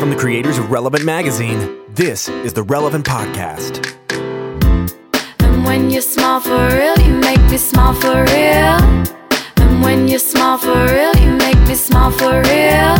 [0.00, 3.84] From the creators of Relevant Magazine, this is the Relevant Podcast.
[5.40, 8.80] And when you smile for real, you make me smile for real.
[9.58, 12.96] And when you smile for real, you make me smile for real.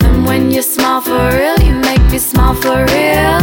[0.00, 3.38] And when you smile for real, you make me smile for real.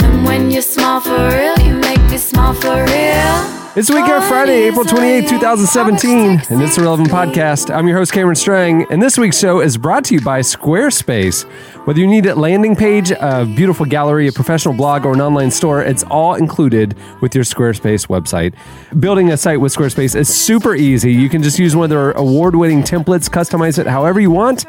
[0.00, 1.74] And when you smile for real, you
[2.18, 3.58] make me smile for real.
[3.76, 7.72] It's Weekend Friday, April 28, 2017, and it's the Relevant Podcast.
[7.72, 11.44] I'm your host, Cameron Strang, and this week's show is brought to you by Squarespace.
[11.86, 15.52] Whether you need a landing page, a beautiful gallery, a professional blog, or an online
[15.52, 18.54] store, it's all included with your Squarespace website.
[18.98, 21.12] Building a site with Squarespace is super easy.
[21.12, 24.64] You can just use one of their award winning templates, customize it however you want.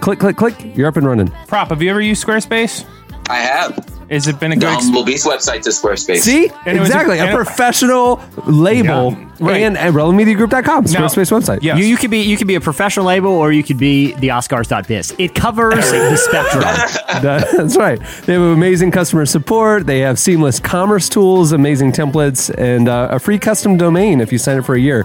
[0.00, 1.28] Click, click, click, you're up and running.
[1.46, 2.84] Prop, have you ever used Squarespace?
[3.30, 3.93] I have.
[4.10, 6.18] Has it been a The good ex- Humble Beast website to Squarespace.
[6.20, 6.50] See?
[6.66, 7.18] And it was a- exactly.
[7.18, 9.62] A, professional label Yeah, right.
[9.62, 11.62] and, and RelevantMediaGroup.com, Squarespace website.
[11.62, 11.76] Yeah.
[11.76, 14.28] You, you could be you could be a professional label or you could be the
[14.28, 15.14] Oscars.biz.
[15.18, 16.62] It covers the spectrum.
[17.22, 17.98] That's right.
[18.26, 19.86] They have amazing customer support.
[19.86, 24.38] They have seamless commerce tools, amazing templates, and uh, a free custom domain if you
[24.38, 25.04] sign up for a year.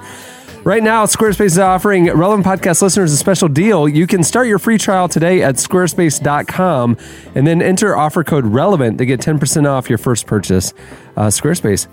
[0.64, 3.88] Right now, Squarespace is offering relevant podcast listeners a special deal.
[3.88, 6.98] You can start your free trial today at squarespace.com
[7.34, 10.74] and then enter offer code relevant to get 10% off your first purchase.
[11.16, 11.88] Uh, Squarespace,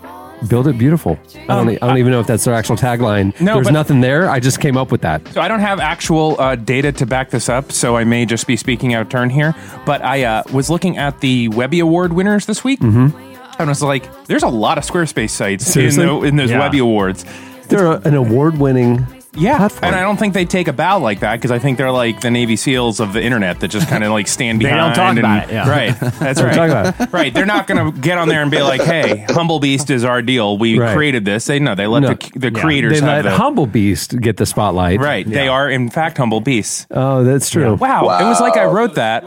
[0.49, 1.17] build it beautiful.
[1.47, 3.39] I don't, e, I don't even know if that's their actual tagline.
[3.39, 4.29] No, There's but- nothing there.
[4.29, 5.25] I just came up with that.
[5.29, 8.45] So I don't have actual uh, data to back this up, so I may just
[8.47, 9.55] be speaking out of turn here.
[9.85, 13.17] But I uh, was looking at the Webby Award winners this week, mm-hmm.
[13.17, 16.27] and I was like, "There's a lot of Squarespace sites in, Seriously?
[16.27, 16.59] in those Yeah.
[16.59, 17.25] Webby Awards."
[17.69, 19.05] They're a- an award winning
[19.37, 19.83] Yeah, platform.
[19.85, 22.21] and I don't think they take a bow like that because I think they're like
[22.21, 24.95] the Navy SEAls of the internet that just kind of like stand They behind.
[24.95, 25.69] don't talk and- about it, yeah.
[25.69, 26.53] Right, that's right.
[26.55, 29.59] talk about Right, they're not going to get on there and be like, "Hey, Humble
[29.59, 30.57] Beast is our deal.
[30.57, 30.95] We Right.
[30.95, 32.09] created this." They no, they let No.
[32.13, 32.61] the the Yeah.
[32.61, 34.99] creators they have let the Humble Beast get the spotlight.
[34.99, 35.27] right.
[35.29, 36.87] They are in fact humble beasts.
[36.91, 37.75] Oh, that's true.
[37.75, 38.03] Wow.
[38.19, 39.25] It was like I wrote that.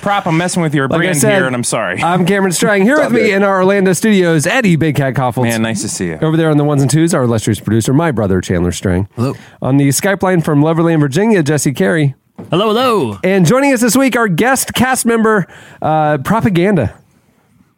[0.00, 2.02] Prop, I'm messing with your Like I brand said, here, and I'm sorry.
[2.02, 2.82] I'm Cameron Strang.
[2.84, 5.42] Here with me in our Orlando studios, Eddie Big Cat Kaufholz.
[5.42, 6.18] Man, nice to see you.
[6.22, 9.08] Over there on the ones and twos, our illustrious producer, my brother Chandler Strang.
[9.14, 9.34] Hello.
[9.62, 12.14] On the Skype line from Loverland, Virginia, Jesse Carey.
[12.50, 13.18] Hello, hello.
[13.22, 15.46] And joining us this week, our guest cast member,
[15.82, 16.96] uh, Propaganda.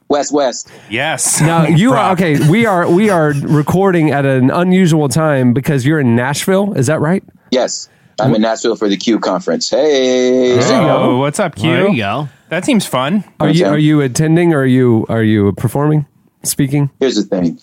[0.09, 0.71] West West.
[0.91, 1.41] Yes.
[1.41, 2.49] Now you are okay.
[2.49, 6.75] We are we are recording at an unusual time because you're in Nashville.
[6.75, 7.25] Is that right?
[7.51, 7.89] Yes.
[8.21, 9.71] I'm in Nashville for the Q conference.
[9.71, 10.59] Hey.
[10.61, 11.71] Oh, what's up, Q?
[11.71, 12.29] There you go.
[12.51, 13.25] That seems fun.
[13.41, 16.07] Are you are you attending or are you are you performing,
[16.43, 16.91] speaking?
[17.01, 17.59] Here's the thing.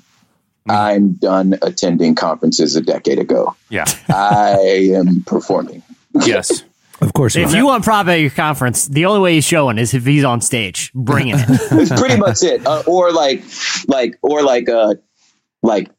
[0.68, 3.56] I'm done attending conferences a decade ago.
[3.70, 3.86] Yeah.
[4.10, 5.84] I am performing.
[6.14, 6.64] yes.
[7.02, 7.38] Of course.
[7.38, 10.26] If you want prop at your conference, the only way he's showing is if he's
[10.26, 11.46] on stage, bringing it.
[11.72, 12.66] It's pretty much it.
[12.66, 13.42] Uh, or like,
[13.88, 14.96] like, or like, uh,
[15.64, 15.90] like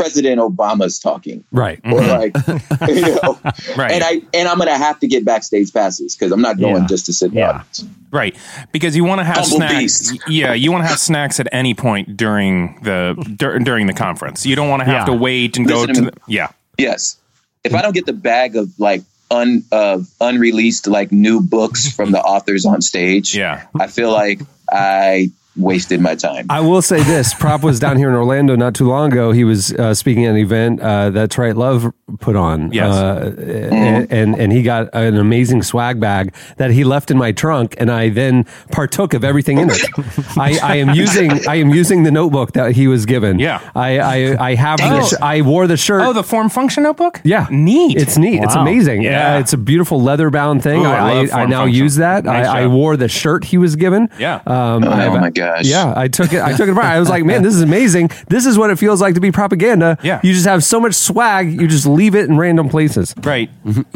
[0.00, 1.78] President Obama's talking, right.
[1.84, 2.80] or mm-hmm.
[2.80, 3.38] like, you know,
[3.76, 3.92] Right.
[3.92, 6.86] and I and I'm gonna have to get backstage passes because I'm not going Yeah.
[6.88, 7.62] just to sit in Yeah.
[8.10, 8.36] Right.
[8.72, 9.78] Because you want to have Humble snacks.
[10.10, 10.22] beast.
[10.28, 14.46] Yeah, you want to have snacks at any point during the dur- during the conference.
[14.46, 15.14] You don't want to have Yeah.
[15.14, 16.12] to wait and go to to the.
[16.26, 16.48] Yeah.
[16.78, 17.16] Yes.
[17.62, 22.10] If I don't get the bag of like un of unreleased like new books from
[22.10, 23.62] the authors on stage, Yeah.
[23.78, 24.40] I feel like
[24.72, 26.46] I wasted my time.
[26.48, 29.32] I will say this: Prop was down here in Orlando not too long ago.
[29.32, 32.72] He was uh, speaking at an event uh, that Trite Love put on.
[32.72, 32.94] Yes.
[32.94, 33.34] uh,
[33.72, 37.74] and, and and he got an amazing swag bag that he left in my trunk,
[37.78, 39.80] and I then partook of everything in it.
[40.36, 43.38] I, I am using I am using the notebook that he was given.
[43.38, 43.60] Yeah.
[43.74, 46.02] I I, I have Dang the sh- I wore the shirt.
[46.02, 47.20] Oh, the form function notebook?
[47.24, 47.96] yeah, Neat.
[47.98, 48.42] It's neat.
[48.42, 49.02] It's amazing.
[49.02, 49.36] Yeah.
[49.36, 50.80] Uh, it's a beautiful leather bound thing.
[50.80, 51.82] Ooh, I I, I, I now function.
[51.82, 52.24] use that.
[52.24, 54.08] Nice I, I wore the shirt he was given.
[54.18, 54.36] Yeah.
[54.46, 55.64] Um, Oh I've- my gosh.
[55.66, 56.42] Yeah, I took it.
[56.42, 56.86] I took it apart.
[56.86, 58.10] I was like, man, this is amazing.
[58.28, 59.98] This is what it feels like to be propaganda.
[60.02, 60.20] Yeah.
[60.22, 61.60] you just have so much swag.
[61.60, 63.14] You just leave it in random places.
[63.22, 63.50] right.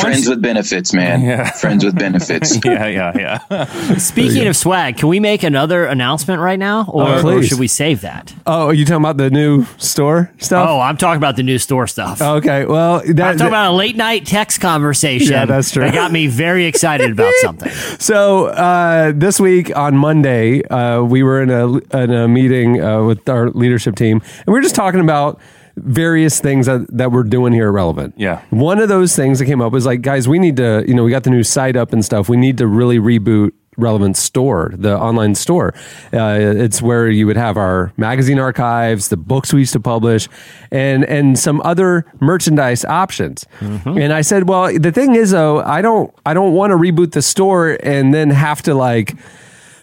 [0.00, 1.22] Friends with benefits, man.
[1.22, 1.50] Yeah.
[1.52, 2.58] Friends with benefits.
[2.68, 3.64] Yeah, yeah, yeah.
[3.98, 7.68] Speaking of swag, can we make another announcement right now, or, Oh, or should we
[7.68, 8.34] save that?
[8.46, 10.68] Oh, are you talking about the new store stuff?
[10.68, 12.20] Oh, I'm talking about the new store stuff.
[12.20, 12.64] okay.
[12.66, 15.32] Well, that, I'm talking about a late night text conversation.
[15.32, 15.84] Yeah, that's true.
[15.84, 17.70] That got me very excited about something.
[17.98, 23.02] So uh, this week on Monday, uh, we were in a in a meeting uh,
[23.02, 25.40] with our leadership team, and we were just talking about
[25.84, 28.14] various things that, that we're doing here at relevant.
[28.16, 28.42] Yeah.
[28.50, 31.04] One of those things that came up was like, guys, we need to, you know,
[31.04, 32.28] we got the new site up and stuff.
[32.28, 35.72] We need to really reboot relevant store the online store
[36.12, 40.28] uh, it's where you would have our magazine archives the books we used to publish
[40.72, 43.46] and and some other merchandise options
[43.86, 47.12] and i said well the thing is though i don't i don't want to reboot
[47.12, 49.14] the store and then have to like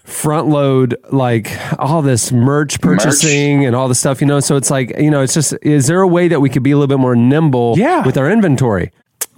[0.05, 4.69] front load like all this merch purchasing and all the stuff you know so it's
[4.69, 6.87] like you know it's just is there a way that we could be a little
[6.87, 8.05] bit more nimble Yeah.
[8.05, 8.91] with our inventory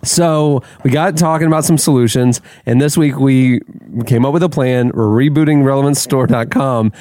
[0.03, 3.61] So we got talking about some solutions, and this week we
[4.05, 4.91] came up with a plan.
[4.93, 6.91] We're rebooting relevancestore.com,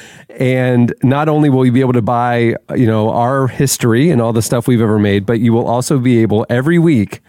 [0.40, 4.32] and not only will you be able to buy, you know, our history and all
[4.32, 7.20] the stuff we've ever made, but you will also be able every week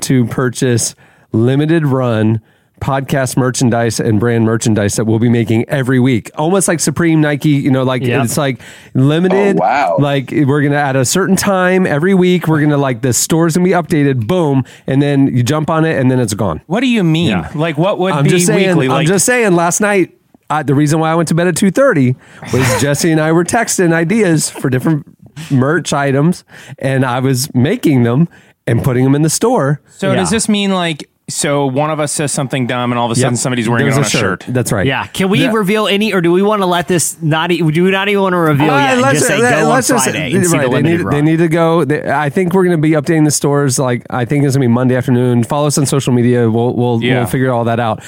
[0.00, 0.94] to purchase
[1.32, 2.40] limited run
[2.80, 6.30] podcast merchandise and brand merchandise that we'll be making every week.
[6.34, 8.24] Almost like Supreme Nike, you know, like Yep.
[8.24, 8.60] it's like
[8.92, 9.56] limited.
[9.56, 9.96] Oh, wow.
[9.98, 13.64] Like we're gonna at a certain time every week, we're gonna like the store's gonna
[13.64, 16.60] be updated, boom, and then you jump on it and then it's gone.
[16.66, 17.30] What do you mean?
[17.30, 17.50] Yeah.
[17.54, 18.76] Like what would I'm be just saying.
[18.76, 18.94] weekly?
[18.94, 19.54] I'm just saying.
[19.54, 20.18] Last night,
[20.50, 22.16] uh, the reason why I went to bed at two thirty
[22.52, 25.06] was Jesse and I were texting ideas for different
[25.50, 26.44] merch items,
[26.78, 28.28] and I was making them
[28.66, 29.80] and putting them in the store.
[29.90, 30.16] so Yeah.
[30.16, 33.14] does this mean like so one of us says something dumb and all of a
[33.14, 33.38] sudden Yep.
[33.38, 34.44] somebody's wearing There's it on a shirt?
[34.46, 34.86] That's right.
[34.86, 35.06] Yeah.
[35.06, 35.52] Can we Yeah.
[35.52, 37.50] reveal any, or do we want to let this not?
[37.50, 38.92] e- Do we not even want to reveal Uh, yet?
[38.92, 40.74] And let's- just say let- go on let's just- Friday and see right, the they,
[40.76, 41.14] limited need, run.
[41.14, 41.84] they need to go.
[41.84, 43.78] They, I think we're going to be updating the stores.
[43.78, 45.44] Like I think it's going to be Monday afternoon.
[45.44, 46.50] Follow us on social media.
[46.50, 47.20] We'll we'll, Yeah.
[47.20, 48.02] we'll figure all that out.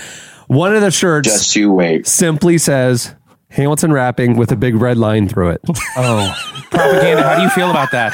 [0.48, 2.06] One of the shirts Just you wait.
[2.06, 3.14] simply says
[3.50, 5.60] Hamilton rapping with a big red line through it.
[5.96, 6.34] Oh,
[6.70, 7.22] propaganda.
[7.22, 8.12] How do you feel about that?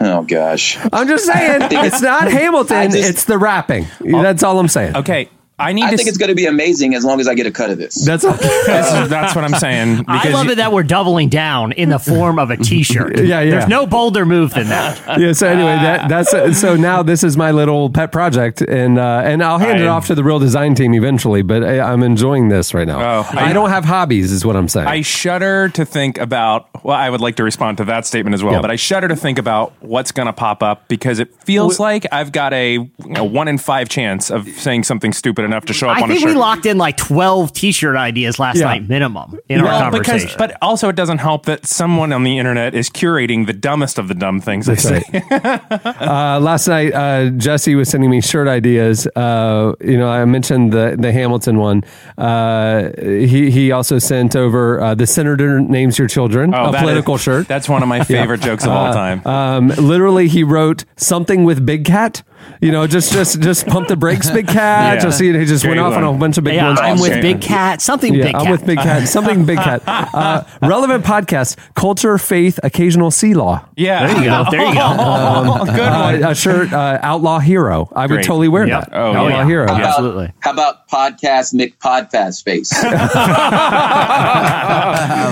[0.00, 0.78] Oh gosh.
[0.92, 2.90] I'm just saying it's not Hamilton.
[2.90, 3.86] Just- it's the rapping.
[4.00, 4.96] That's all I'm saying.
[4.96, 5.28] Okay,
[5.58, 5.96] I need I to.
[5.96, 7.94] think it's going to be amazing as long as I get a cut of this.
[8.04, 8.22] That's
[8.66, 10.04] that's, that's what I'm saying.
[10.08, 13.20] I love you- it that we're doubling down in the form of a T-shirt.
[13.24, 13.50] Yeah, yeah.
[13.52, 15.18] There's no bolder move than that.
[15.20, 15.32] yeah.
[15.32, 19.42] So anyway, that that's so now this is my little pet project, and uh, and
[19.42, 21.42] I'll hand it off to the real design team eventually.
[21.42, 23.00] But I, I'm enjoying this right now.
[23.00, 24.86] Oh, I, I- don't have hobbies, is what I'm saying.
[24.88, 26.68] I shudder to think about.
[26.84, 28.62] Well, I would like to respond to that statement as well, Yep.
[28.62, 32.04] but I shudder to think about what's going to pop up because it feels like
[32.12, 35.72] I've got a, you know, one in five chance of saying something stupid enough to
[35.72, 36.30] show up I on a think shirt.
[36.34, 38.64] we locked in like 12 T-shirt ideas last Yeah.
[38.66, 40.26] night minimum in our well, conversation.
[40.28, 43.98] because, but also it doesn't help that someone on the internet is curating the dumbest
[43.98, 45.02] of the dumb things I That's say.
[45.30, 45.86] right.
[46.00, 49.06] uh, last night, uh, Jesse was sending me shirt ideas.
[49.14, 51.84] Uh, you know, I mentioned the the Hamilton one.
[52.18, 56.80] Uh, he he also sent over uh, the senator names your children, Oh, a that
[56.82, 57.48] political is- shirt.
[57.48, 59.26] That's one of my favorite jokes of all time.
[59.26, 62.22] Um, literally, he wrote something with Big Cat.
[62.60, 64.94] You know, just just just pump the brakes, Big Cat.
[64.96, 65.00] Yeah.
[65.02, 66.20] Just you know, he just Great went off on a one.
[66.20, 66.80] bunch of big yeah, ones.
[66.80, 67.82] I'm with Big Cat.
[67.82, 68.50] Something Yeah, Big I'm Cat.
[68.52, 69.08] with Big Cat.
[69.08, 69.82] Something Big Cat.
[70.14, 73.64] Uh, relevant podcast: culture, faith, occasional sea law.
[73.76, 74.06] yeah.
[74.06, 74.44] There you go.
[74.50, 75.64] There you go.
[75.66, 76.22] Good one.
[76.24, 77.88] Uh, a shirt, uh, outlaw hero.
[77.94, 78.90] I would totally wear Yep.
[78.90, 78.96] that.
[78.96, 79.44] Oh, outlaw yeah.
[79.46, 79.66] hero.
[79.68, 80.32] How about, Absolutely.
[80.40, 82.72] How about podcast Mick Podfast face?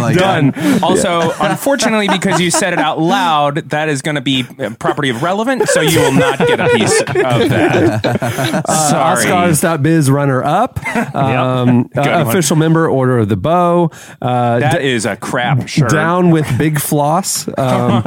[0.03, 0.53] Like Done.
[0.83, 5.11] Also, unfortunately, because you said it out loud, that is going to be uh, property
[5.11, 8.63] of relevant, so you will not get a piece of that.
[8.91, 9.25] Sorry.
[9.27, 10.81] Oscars.biz runner up.
[11.13, 13.91] Um, Good uh, official member, Order of the Bow.
[14.21, 15.91] Uh, That d- is a crap shirt.
[15.91, 17.49] down with big floss.
[17.63, 18.03] Um,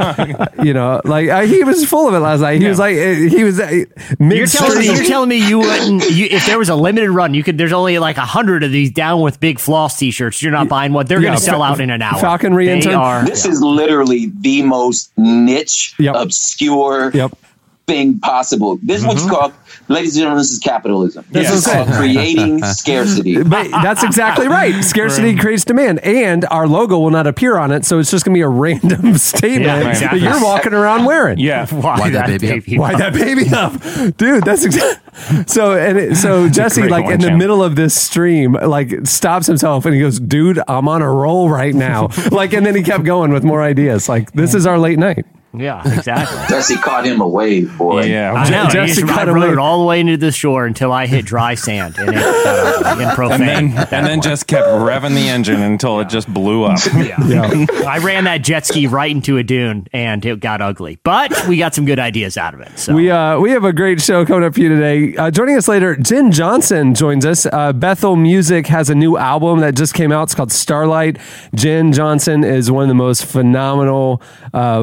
[0.64, 2.62] you know, like uh, he was full of it last night.
[2.62, 3.86] He was like, uh, he was uh,
[4.20, 4.38] mid.
[4.38, 7.34] You're telling me you're telling me you wouldn't you, if there was a limited run,
[7.34, 7.58] you could.
[7.58, 10.42] There's only like a hundred of these down with big floss T-shirts.
[10.42, 11.06] You're not buying one.
[11.06, 12.20] They're Yeah, going to sell fa- out in an hour.
[12.20, 12.96] falconry They intern.
[12.96, 13.26] are.
[13.26, 16.16] this is literally the most niche, Yep.
[16.18, 17.38] obscure Yep.
[17.88, 18.80] Thing possible.
[18.82, 19.54] This is what you call,
[19.88, 21.24] ladies and gentlemen, this is capitalism.
[21.32, 23.44] That's This is called creating scarcity.
[23.44, 24.84] But that's exactly right.
[24.84, 28.34] Scarcity creates demand, and our logo will not appear on it, so it's just going
[28.34, 30.20] to be a random statement Yeah, exactly.
[30.20, 31.38] that you're walking around wearing.
[31.38, 31.68] Yeah.
[31.68, 32.80] Why, Why that baby up?
[32.80, 34.44] Why that baby up, dude?
[34.44, 35.44] That's exactly.
[35.48, 37.40] So and it, so Jesse, like in the Champ.
[37.40, 41.50] middle of this stream, like stops himself and he goes, "Dude, I'm on a roll
[41.50, 44.10] right now." like, and then he kept going with more ideas.
[44.10, 45.26] Like, this is our late night.
[45.60, 46.38] Yeah, exactly.
[46.50, 48.04] Jesse caught him a wave, boy.
[48.04, 48.34] Yeah.
[48.34, 48.70] I know.
[48.70, 49.56] Jesse Just- I cut rode away.
[49.58, 52.92] all the way into the shore until I hit dry sand, and it got ugly
[52.92, 53.40] and and profane.
[53.76, 56.80] then, and then just kept revving the engine until it just blew up.
[57.26, 57.66] Yeah.
[57.88, 61.00] I ran that jet ski right into a dune, and it got ugly.
[61.04, 62.78] But we got some good ideas out of it.
[62.78, 65.16] So We uh we have a great show coming up for you today.
[65.16, 67.46] Uh, joining us later, Jenn Johnson joins us.
[67.46, 70.24] Uh, Bethel Music has a new album that just came out.
[70.24, 71.18] It's called Starlight.
[71.54, 74.22] Jenn Johnson is one of the most phenomenal
[74.54, 74.82] uh,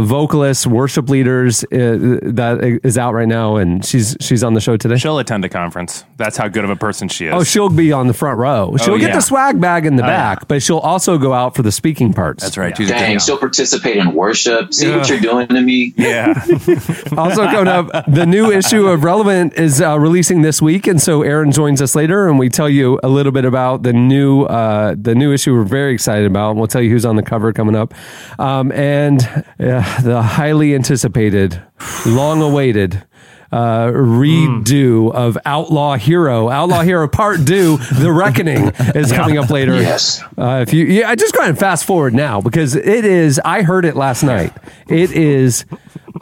[0.62, 4.76] vocalists, worship leaders uh, that is out right now, and she's she's on the show
[4.76, 4.96] today.
[4.96, 6.04] She'll attend a conference.
[6.16, 7.34] That's how good of a person she is.
[7.34, 8.76] Oh, she'll be on the front row.
[8.78, 9.16] She'll get yeah.
[9.16, 10.34] the swag bag in the yeah.
[10.34, 12.42] back, but she'll also go out for the speaking parts.
[12.42, 12.76] That's right.
[12.76, 14.74] She's a Dang, good- she'll participate in worship.
[14.74, 15.94] See what you're doing to me?
[15.96, 16.34] Yeah.
[17.16, 21.22] also coming up, the new issue of Relevant is uh, releasing this week, and so
[21.22, 24.94] Aaron joins us later, and we tell you a little bit about the new uh,
[24.98, 25.54] the new issue.
[25.54, 27.94] We're very excited about, and we'll tell you who's on the cover coming up,
[28.38, 29.22] um, and
[29.58, 31.62] uh, the highly anticipated,
[32.04, 33.04] long awaited.
[33.50, 39.74] Uh, redo of Outlaw Hero, Outlaw Hero Part Two, The Reckoning is coming up later.
[39.74, 40.22] Yes.
[40.38, 43.38] Uh, if you, yeah, I just go ahead and fast forward now because it is.
[43.44, 44.54] I heard it last night.
[44.92, 45.64] It is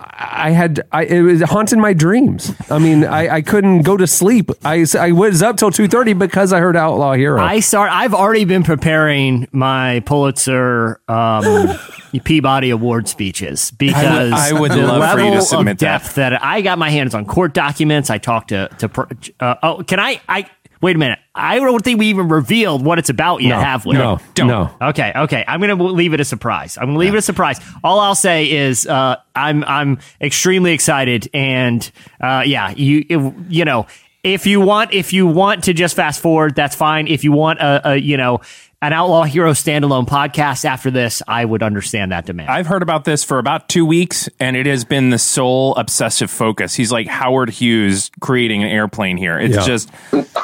[0.03, 2.55] I had I, it was haunting my dreams.
[2.71, 4.51] I mean, I, I couldn't go to sleep.
[4.65, 7.41] I, I was up till two thirty because I heard Outlaw Hero.
[7.41, 7.91] I start.
[7.93, 11.69] I've already been preparing my Pulitzer um,
[12.25, 16.15] Peabody Award speeches because I would the love for you to level submit of depth
[16.15, 16.43] that.
[16.43, 18.11] I got my hands on court documents.
[18.11, 18.89] I talked to to.
[18.89, 19.09] per-
[19.41, 20.21] Uh, oh, can I?
[20.29, 20.47] I
[20.81, 21.19] wait a minute.
[21.35, 23.95] I don't think we even revealed what it's about yet, no, have we?
[23.95, 24.49] no, Don't.
[24.49, 24.71] no.
[24.81, 25.45] Okay, okay.
[25.47, 26.77] I'm gonna leave it a surprise.
[26.79, 27.61] I'm gonna leave it a surprise.
[27.85, 33.87] All I'll say is uh, I'm I'm extremely excited, and uh, yeah, you you know
[34.23, 37.07] if you want if you want to just fast forward, that's fine.
[37.07, 38.41] If you want a, a you know
[38.83, 42.49] an Outlaw Hero standalone podcast after this, I would understand that demand.
[42.49, 46.31] I've heard about this for about two weeks, and it has been the sole obsessive
[46.31, 46.75] focus.
[46.75, 49.39] He's like Howard Hughes creating an airplane here.
[49.39, 49.67] It's Yeah.
[49.67, 49.91] just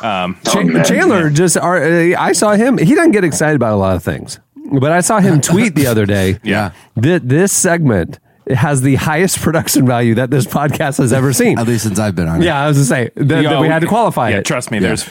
[0.02, 2.76] um, Cha- Chandler just are, uh, I saw him.
[2.76, 4.38] He doesn't get excited about a lot of things,
[4.70, 6.38] but I saw him tweet the other day.
[6.44, 6.72] Yeah.
[6.96, 8.18] that this segment
[8.54, 11.58] has the highest production value that this podcast has ever seen.
[11.58, 12.44] At least since I've been on it.
[12.44, 14.44] Yeah, I was to say that, that we had to qualify yeah, it.
[14.44, 15.04] Trust me, there's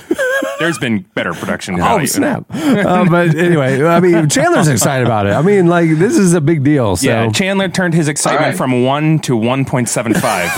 [0.59, 1.75] there's been better production.
[1.75, 2.07] Oh value.
[2.07, 2.45] snap!
[2.51, 5.33] uh, but anyway, I mean, Chandler's excited about it.
[5.33, 6.95] I mean, like this is a big deal.
[6.95, 8.57] So Yeah, Chandler turned his excitement All right.
[8.57, 10.49] from one to one point seven five.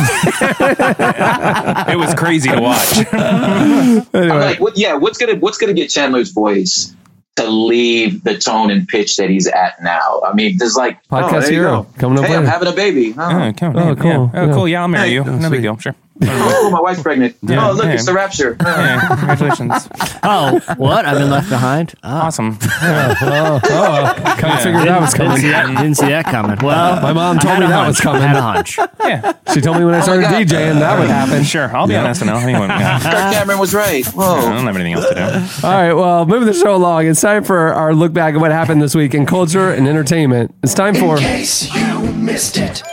[1.90, 3.06] it was crazy to watch.
[3.14, 6.94] I'm like, what, yeah, what's gonna what's gonna get Chandler's voice
[7.36, 10.22] to leave the tone and pitch that he's at now?
[10.26, 13.14] I mean, there's like oh, Podcast there hero coming up Hey, I'm having a baby.
[13.18, 14.06] Oh, Oh, come Oh, cool.
[14.06, 14.42] Yeah.
[14.42, 14.54] Oh, Yeah.
[14.54, 14.68] cool.
[14.68, 15.24] Yeah, I'll marry you.
[15.24, 15.50] No sweet.
[15.52, 15.78] big deal.
[15.78, 15.96] Sure.
[16.24, 17.36] Oh, my wife's pregnant.
[17.42, 17.92] Yeah, oh, look, yeah.
[17.94, 18.56] it's the rapture.
[18.62, 19.88] Yeah, congratulations.
[20.24, 21.06] oh, what?
[21.06, 21.94] I've been left behind.
[22.04, 22.58] Oh, Awesome.
[22.62, 24.36] oh, oh, oh.
[24.38, 25.42] kind of figured that was didn't coming.
[25.42, 26.58] see that, didn't see that coming.
[26.62, 27.88] Well, My mom told me that hunch.
[27.88, 28.22] was coming.
[28.22, 28.78] I had a hunch.
[29.00, 30.34] Yeah, She told me when I oh started God.
[30.48, 31.44] DJing that would happen.
[31.44, 31.76] sure.
[31.76, 32.42] I'll be on SNL.
[32.42, 33.00] Anyway, yeah.
[33.00, 34.06] Kirk Cameron was right.
[34.06, 34.42] I Whoa.
[34.42, 35.68] don't have anything else to do.
[35.68, 38.52] All right, well, moving the show along, it's time for our look back at what
[38.52, 40.54] happened this week in culture and entertainment.
[40.64, 41.18] It's time for.
[41.18, 42.84] case you missed it.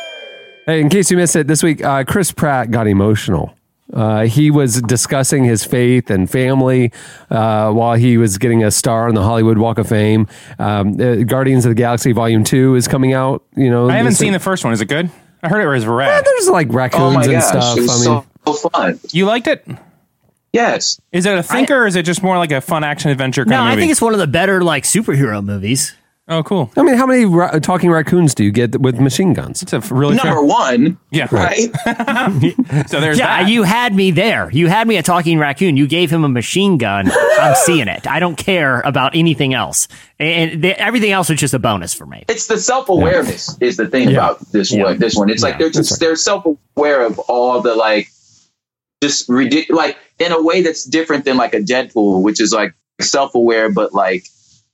[0.67, 3.55] Hey, in case you missed it, this week, uh, Chris Pratt got emotional.
[3.93, 6.91] Uh, he was discussing his faith and family
[7.31, 10.27] uh, while he was getting a star on the Hollywood Walk of Fame.
[10.59, 13.45] Um, uh, Guardians of the Galaxy Volume Two is coming out.
[13.57, 14.73] You know, I haven't this- seen the first one.
[14.73, 15.11] Is it good?
[15.43, 16.25] I heard it was Yeah, rad.
[16.25, 17.77] there's like raccoons Oh my and gosh, stuff.
[17.77, 19.01] it was I mean, so, so fun.
[19.13, 19.67] You liked it?
[20.55, 20.99] Yes.
[21.13, 23.51] Is it a thinker or is it just more like a fun action adventure kind
[23.51, 23.83] No, of I movie?
[23.83, 25.95] think it's one of the better like superhero movies.
[26.29, 26.71] Oh, cool.
[26.77, 29.63] I mean, how many ra- talking raccoons do you get with machine guns?
[29.63, 30.99] It's a really Number fair- one.
[31.11, 31.29] Yeah.
[31.31, 31.71] Right.
[32.89, 33.49] So there's Yeah, that.
[33.51, 34.51] you had me there.
[34.51, 35.77] You had me a talking raccoon.
[35.77, 37.11] You gave him a machine gun.
[37.13, 38.07] I'm seeing it.
[38.07, 39.89] I don't care about anything else,
[40.19, 42.25] and the, everything else is just a bonus for me.
[42.29, 44.17] it's the self awareness is the thing Yeah.
[44.17, 44.85] about this Yeah.
[44.85, 44.99] one.
[44.99, 46.45] This one, it's like they're just they're self
[46.77, 48.09] aware of all the like
[49.03, 52.75] just ridiculous, like in a way that's different than like a Deadpool, which is like
[53.01, 54.27] self aware, but like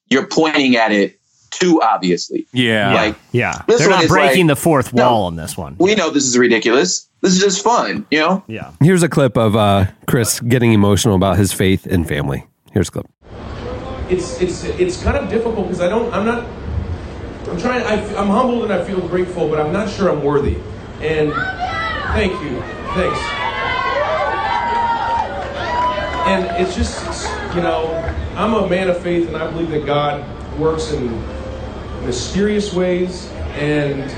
[0.09, 1.19] you're pointing at it
[1.51, 2.47] too obviously.
[2.53, 2.95] yeah.
[2.95, 5.11] Like Yeah, This they're one not breaking like- the fourth No.
[5.11, 5.77] wall on this one.
[5.79, 7.09] we know this is ridiculous.
[7.23, 8.43] This is just fun, you know.
[8.47, 12.47] Yeah, Here's a clip of uh, Chris getting emotional about his faith and family.
[12.73, 13.07] Here's a clip.
[14.09, 16.45] it's it's it's kind of difficult because I don't I'm not
[17.49, 20.57] I'm trying I, am humbled and I feel grateful but I'm not sure I'm worthy
[21.01, 21.33] and
[22.15, 22.61] thank you
[22.95, 23.21] thanks
[26.31, 27.87] and it's just it's, you know
[28.37, 30.25] I'm a man of faith and I believe that God
[30.59, 31.09] works in
[32.05, 34.11] mysterious ways and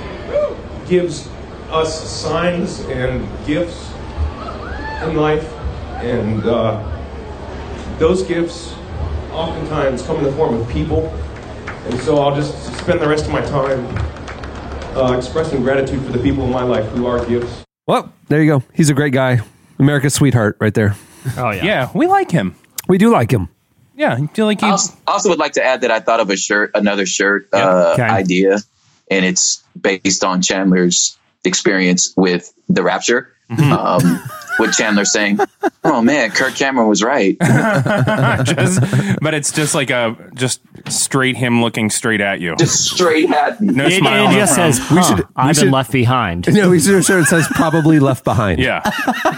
[0.89, 1.29] gives
[1.71, 3.91] us signs and gifts
[5.03, 5.51] in life
[6.03, 6.89] and uh,
[7.99, 8.75] those gifts
[9.31, 11.07] oftentimes come in the form of people.
[11.87, 13.85] And so I'll just spend the rest of my time
[14.97, 17.65] uh, expressing gratitude for the people in my life who are gifts.
[17.87, 18.63] Well, there you go.
[18.75, 19.41] He's a great guy.
[19.79, 20.97] America's sweetheart right there.
[21.37, 22.55] oh yeah, yeah, we like him.
[22.89, 23.49] We do like him.
[23.95, 26.31] Yeah, I feel like I also, also would like to add that I thought of
[26.31, 28.03] a shirt, another shirt uh, Okay.
[28.03, 28.59] idea,
[29.11, 33.29] and it's based on Chandler's experience with the Rapture.
[33.51, 34.23] Um,
[34.63, 35.39] with Chandler saying,
[35.85, 38.81] "Oh man, Kirk Cameron was right." just,
[39.21, 42.57] but it's just like a just straight him looking straight at you.
[42.57, 43.75] Just straight at me.
[43.75, 44.31] No It, smile.
[44.31, 47.25] it just says, huh, should- we "I've should- been left behind." No, he's a shirt
[47.25, 48.59] that says probably left behind.
[48.61, 48.81] Yeah,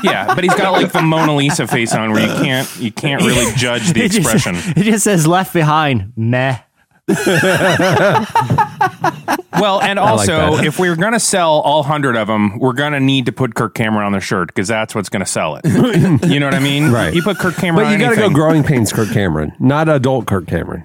[0.04, 3.22] yeah, but he's got like the Mona Lisa face on, where you can't you can't
[3.22, 4.54] really judge the It just- expression.
[4.76, 6.58] It just says "left behind." Meh.
[9.61, 10.64] Well, and also, that.
[10.64, 14.06] if we're gonna sell all hundred of them, we're gonna need to put Kirk Cameron
[14.06, 15.64] on the shirt because that's what's gonna sell it.
[16.28, 16.90] you know what I mean?
[16.90, 17.14] Right.
[17.14, 17.87] You put Kirk Cameron.
[17.87, 20.84] But you got to go growing pains Kirk Cameron, not adult Kirk Cameron.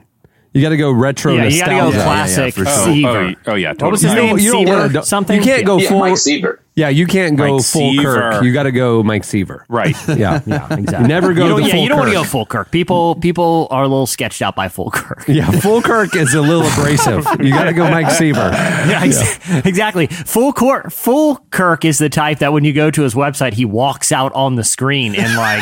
[0.54, 2.74] You got to go retro Yeah, you got to go classic for sure.
[2.76, 3.10] Oh, Seaver.
[3.46, 4.28] oh, oh, yeah, What was his totally.
[4.30, 4.38] name?
[4.40, 5.38] You don't Seaver wanna- something.
[5.38, 6.00] You can't go Yeah, full.
[6.00, 6.60] Mike Seaver.
[6.76, 8.04] Yeah, you can't go Mike full Seaver.
[8.32, 8.44] Kirk.
[8.44, 9.66] You got to go Mike Seaver.
[9.70, 9.96] Right.
[10.08, 10.42] Yeah.
[10.48, 11.08] Yeah, exactly.
[11.08, 12.72] Never go You don't, the yeah, full you don't want to go full Kirk.
[12.72, 15.26] People, people are a little sketched out by full Kirk.
[15.28, 17.28] Yeah, full Kirk is a little abrasive.
[17.46, 18.40] You got to go Mike Seaver.
[18.40, 20.08] Yeah, ex- exactly.
[20.08, 23.66] Full Kirk, full Kirk is the type that when you go to his website, he
[23.66, 25.62] walks out on the screen and like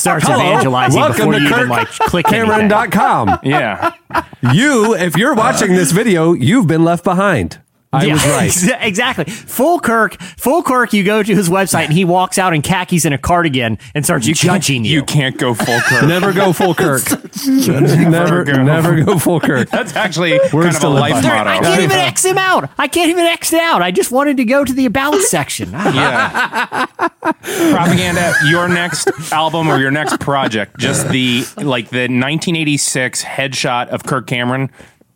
[0.00, 2.68] starts evangelizing welcome before to you Kirk even like click anything.
[2.68, 3.38] Cameron.com.
[3.42, 3.92] Yeah.
[4.52, 7.60] You, if you're watching this video, you've been left behind.
[7.92, 8.26] I Yeah, was
[8.70, 8.86] right.
[8.86, 9.24] Exactly.
[9.24, 13.04] Full Kirk, full Kirk, you go to his website and he walks out in khakis
[13.04, 14.92] and a cardigan and starts judging you.
[14.92, 16.06] You can't go full Kirk.
[16.06, 17.02] Never go full Kirk.
[17.46, 18.62] never, go.
[18.62, 19.68] never go full Kirk.
[19.72, 21.22] That's actually kind of a still in life life.
[21.24, 22.70] There- I can't even X him out.
[22.78, 23.82] I can't even X it out.
[23.82, 25.72] I just wanted to go to the about section.
[25.72, 26.86] Yeah.
[27.42, 34.04] Propaganda, your next album or your next project, just the like the 1986 headshot of
[34.04, 34.70] Kirk Cameron.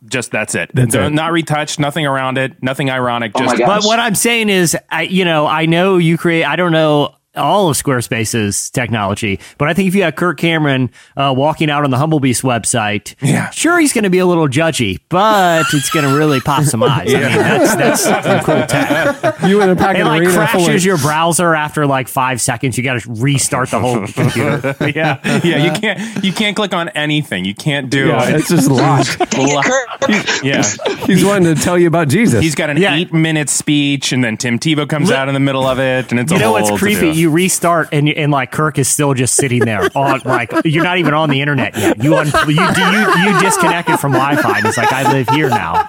[0.07, 0.71] Just that's it.
[0.73, 1.15] That's Don't- it.
[1.15, 3.31] Not retouched, nothing around it, nothing ironic.
[3.35, 3.67] Oh Just my God.
[3.67, 6.43] But what I'm saying is, I, you know, I know you create.
[6.43, 10.89] I don't know all of Squarespace's technology, but I think if you have Kirk Cameron
[11.17, 13.49] uh, walking out on the Humble Beast website, Yeah.
[13.49, 16.83] sure he's going to be a little judgy, but it's going to really pop some
[16.83, 17.13] eyes.
[17.13, 19.35] I mean, that's that's some cool tech.
[19.45, 22.77] You in a packet It like arena full crashes your browser after like five seconds.
[22.77, 24.75] You got to restart the whole computer.
[24.95, 25.57] yeah, yeah.
[25.65, 27.45] You can't you can't click on anything.
[27.45, 28.35] You can't do Yeah, it.
[28.35, 29.17] it's just locked.
[30.43, 30.63] yeah.
[31.05, 32.41] He's wanting to tell you about Jesus.
[32.41, 32.95] He's got an Yeah.
[32.95, 36.11] eight minute speech, and then Tim Tebow comes Li- out in the middle of it,
[36.11, 37.11] and it's You a know whole what's creepy?
[37.25, 37.29] To-do.
[37.29, 40.97] You restart and and like Kirk is still just sitting there on like you're not
[40.99, 42.03] even on the internet yet.
[42.03, 44.57] You un- you you you disconnected from Wi-Fi.
[44.59, 45.87] And it's like I live here now.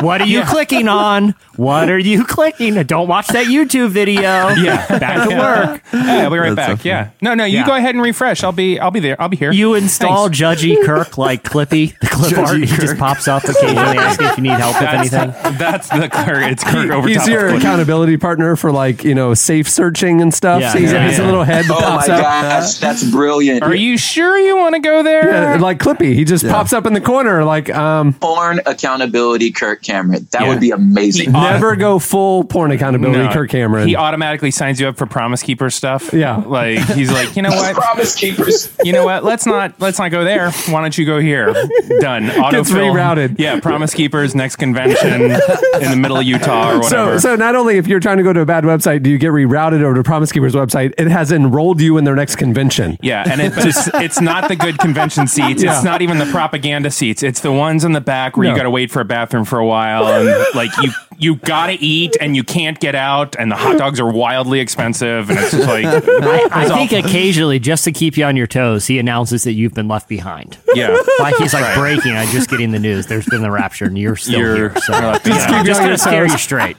[0.00, 1.34] What are you clicking on?
[1.56, 2.82] What are you clicking?
[2.84, 4.22] Don't watch that YouTube video.
[4.22, 4.98] Yeah.
[4.98, 5.82] back to work.
[5.92, 6.80] Yeah, I'll be right That's back.
[6.82, 7.10] so yeah.
[7.20, 7.66] No, no, you Yeah.
[7.66, 8.42] go ahead and refresh.
[8.44, 9.20] I'll be I'll be there.
[9.20, 9.52] I'll be here.
[9.52, 10.40] You install Thanks.
[10.40, 12.56] Judgy Kirk like Clippy, the clip art.
[12.58, 15.30] He just pops up occasionally, asking if you need help with anything.
[15.58, 16.50] that's the Kirk.
[16.50, 20.20] It's Kirk over He's top your of accountability partner for like you know safe searching
[20.22, 20.61] and stuff.
[20.62, 22.20] Yeah, so he's yeah, his little head that Oh my pops up.
[22.20, 23.62] gosh, that's brilliant.
[23.62, 25.28] Are you sure you want to go there?
[25.30, 27.44] Yeah, like Clippy, he just pops up in the corner.
[27.44, 30.26] Like, um, Porn accountability, Kirk Cameron.
[30.32, 30.48] That Yeah.
[30.48, 31.26] would be amazing.
[31.34, 33.32] He- never go full porn accountability, No.
[33.32, 33.88] Kirk Cameron.
[33.88, 36.12] He automatically signs you up for Promise Keeper stuff.
[36.12, 36.42] Yeah.
[36.46, 37.74] like he's like, you know what?
[37.74, 38.72] Promise keepers.
[38.84, 39.24] You know what?
[39.24, 40.50] Let's not let's not go there.
[40.68, 41.52] Why don't you go here?
[42.00, 42.26] Done.
[42.50, 43.36] Gets rerouted.
[43.38, 47.76] Yeah, Promise Keepers next convention in the middle of Utah or so, so not only
[47.78, 50.02] if you're trying to go to a bad website, do you get rerouted over to
[50.02, 50.92] Promise Keeper's website?
[50.98, 52.98] It has enrolled you in their next convention.
[53.02, 55.62] Yeah, and it, but it's it's not the good convention seats.
[55.62, 55.74] Yeah.
[55.74, 57.22] It's not even the propaganda seats.
[57.22, 58.50] It's the ones in the back where No.
[58.50, 61.66] you got to wait for a bathroom for a while, and like you you got
[61.66, 65.38] to eat and you can't get out, and the hot dogs are wildly expensive, and
[65.38, 68.86] it's just like I, I think all- occasionally, just to keep you on your toes,
[68.86, 70.58] he announces that you've been left behind.
[70.74, 70.96] yeah.
[71.20, 72.12] Like he's like breaking.
[72.12, 73.06] I'm just getting the news.
[73.06, 74.76] There's been the rapture, and you're still You're- here.
[74.80, 75.66] So you're left just, behind.
[75.66, 76.76] Keep gonna scare you straight.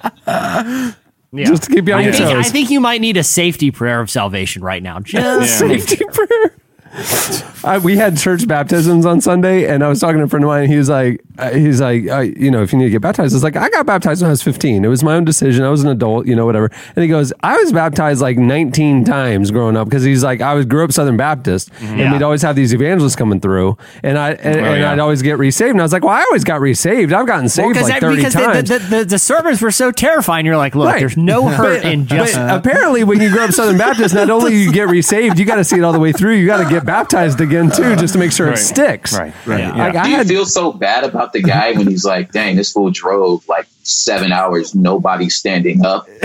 [1.35, 1.45] Yeah.
[1.45, 2.45] Just to keep you on I your think, toes.
[2.45, 4.99] I think you might need a safety prayer of salvation right now.
[5.01, 5.67] Just Yeah.
[5.67, 6.55] safety prayer.
[7.63, 10.47] I, we had church baptisms on Sunday, and I was talking to a friend of
[10.49, 10.67] mine.
[10.69, 13.33] He was like, uh, he's like, uh, you know, if you need to get baptized,
[13.33, 14.83] it's like I got baptized when I was 15.
[14.85, 15.63] It was my own decision.
[15.63, 16.69] I was an adult, you know, whatever.
[16.95, 20.53] And he goes, I was baptized like 19 times growing up because he's like, I
[20.53, 22.11] was grew up Southern Baptist, and Yeah.
[22.11, 24.91] we'd always have these evangelists coming through, and I and, and yeah.
[24.91, 25.71] I'd always get resaved.
[25.71, 27.11] And I was like, well, I always got resaved.
[27.13, 28.69] I've gotten saved Well, like that- 30 because times.
[28.69, 30.45] the, the, the, the sermons were so terrifying.
[30.45, 30.99] You're like, look, Right.
[30.99, 32.35] there's no hurt in just.
[32.35, 35.55] But apparently, when you grow up Southern Baptist, not only you get resaved, you got
[35.55, 36.33] to see it all the way through.
[36.35, 37.95] You got to get baptized again too, uh-huh.
[37.95, 38.57] just to make sure Right.
[38.57, 39.13] it sticks.
[39.13, 39.33] Right.
[39.45, 39.59] Right.
[39.59, 39.75] Yeah.
[39.75, 42.55] Like, I Do you had, feel so bad about the guy when he's like, dang,
[42.55, 46.07] this fool drove like seven hours, nobody standing up?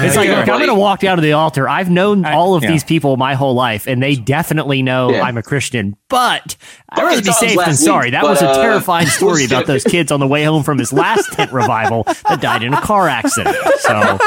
[0.00, 1.68] It's like, look, I'm going to walk down to the altar.
[1.68, 2.70] I've known all of yeah.
[2.70, 5.22] these people my whole life, and they definitely know Yeah.
[5.22, 5.96] I'm a Christian.
[6.08, 6.56] But
[6.88, 8.06] I'd rather be safe than last sorry.
[8.06, 10.62] week, That but, was a uh, terrifying story about those kids on the way home
[10.62, 13.56] from his last tent revival that died in a car accident.
[13.80, 14.18] So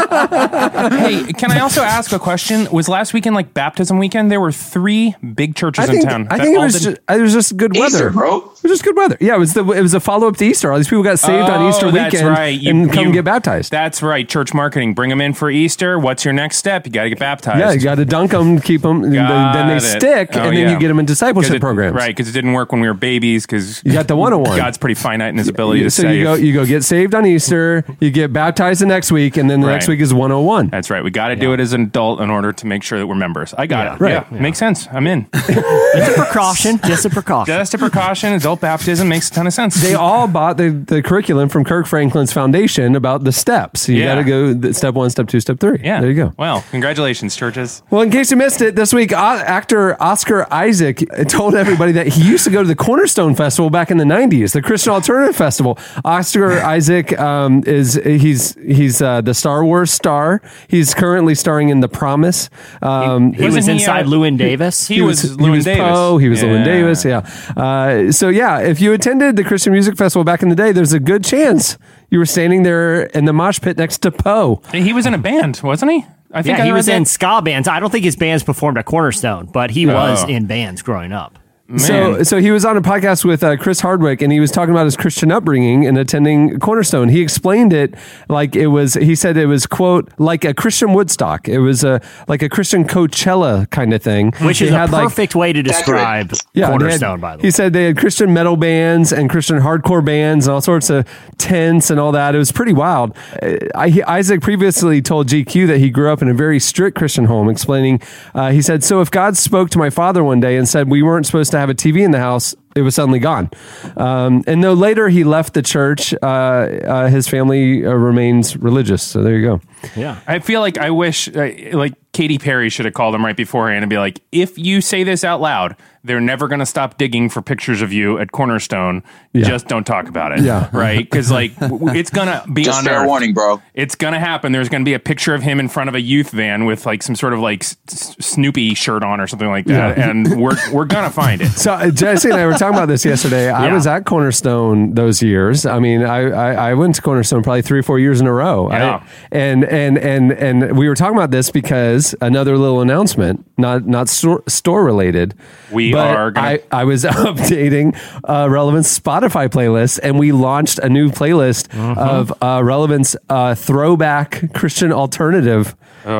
[0.00, 2.68] Hey, can I also ask a question?
[2.72, 4.30] Was last weekend like baptism weekend?
[4.30, 6.28] There were three big churches think, in town.
[6.30, 8.38] I think it was did- just, it was just good weather, bro.
[8.38, 9.16] It was just good weather.
[9.20, 10.70] Yeah, it was the it was a follow up to Easter.
[10.70, 12.58] All these people got saved on Oh, Easter that's weekend right.
[12.58, 13.70] You- and come you- get baptized.
[13.70, 14.28] That's right.
[14.28, 14.94] Church marketing.
[14.94, 15.98] Bring them in for Easter.
[15.98, 16.86] What's your next step?
[16.86, 17.58] You got to get baptized.
[17.60, 19.80] yeah, you got to dunk them, keep them, and then then they it.
[19.80, 20.72] stick, Oh, and then yeah.
[20.72, 21.94] you get them in discipleship it- programs.
[21.94, 23.46] Right, because it didn't work when we were babies.
[23.46, 24.56] Because You got the 101.
[24.56, 26.16] God's pretty finite in his ability to so save.
[26.16, 29.50] you go you go get saved on Easter, you get baptized the next week, and
[29.50, 30.68] then the next week is 101.
[30.68, 31.02] That's right.
[31.02, 33.14] We got to do it as an adult in order to make sure that we're
[33.14, 33.54] members.
[33.56, 33.94] I got Yeah.
[33.94, 34.00] it.
[34.00, 34.24] Right.
[34.32, 34.86] Yeah, makes sense.
[34.92, 35.26] I'm in.
[35.34, 37.52] it's a precaution, just a precaution.
[37.54, 38.32] Just a precaution.
[38.34, 39.74] Adult baptism makes a ton of sense.
[39.82, 43.88] They all bought the, the curriculum learned from Kirk Franklin's foundation about the steps.
[43.88, 44.06] You Yeah.
[44.06, 45.80] got to go th- step one, step two, step three.
[45.82, 46.00] Yeah.
[46.00, 46.32] there you go.
[46.38, 47.82] Well, congratulations, churches.
[47.90, 52.08] Well, in case you missed it, this week, uh, actor Oscar Isaac told everybody that
[52.08, 55.34] he used to go to the Cornerstone Festival back in the '90s, the Christian Alternative
[55.34, 55.78] Festival.
[56.04, 60.42] Oscar Isaac um, is he's he's uh, the Star Wars star.
[60.68, 62.50] He's currently starring in The Promise.
[62.82, 64.86] Um, He was Wasn't he, inside uh, Llewyn Davis.
[64.88, 65.82] He, was, he Llewyn was Davis.
[65.88, 66.18] Poe.
[66.18, 66.64] He was Llewyn Yeah.
[66.64, 67.04] Davis.
[67.04, 67.22] Yeah.
[67.56, 70.92] Uh, so yeah, if you attended the Christian Music Festival back in the day, there's
[70.92, 71.78] a good chance
[72.10, 74.60] you were standing there in the mosh pit next to Poe.
[74.72, 76.04] He was in a band, wasn't he?
[76.32, 76.96] I think yeah, I he was that.
[76.96, 77.66] in ska bands.
[77.66, 79.94] I don't think his bands performed at Cornerstone, but he oh.
[79.94, 80.28] was Oh.
[80.28, 81.38] in bands growing up.
[81.76, 82.24] So, Man.
[82.24, 84.86] so he was on a podcast with uh, Chris Hardwick, and he was talking about
[84.86, 87.08] his Christian upbringing and attending Cornerstone.
[87.10, 87.94] He explained it
[88.28, 88.94] like it was.
[88.94, 91.48] He said it was quote like a Christian Woodstock.
[91.48, 94.90] It was a like a Christian Coachella kind of thing, Which They is a had,
[94.90, 97.46] like- perfect way to describe Yeah, they had- Cornerstone, by the way.
[97.46, 101.06] He said they had Christian metal bands and Christian hardcore bands and all sorts of
[101.38, 102.34] tents and all that.
[102.34, 103.16] It was pretty wild.
[103.42, 106.96] Uh, I, he- Isaac previously told GQ that he grew up in a very strict
[106.98, 108.00] Christian home, explaining,
[108.34, 111.02] uh, he said, So if God spoke to my father one day and said we
[111.02, 113.50] weren't supposed to have a TV in the house, it was suddenly gone.
[113.96, 119.02] Um, and though later he left the church, uh, uh, his family uh, remains religious.
[119.02, 119.60] So there you go.
[119.96, 120.20] yeah.
[120.26, 123.82] I feel like I wish, uh, like Katy Perry should have called him right beforehand
[123.82, 127.28] and be like, "If you say this out loud, they're never going to stop digging
[127.28, 129.02] for pictures of you at Cornerstone.
[129.34, 130.68] Just don't talk about it, Yeah.
[130.72, 130.98] right?
[130.98, 133.06] Because like w- it's gonna be Just on fair Earth.
[133.06, 133.62] warning, bro.
[133.74, 134.50] It's gonna happen.
[134.52, 137.02] There's gonna be a picture of him in front of a youth van with like
[137.02, 140.08] some sort of like S- S- Snoopy shirt on or something like that, Yeah.
[140.10, 141.50] and we're we're gonna find it.
[141.60, 143.50] So uh, Jesse and I were talking about this yesterday.
[143.50, 145.66] I was at Cornerstone those years.
[145.66, 148.32] I mean, I, I, I went to Cornerstone probably three or four years in a
[148.32, 148.70] row.
[148.70, 148.96] Yeah.
[148.96, 153.86] I- and and and and we were talking about this because another little announcement, not
[153.86, 155.34] not store, store related.
[155.70, 157.96] We but are gonna- I, I was updating
[158.28, 162.00] uh, Relevance Spotify playlist, and we launched a new playlist Uh-huh.
[162.00, 165.76] of uh, Relevance uh, throwback Christian alternative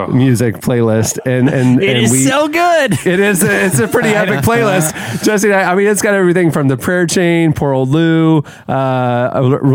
[0.09, 2.93] music playlist, and and It and is we, so good.
[3.07, 3.43] it is.
[3.43, 4.93] A, it's a pretty epic playlist.
[5.25, 9.31] Jesse, I I mean, it's got everything from the Prayer Chain, Poor Old Lu, uh,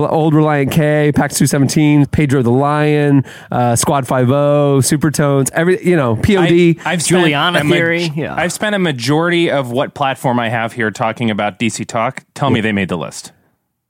[0.09, 5.83] Old Relient K, Pax Two Seventeen, Pedro the Lion, uh, Squad Five O, Supertones, every
[5.85, 6.77] you know, POD.
[6.85, 8.35] I, have Juliana Theory, yeah.
[8.35, 12.23] I've spent a majority of what platform I have here talking about DC Talk.
[12.33, 13.31] Tell me they made the list.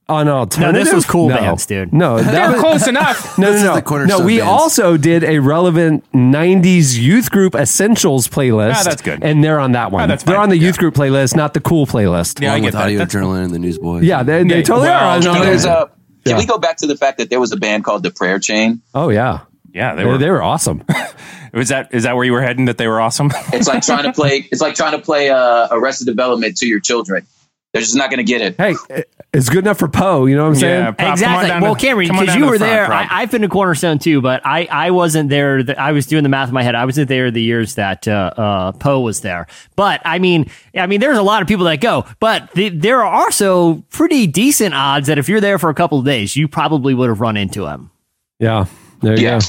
[0.08, 0.74] on alternative.
[0.74, 1.36] No, this was Cool No.
[1.36, 1.92] Bands, dude.
[1.92, 3.36] No, that They're was, close enough.
[3.38, 4.18] No, This no, is the no.
[4.18, 4.48] No, we bands.
[4.52, 8.74] also did a relevant '90s youth group essentials playlist.
[8.76, 9.22] Ah, that's good.
[9.24, 10.02] and they're on that one.
[10.02, 10.44] Ah, that's they're fine.
[10.44, 12.40] on the youth group playlist, not the cool playlist.
[12.40, 12.82] Yeah, I get with that.
[12.84, 14.04] audio That's- journaling and the Newsboys.
[14.04, 15.16] Yeah, they, they Yeah, totally well, are.
[15.16, 15.72] on- you on There's there.
[15.76, 15.86] a.
[15.86, 16.38] Can Yeah.
[16.38, 18.80] we go back to the fact that there was a band called the Prayer Chain?
[18.94, 19.40] Oh yeah,
[19.76, 20.18] Yeah, they they, were.
[20.18, 20.82] they were awesome.
[21.52, 22.64] Was that is that where you were heading?
[22.64, 23.30] That they were awesome.
[23.52, 24.48] It's like trying to play.
[24.50, 27.26] It's like trying to play uh, Arrested Development to your children.
[27.72, 28.56] They're just not going to get it.
[28.56, 30.24] hey, it's good enough for Poe.
[30.24, 30.80] You know what I'm saying?
[30.84, 31.60] Yeah, Pop, come on Exactly.
[31.62, 32.82] Well, to- Cameron, because you were the front, there.
[32.88, 33.06] Rob.
[33.10, 35.62] I, I've been to Cornerstone too, but I, I wasn't there.
[35.62, 36.74] The, I was doing the math in my head.
[36.74, 39.46] I wasn't there the years that uh, uh, Poe was there.
[39.76, 43.02] But I mean, I mean, there's a lot of people that go, but the, there
[43.02, 46.48] are also pretty decent odds that if you're there for a couple of days, you
[46.48, 47.90] probably would have run into him.
[48.38, 48.66] Yeah,
[49.02, 49.40] there you Yeah.
[49.40, 49.46] go.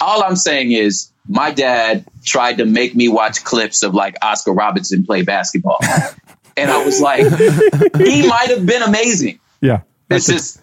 [0.00, 4.52] All I'm saying is, my dad tried to make me watch clips of like Oscar
[4.52, 5.78] Robertson play basketball,
[6.56, 7.26] and I was like,
[7.96, 9.40] he might have been amazing.
[9.60, 9.80] Yeah,
[10.10, 10.60] It's just.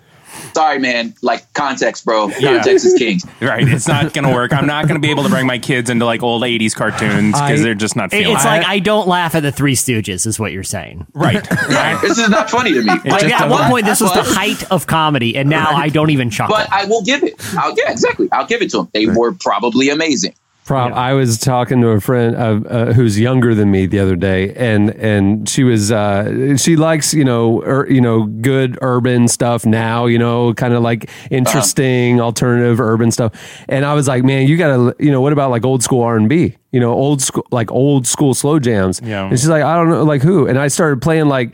[0.53, 1.13] Sorry, man.
[1.21, 2.29] Like context, bro.
[2.29, 3.19] Context is king.
[3.41, 4.53] right, it's not going to work.
[4.53, 7.33] I'm not going to be able to bring my kids into like old '80s cartoons
[7.39, 8.35] because they're just not It- feeling.
[8.35, 8.47] it's it.
[8.47, 11.07] like I don't laugh at the Three Stooges, is what you're saying.
[11.13, 11.35] right,
[11.69, 11.99] right.
[12.01, 12.93] This is not funny to me.
[13.05, 16.29] Like, at one point, this was the height of comedy, and now I don't even
[16.29, 16.55] chuckle.
[16.55, 17.35] But I will give it.
[17.57, 18.29] I'll, yeah, exactly.
[18.31, 18.89] I'll give it to them.
[18.93, 20.33] They were probably amazing.
[20.65, 24.15] Prob- I was talking to a friend uh, uh, who's younger than me the other
[24.15, 29.28] day, and and she was uh, she likes you know ur- you know good urban
[29.28, 33.34] stuff now, you know, kind of like interesting alternative urban stuff.
[33.67, 36.15] And I was like, man, you gotta you know what about like old school R
[36.15, 39.02] and B, you know, old school like old school slow jams.
[39.04, 39.28] Yeah.
[39.28, 40.47] And she's like, I don't know, like who?
[40.47, 41.52] And I started playing like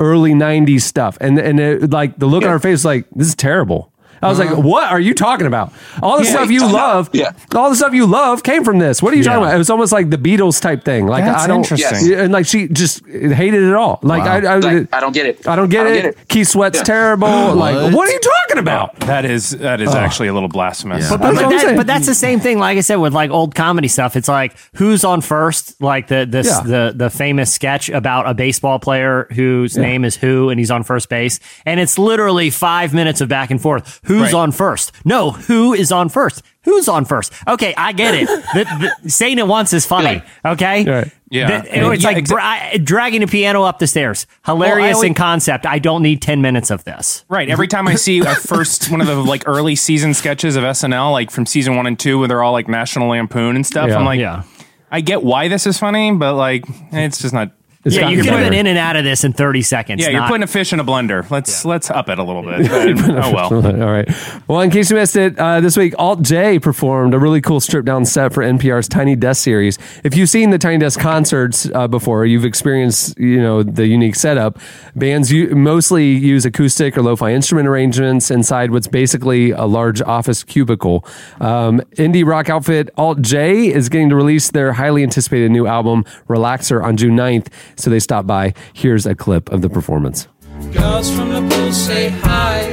[0.00, 3.36] early '90s stuff, and and it, like the look on her face, like this is
[3.36, 3.92] terrible.
[4.22, 4.60] I was like, uh-huh.
[4.60, 5.72] "What are you talking about?
[6.02, 7.32] All the Yeah, stuff you love, Yeah.
[7.54, 9.02] all the stuff you love came from this.
[9.02, 9.54] What are you talking about?
[9.54, 11.06] It was almost like the Beatles type thing.
[11.06, 12.10] Like That's I don't, interesting.
[12.10, 13.98] Yeah, and like she just hated it all.
[14.02, 15.46] Like I, I, Like, I don't get it.
[15.46, 16.16] I don't get it.
[16.28, 16.84] Keith Sweat's Yeah.
[16.84, 17.28] terrible.
[17.58, 18.94] Like what are you talking about?
[19.02, 21.10] Oh, that is that is actually a little blasphemous.
[21.10, 21.16] Yeah.
[21.16, 23.54] But But, that's that- but that's the same thing, like I said, with like old
[23.54, 24.16] comedy stuff.
[24.16, 26.60] It's like who's on first, like the the Yeah.
[26.64, 30.82] the, the famous sketch about a baseball player whose name is Who, and he's on
[30.82, 34.00] first base, and it's literally five minutes of back and forth.
[34.08, 34.34] Who's Right.
[34.34, 34.90] on first.
[35.04, 36.42] No, who is on first?
[36.64, 37.32] Who's on first?
[37.46, 38.26] Okay, I get it.
[38.54, 40.22] the, the, saying it once is funny.
[40.44, 41.10] Okay, Right.
[41.30, 41.60] Yeah.
[41.62, 44.26] The- it's Yeah, like exa- dra- I- dragging a piano up the stairs.
[44.44, 45.64] Hilarious always- in concept.
[45.66, 47.24] I don't need ten minutes of this.
[47.28, 47.48] Right.
[47.48, 51.12] Every time I see a first one of the like early season sketches of SNL,
[51.12, 53.98] like from season one and two, where they're all like National Lampoon and stuff, Yeah.
[53.98, 54.42] I'm like, Yeah.
[54.90, 57.52] I get why this is funny, but like, it's just not.
[57.88, 60.02] It's yeah, you your could have been in and out of this in thirty seconds.
[60.02, 61.28] Yeah, you're putting a fish in a blender.
[61.30, 62.70] Let's let's up it a little bit.
[62.70, 63.54] oh well.
[63.54, 64.08] All right.
[64.46, 67.60] Well, in case you missed it, uh, this week Alt J performed a really cool
[67.60, 69.78] stripped down set for NPR's Tiny Desk series.
[70.04, 74.14] If you've seen the Tiny Desk concerts uh, before, you've experienced you know the unique
[74.14, 74.58] setup.
[74.94, 80.44] Bands u- mostly use acoustic or lo-fi instrument arrangements inside what's basically a large office
[80.44, 81.04] cubicle.
[81.40, 86.04] Um, indie rock outfit Alt J is getting to release their highly anticipated new album
[86.28, 87.48] Relaxer on June 9th,
[87.78, 88.54] so they stopped by.
[88.72, 90.28] Here's a clip of the performance.
[90.72, 92.68] Girls from the pool say hi.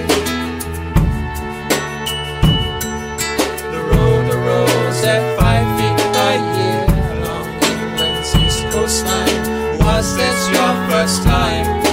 [3.71, 6.83] The road arose at five feet by year
[7.17, 9.79] along England's east coastline.
[9.79, 11.83] Was this your first time?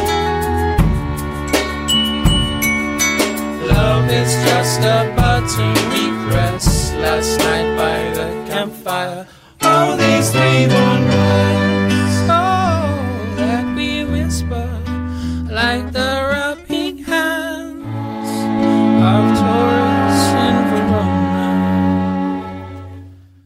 [3.68, 4.62] Love is just
[7.02, 9.26] last night by the campfire.
[9.62, 11.61] Oh, these three one words.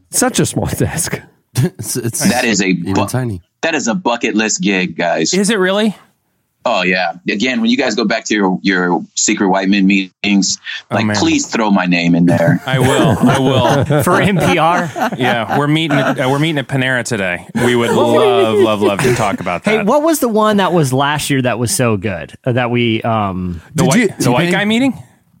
[0.09, 1.19] Such a small desk.
[1.59, 3.41] It's, it's That is a bu- tiny.
[3.61, 5.33] That is a bucket list gig, guys.
[5.33, 5.95] Is it really?
[6.65, 7.13] Oh yeah.
[7.27, 10.59] Again, when you guys go back to your your secret white men meetings,
[10.91, 11.15] like man.
[11.15, 12.61] please throw my name in there.
[12.67, 13.17] I will.
[13.17, 13.85] I will.
[14.03, 15.17] for NPR.
[15.17, 15.97] Yeah, we're meeting.
[15.97, 17.47] At, uh, we're meeting at Panera today.
[17.55, 19.71] We would love, love, love to talk about that.
[19.79, 22.69] Hey, what was the one that was last year that was so good uh, that
[22.69, 24.93] we um the Did white, you- the white guy meeting?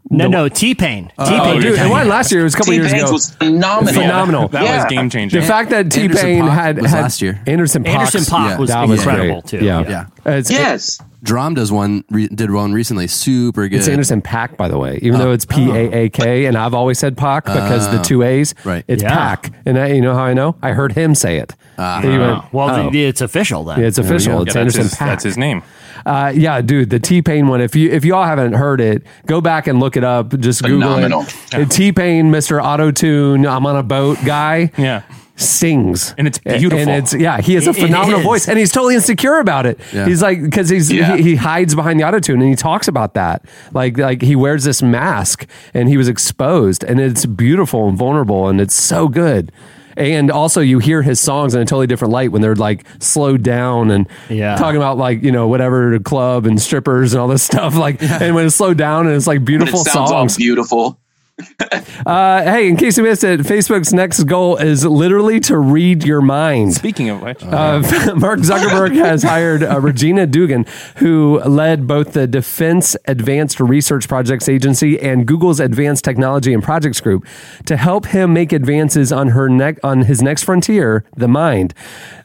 [0.09, 2.41] No no T Pain T Oh, Pain dude, it wasn't last year.
[2.41, 3.11] It was a couple years T-Pain's ago.
[3.13, 3.93] was phenomenal.
[3.93, 4.47] Phenomenal.
[4.49, 4.75] That Yeah.
[4.83, 5.39] was game changing.
[5.41, 7.39] The fact that T Pain had, had last year.
[7.47, 8.57] Anderson Paak Anderson Paak Yeah.
[8.57, 9.59] was that was incredible great.
[9.59, 9.65] too.
[9.65, 10.05] Yeah, Yeah.
[10.25, 10.99] Uh, It's, Yes.
[11.23, 13.07] Drum does one re- did one recently.
[13.07, 13.77] Super good.
[13.79, 16.75] It's Anderson Pack, by the way, even though it's P A A K, and I've
[16.75, 18.53] always said Pac because the two A's.
[18.63, 18.85] Right.
[18.87, 19.09] It's Yeah.
[19.15, 20.55] Pack, and I, you know how I know?
[20.61, 21.53] I heard him say it.
[21.75, 21.81] He
[22.17, 22.89] went, Well, oh.
[22.91, 23.79] th- it's official then.
[23.79, 24.37] Yeah, it's official.
[24.37, 24.43] go.
[24.43, 25.07] It's Yeah, Anderson his, Pack.
[25.09, 25.63] that's his name.
[26.05, 27.61] Uh, yeah, dude, the T Pain one.
[27.61, 30.37] If you if y'all haven't heard it, go back and look it up.
[30.39, 31.23] Just Phenomenal.
[31.23, 31.71] Google it.
[31.71, 32.63] T Pain, Mr.
[32.63, 34.71] Auto Tune, I'm on a boat guy.
[34.77, 35.03] Yeah.
[35.39, 36.79] Sings And it's beautiful.
[36.79, 37.39] and it's yeah.
[37.39, 39.79] He has a It- it phenomenal voice, and he's totally insecure about it.
[39.93, 40.05] Yeah.
[40.07, 41.15] He's like because he's Yeah.
[41.15, 43.45] he, he hides behind the auto tune, and he talks about that.
[43.71, 48.47] Like like he wears this mask, and he was exposed, and it's beautiful and vulnerable,
[48.49, 49.51] and it's so good.
[49.97, 53.41] And also, you hear his songs in a totally different light when they're like slowed
[53.41, 54.55] down and Yeah.
[54.55, 57.75] talking about like you know whatever club and strippers and all this stuff.
[57.75, 60.37] Like, and when it's slowed down and it's like But it beautiful sounds all songs.
[60.37, 60.99] beautiful.
[62.05, 66.21] Uh, hey, in case you missed it, Facebook's next goal is literally to read your
[66.21, 66.73] mind.
[66.73, 67.79] Speaking of which, Uh,
[68.15, 70.65] Mark Zuckerberg has hired uh, Regina Dugan,
[70.97, 77.01] who led both the Defense Advanced Research Projects Agency and Google's Advanced Technology and Projects
[77.01, 77.25] Group,
[77.65, 81.73] to help him make advances on her neck on his next frontier, the mind.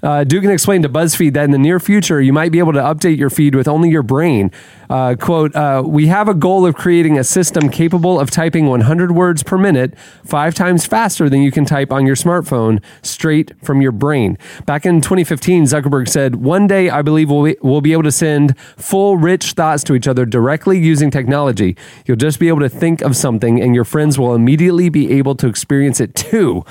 [0.02, 2.80] Uh, Dugan explained to BuzzFeed that in the near future, you might be able to
[2.80, 4.50] update your feed with only your brain.
[4.90, 9.12] Uh, quote: uh, We have a goal of creating a system capable of typing 100
[9.12, 13.80] words per minute, five times faster than you can type on your smartphone, straight from
[13.80, 14.38] your brain.
[14.66, 18.12] Back in 2015, Zuckerberg said, One day I believe we'll be, we'll be able to
[18.12, 21.76] send full, rich thoughts to each other directly using technology.
[22.06, 25.36] You'll just be able to think of something, and your friends will immediately be able
[25.36, 26.64] to experience it too.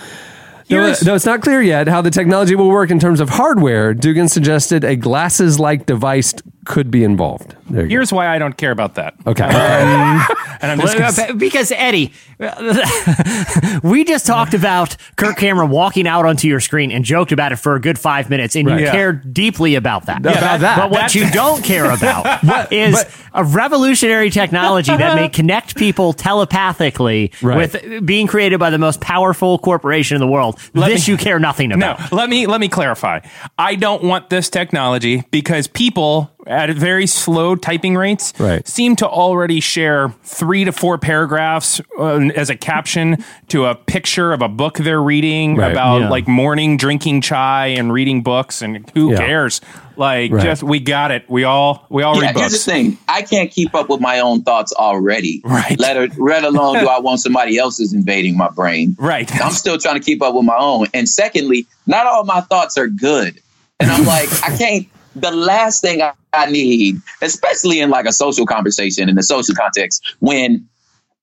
[0.71, 3.93] Though, though it's not clear yet how the technology will work in terms of hardware,
[3.93, 6.33] Dugan suggested a glasses like device
[6.65, 7.55] could be involved.
[7.69, 7.91] There you go.
[7.91, 9.15] here's why I don't care about that.
[9.25, 9.43] Okay.
[9.43, 10.21] Um,
[10.61, 12.11] and I'm just gonna because Eddie,
[13.83, 17.57] we just talked about Kirk Cameron walking out onto your screen and joked about it
[17.57, 18.79] for a good five minutes, and Right.
[18.79, 18.91] you Yeah.
[18.91, 20.19] cared deeply about that.
[20.19, 20.77] About that.
[20.77, 22.43] But what That- you don't care about
[22.73, 27.57] is a revolutionary technology that may connect people telepathically Right.
[27.57, 30.59] with being created by the most powerful corporation in the world.
[30.73, 31.79] Let this me- you care nothing about.
[31.99, 32.11] No, about.
[32.13, 33.19] let me let me clarify.
[33.57, 38.67] I don't want this technology because people at very slow typing rates Right.
[38.67, 44.33] seem to already share three to four paragraphs uh, as a caption to a picture
[44.33, 45.71] of a book they're reading Right.
[45.71, 46.09] about Yeah.
[46.09, 49.17] like morning drinking chai and reading books and who Yeah.
[49.17, 49.61] cares?
[49.97, 50.43] Like Right.
[50.43, 51.25] just we got it.
[51.29, 52.65] We all we all Yeah, read here's books.
[52.65, 52.97] the thing.
[53.07, 55.41] I can't keep up with my own thoughts already.
[55.43, 55.77] Right.
[55.79, 58.95] Let, her, let alone do I want somebody else's invading my brain.
[58.97, 59.29] Right.
[59.43, 60.87] I'm still trying to keep up with my own.
[60.93, 63.39] And secondly, not all my thoughts are good.
[63.79, 64.87] And I'm like, I can't.
[65.15, 69.55] The last thing I, I need, especially in like a social conversation in the social
[69.55, 70.67] context, when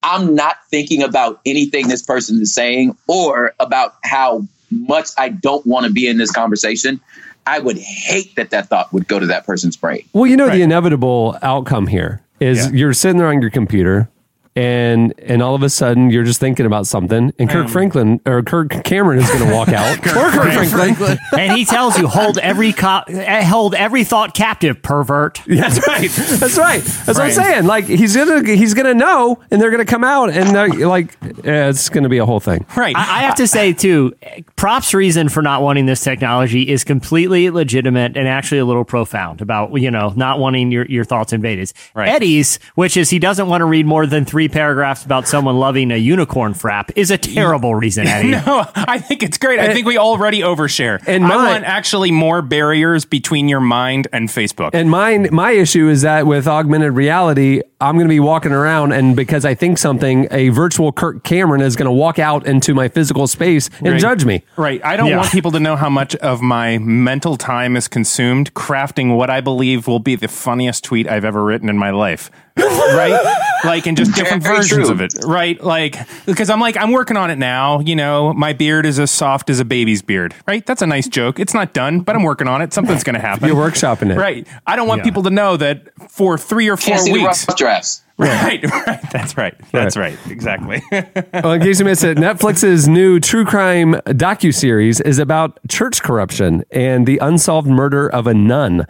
[0.02, 5.66] I'm not thinking about anything this person is saying or about how much I don't
[5.66, 7.00] want to be in this conversation,
[7.46, 10.04] I would hate that that thought would go to that person's brain.
[10.12, 10.56] Well, you know Right.
[10.56, 12.72] the inevitable outcome here is Yeah.
[12.72, 14.08] you're sitting there on your computer
[14.56, 18.42] and and all of a sudden you're just thinking about something and Kirk Franklin or
[18.42, 21.18] Kirk Cameron is going to walk out or Kirk Franklin.
[21.38, 25.42] and he tells you hold every co- eh, hold every thought captive, pervert.
[25.46, 26.10] That's right.
[26.10, 26.82] That's right.
[26.82, 27.66] That's what I'm saying.
[27.66, 31.68] Like he's gonna he's gonna know, and they're gonna come out, and they're like eh,
[31.68, 32.66] it's gonna be a whole thing.
[32.76, 32.96] Right.
[32.96, 34.14] I, I have to say too,
[34.56, 39.40] props reason for not wanting this technology is completely legitimate and actually a little profound
[39.40, 41.72] about you know not wanting your, your thoughts invaded.
[41.94, 42.08] Right.
[42.08, 45.90] Eddie's, which is he doesn't want to read more than three paragraphs about someone loving
[45.90, 48.30] a unicorn frap, is a terrible reason, Eddie.
[48.30, 49.60] No, I think it's great.
[49.60, 51.02] I think we already overshare.
[51.06, 54.70] And I my- want actually more barriers between your mind and Facebook.
[54.72, 58.90] And mine, my issue is that with augmented reality, I'm going to be walking around,
[58.92, 62.74] and because I think something, a virtual Kirk Cameron is going to walk out into
[62.74, 64.00] my physical space and Right.
[64.00, 64.42] judge me.
[64.56, 64.84] Right.
[64.84, 65.18] I don't Yeah.
[65.18, 69.40] want people to know how much of my mental time is consumed crafting what I
[69.40, 72.30] believe will be the funniest tweet I've ever written in my life.
[72.58, 73.36] Right?
[73.64, 74.94] Like in just different Very versions true.
[74.94, 75.14] of it.
[75.24, 75.60] Right?
[75.62, 79.10] Like because I'm like I'm working on it now, you know, my beard is as
[79.10, 80.34] soft as a baby's beard.
[80.46, 80.64] Right?
[80.64, 81.38] That's a nice joke.
[81.38, 82.72] It's not done, but I'm working on it.
[82.72, 83.48] Something's going to happen.
[83.48, 84.18] You're workshopping it.
[84.18, 84.46] Right.
[84.66, 85.04] I don't want Yeah.
[85.04, 87.46] people to know that for 3 or 4 Can't see the weeks.
[87.48, 88.02] rough drafts.
[88.28, 89.00] Right, right.
[89.12, 89.54] That's right.
[89.70, 90.18] That's right.
[90.28, 90.82] Exactly.
[91.32, 96.64] Well, in case you missed it, Netflix's new true crime docu-series is about church corruption
[96.72, 98.86] and the unsolved murder of a nun.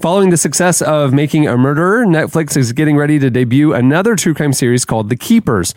[0.00, 4.32] Following the success of Making a Murderer, Netflix is getting ready to debut another true
[4.32, 5.74] crime series called The Keepers.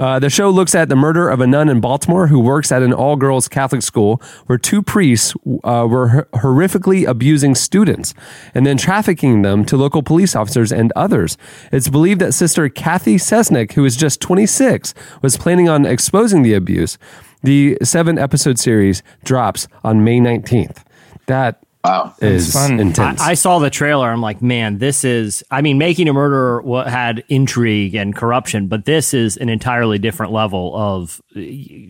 [0.00, 2.82] Uh, the show looks at the murder of a nun in Baltimore who works at
[2.82, 8.14] an all girls Catholic school where two priests uh, were hor- horrifically abusing students
[8.54, 11.36] and then trafficking them to local police officers and others.
[11.70, 16.54] It's believed that Sister Cathy Cesnik, who is just 26, was planning on exposing the
[16.54, 16.96] abuse.
[17.42, 20.82] The seven episode series drops on May 19th.
[21.26, 22.14] That Wow.
[22.20, 22.78] is fun.
[22.78, 23.20] intense.
[23.20, 24.08] I, I saw the trailer.
[24.10, 25.42] I'm like, man, this is.
[25.50, 29.98] I mean, making a murderer wa- had intrigue and corruption, but this is an entirely
[29.98, 31.22] different level of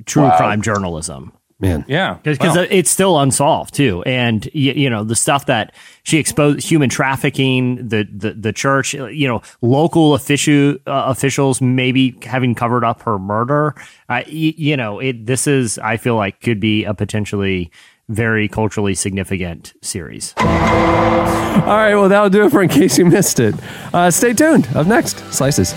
[0.07, 0.37] true Wow.
[0.37, 1.33] crime journalism.
[1.62, 1.85] Man.
[1.88, 2.16] yeah.
[2.22, 5.74] because Well, it's still unsolved too, and you, you know the stuff that
[6.05, 12.16] she exposed, human trafficking, the the, the church, you know, local official uh, officials maybe
[12.22, 13.74] having covered up her murder.
[14.09, 15.26] Uh, y- you know, it.
[15.26, 17.70] This is, I feel like, could be a potentially
[18.11, 20.35] very culturally significant series.
[20.37, 23.55] All right, well, that'll do it for in case you missed it.
[23.94, 24.66] Uh, stay tuned.
[24.75, 25.75] Up next, Slices.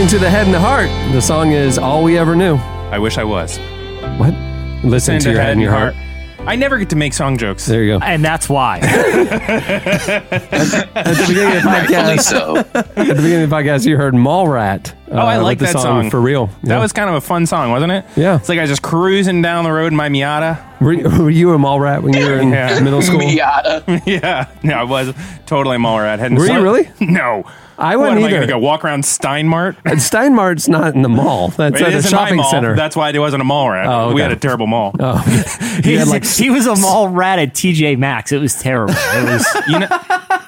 [0.00, 0.88] Listening to The Head and the Heart.
[1.12, 2.56] The song is All We Ever Knew.
[2.56, 3.58] I wish I was.
[4.18, 4.32] What?
[4.82, 5.94] Listen to your head and your heart.
[6.40, 7.66] I never get to make song jokes.
[7.66, 8.04] There you go.
[8.04, 8.78] And that's why.
[8.82, 8.88] At
[11.04, 12.56] the beginning of the Rightfully podcast, so.
[12.56, 14.92] at the beginning of the podcast, you heard Mallrat.
[14.92, 16.08] Uh, Oh, I like the that song.
[16.08, 16.48] for real.
[16.62, 18.04] That was kind of a fun song, wasn't it?
[18.16, 18.36] Yeah.
[18.36, 20.80] It's like I was just cruising down the road in my Miata.
[20.80, 22.80] Were, you- were you a Mallrat when you were in Yeah.
[22.80, 23.20] middle school?
[23.20, 24.02] Miata.
[24.06, 24.46] yeah.
[24.62, 25.12] No, I was
[25.44, 26.20] totally a mall rat.
[26.20, 26.88] Heading Were you really?
[27.00, 27.44] No.
[27.80, 28.46] I wouldn't am I going either.
[28.46, 29.76] to go walk around Stein Mart?
[29.84, 31.48] And Stein Mart's not in the mall.
[31.48, 32.50] That's It at a is in my shopping mall.
[32.50, 32.76] center.
[32.76, 33.86] That's why it wasn't a mall rat.
[33.86, 34.22] Oh, We okay.
[34.22, 34.94] had a terrible mall.
[35.00, 35.18] oh,
[35.82, 38.32] he had He's- like he was a mall rat at TJ Maxx.
[38.32, 38.94] It was terrible.
[38.96, 39.46] It was.
[39.68, 39.88] You know,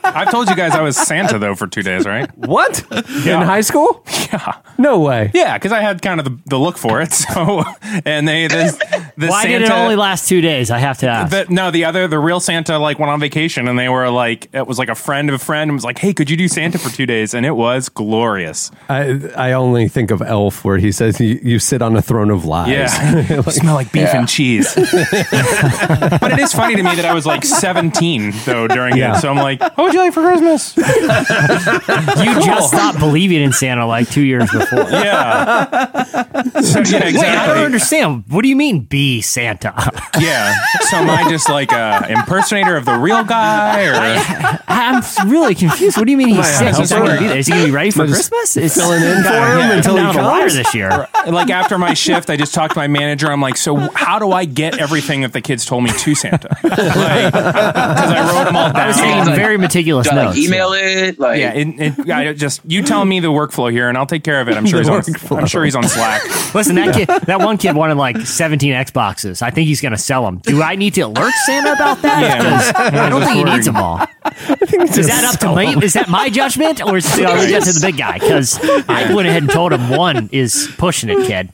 [0.05, 2.29] I've told you guys I was Santa though for two days, right?
[2.37, 2.85] what
[3.25, 3.41] Yeah.
[3.41, 4.05] in high school?
[4.31, 4.57] Yeah.
[4.79, 5.31] No way.
[5.35, 7.13] Yeah, because I had kind of the, the look for it.
[7.13, 7.63] So,
[8.05, 10.71] and they this the Why Santa, did it only last two days?
[10.71, 11.31] I have to ask.
[11.31, 14.49] The, no, the other, the real Santa, like went on vacation, and they were like,
[14.55, 16.49] it was like a friend of a friend, and was like, "Hey, could you do
[16.49, 18.71] Santa for two days?" And it was glorious.
[18.89, 22.31] I I only think of Elf, where he says you, you sit on a throne
[22.31, 22.69] of lies.
[22.71, 24.19] Yeah, smell like beef Yeah.
[24.19, 24.75] and cheese.
[24.75, 29.17] but it is funny to me that I was like 17 though during Yeah.
[29.17, 29.21] it.
[29.21, 30.85] So I'm like, "What would you like for Christmas?" you
[32.45, 34.89] just stopped believing in Santa like two years before.
[34.91, 36.05] yeah,
[36.61, 38.25] so, yeah, Wait, I don't understand.
[38.29, 39.73] What do you mean, be Santa?
[40.21, 40.55] Yeah,
[40.91, 45.97] so am I just like a impersonator of the real guy, or I'm really confused.
[45.97, 46.77] What do you mean he's sick?
[46.77, 47.39] He's not going to be there.
[47.39, 48.57] Is he going to be ready for Am I just Christmas?
[48.59, 50.55] It's filling in for him Yeah, until he down the wire comes?
[50.55, 51.09] this year.
[51.27, 53.33] like after my shift, I just talked to my manager.
[53.33, 56.57] I'm like, so how do I get everything that the kids told me to Santa?
[56.63, 56.89] Because
[58.13, 59.07] I wrote them all I was down.
[59.07, 60.37] taking like- very meticulous Do notes.
[60.37, 61.19] like email it?
[61.19, 64.25] Like, Yeah, it, it, I just you tell me the workflow here, and I'll take
[64.25, 64.57] care of it.
[64.57, 65.01] I'm sure he's on.
[65.01, 65.39] workflow.
[65.39, 66.23] I'm sure he's on Slack.
[66.55, 69.43] Listen, that kid, that one kid wanted like 17 Xbox Xboxes.
[69.43, 70.39] I think he's going to sell them.
[70.39, 72.23] Do I need to alert Santa about that?
[72.23, 73.05] Yeah.
[73.07, 74.01] I don't think he needs them all.
[74.03, 75.85] Is that up to me?
[75.85, 78.19] Is that my judgment, or is it I'll to the big guy?
[78.19, 81.51] Because I went ahead and told him one is pushing it, kid,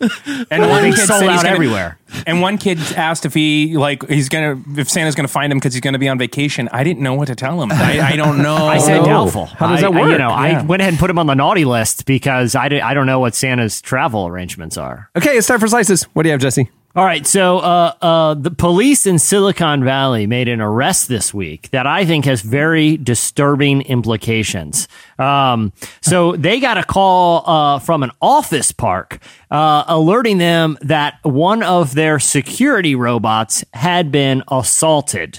[0.50, 1.98] And one one thing kid sold out gonna- everywhere.
[2.26, 5.74] And one kid asked if he like he's gonna if Santa's gonna find him because
[5.74, 6.68] he's gonna be on vacation.
[6.72, 7.70] I didn't know what to tell him.
[7.70, 8.56] I, I don't know.
[8.66, 9.46] I said doubtful.
[9.46, 10.60] how does I- that I- you know, Yeah.
[10.60, 13.06] I went ahead and put him on the naughty list because I, di- I don't
[13.06, 15.10] know what Santa's travel arrangements are.
[15.16, 16.04] Okay, it's time for slices.
[16.14, 16.70] What do you have, Jesse?
[16.98, 21.70] All right, so uh, uh, the police in Silicon Valley made an arrest this week
[21.70, 24.88] that I think has very disturbing implications.
[25.16, 31.20] Um, so they got a call uh, from an office park uh, alerting them that
[31.22, 35.38] one of their security robots had been assaulted.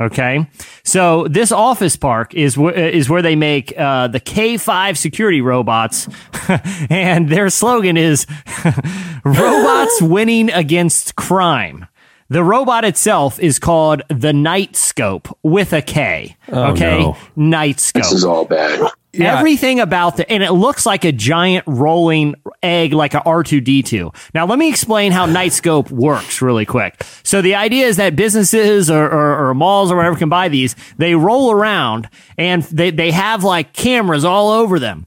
[0.00, 0.46] Okay,
[0.82, 6.08] so this office park is wh- is where they make uh, the K5 security robots,
[6.90, 8.26] and their slogan is
[9.24, 11.86] "Robots winning against crime."
[12.30, 16.36] The robot itself is called the Knightscope with a K.
[16.48, 17.16] okay, no.
[17.36, 18.04] Night Scope.
[18.04, 18.80] This is all bad.
[19.14, 24.14] Everything about the, and it looks like a giant rolling egg, like a R2D2.
[24.34, 27.02] Now, let me explain how Knightscope works really quick.
[27.22, 30.76] So the idea is that businesses or, or, or malls or whatever can buy these.
[30.96, 32.08] They roll around
[32.38, 35.06] and they, they have like cameras all over them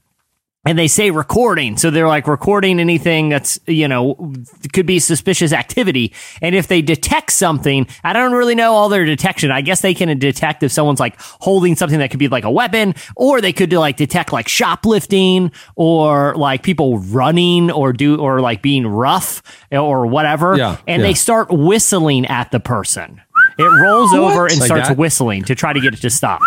[0.64, 1.76] and they say recording.
[1.76, 4.32] So they're like recording anything that's, you know,
[4.72, 6.12] could be suspicious activity.
[6.40, 9.50] And if they detect something, I don't really know all their detection.
[9.50, 12.50] I guess they can detect if someone's like holding something that could be like a
[12.50, 18.40] weapon, or they could like detect like shoplifting or like people running or do, or
[18.40, 20.56] like being rough or whatever.
[20.56, 21.08] Yeah, and yeah.
[21.08, 23.20] they start whistling at the person.
[23.58, 24.96] It rolls over and Like starts that?
[24.96, 26.40] whistling to try to get it to stop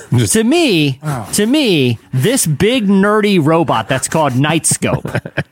[0.28, 0.98] to me,
[1.34, 5.02] to me, this big nerdy robot that's called Knightscope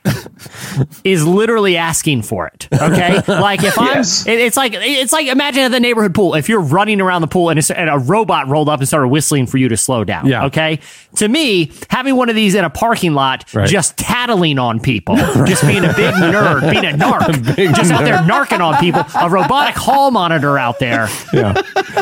[1.04, 2.68] is literally asking for it.
[2.72, 4.26] Okay, like if I'm, Yes.
[4.26, 7.26] it- it's like it's like imagine at the neighborhood pool if you're running around the
[7.28, 10.04] pool and, it's, and a robot rolled up and started whistling for you to slow
[10.04, 10.26] down.
[10.26, 10.46] Yeah.
[10.46, 10.80] Okay,
[11.16, 13.68] to me, having one of these in a parking lot, Right.
[13.68, 18.18] just tattling on people, just being a big nerd, being a narc, just out there
[18.18, 21.52] narking on people, a robotic hall monitor out there Yeah.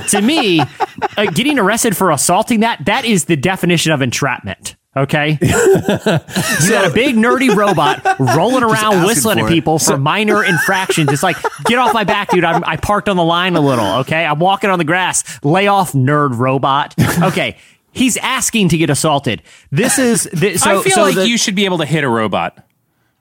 [0.09, 4.77] to me, uh, getting arrested for assaulting that, that is the definition of entrapment.
[4.95, 5.39] Okay.
[5.41, 8.03] you got a big nerdy robot
[8.37, 9.55] rolling around whistling for at it.
[9.55, 11.11] people for minor infractions.
[11.11, 12.45] It's like, get off my back, dude.
[12.45, 13.87] I'm, I parked on the line a little.
[14.01, 14.27] Okay.
[14.27, 15.43] I'm walking on the grass.
[15.43, 16.95] Lay off, nerd robot.
[17.23, 17.57] Okay.
[17.93, 19.43] He's asking to get assaulted.
[19.71, 22.05] This is, th- so, I feel so like the- you should be able to hit
[22.05, 22.63] a robot.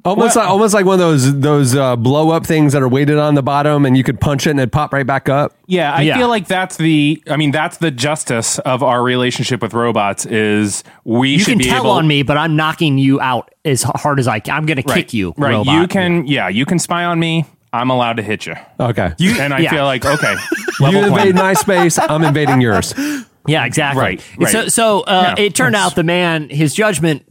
[0.08, 3.18] Almost like almost like one of those those uh, blow up things that are weighted
[3.18, 5.54] on the bottom, and you could punch it and it pop right back up.
[5.68, 6.18] Yeah, I Yeah.
[6.18, 7.22] feel like that's the.
[7.30, 10.26] I mean, that's the justice of our relationship with robots.
[10.26, 13.54] Is we you should can be tell able, on me, but I'm knocking you out
[13.66, 14.56] as hard as I can.
[14.56, 15.34] I'm going to kick you.
[15.38, 15.82] Right, robot.
[15.82, 16.26] you can.
[16.26, 17.46] Yeah, you can spy on me.
[17.74, 18.56] I'm allowed to hit you.
[18.80, 19.14] Okay.
[19.40, 19.70] and I yeah.
[19.72, 20.36] feel like okay,
[20.80, 22.94] you invade my space, I'm invading yours.
[23.50, 24.02] Yeah, exactly.
[24.02, 24.52] Right, right.
[24.52, 27.24] So, so uh, Yeah, it turned out the man, his judgment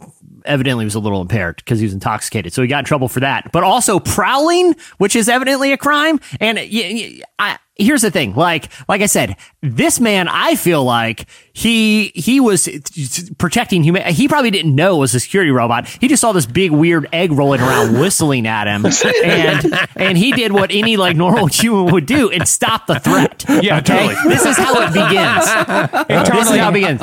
[0.47, 2.53] evidently was a little impaired because he was intoxicated.
[2.53, 3.51] So he got in trouble for that.
[3.53, 6.21] But also prowling, which is evidently a crime.
[6.41, 8.35] And y- y- I, here's the thing.
[8.35, 11.27] Like, like I said, this man, I feel like
[11.57, 12.69] he, he was
[13.39, 14.03] protecting human.
[14.13, 15.89] He probably didn't know it was a security robot.
[15.89, 18.85] He just saw this big weird egg rolling around whistling at him.
[19.25, 23.45] And, and he did what any like normal human would do and stop the threat.
[23.63, 24.15] Yeah, totally.
[24.29, 25.47] This is how it begins.
[26.37, 27.01] This is how it begins.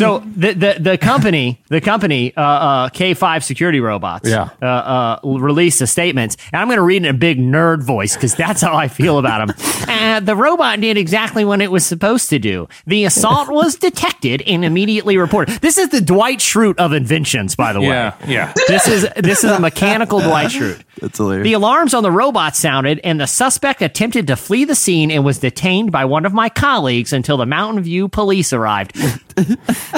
[0.00, 4.50] So the the, the company, the company, uh, uh, K5 Security Robots, Yeah.
[4.62, 8.14] uh, uh, released a statement, and I'm going to read in a big nerd voice
[8.14, 9.56] because that's how I feel about them.
[9.88, 12.68] Uh, the robot did exactly what it was supposed to do.
[12.86, 15.60] The assault was detected and immediately reported.
[15.60, 17.88] This is the Dwight Schrute of inventions, by the way.
[17.88, 18.52] Yeah, yeah.
[18.68, 20.82] This is this is a mechanical Dwight Schrute.
[21.00, 21.44] That's hilarious.
[21.44, 25.24] The alarms on the robot sounded, and the suspect attempted to flee the scene and
[25.24, 28.96] was detained by one of my colleagues until the Mountain View police arrived.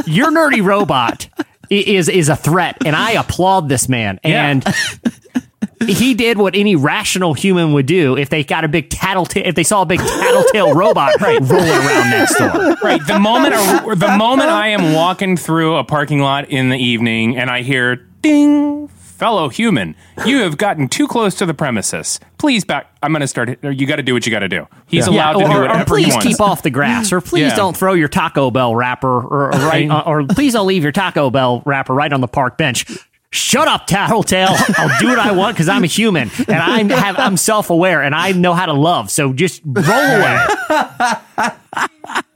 [0.06, 1.28] Your nerdy robot
[1.70, 4.20] is is a threat, and I applaud this man.
[4.24, 4.48] Yeah.
[4.48, 4.64] And
[5.86, 9.54] he did what any rational human would do if they got a big tattletale if
[9.54, 12.76] they saw a big tattletale robot right, rolling around next door.
[12.82, 13.00] right.
[13.06, 17.36] The moment, a, the moment I am walking through a parking lot in the evening
[17.38, 19.94] and I hear ding, fellow human,
[20.26, 22.20] you have gotten too close to the premises.
[22.38, 22.94] Please back.
[23.02, 23.62] I'm going to start.
[23.62, 24.66] You got to do what you got to do.
[24.86, 26.26] He's allowed to or, do or whatever he please wants.
[26.26, 27.56] keep off the grass, or please Yeah.
[27.56, 30.92] don't throw your Taco Bell wrapper, or, or right, uh, or please don't leave your
[30.92, 32.86] Taco Bell wrapper right on the park bench.
[33.32, 34.56] Shut up, Tattletale.
[34.76, 38.02] I'll do what I want because I'm a human and I'm have I'm self aware
[38.02, 39.08] and I know how to love.
[39.08, 40.46] So just roll away.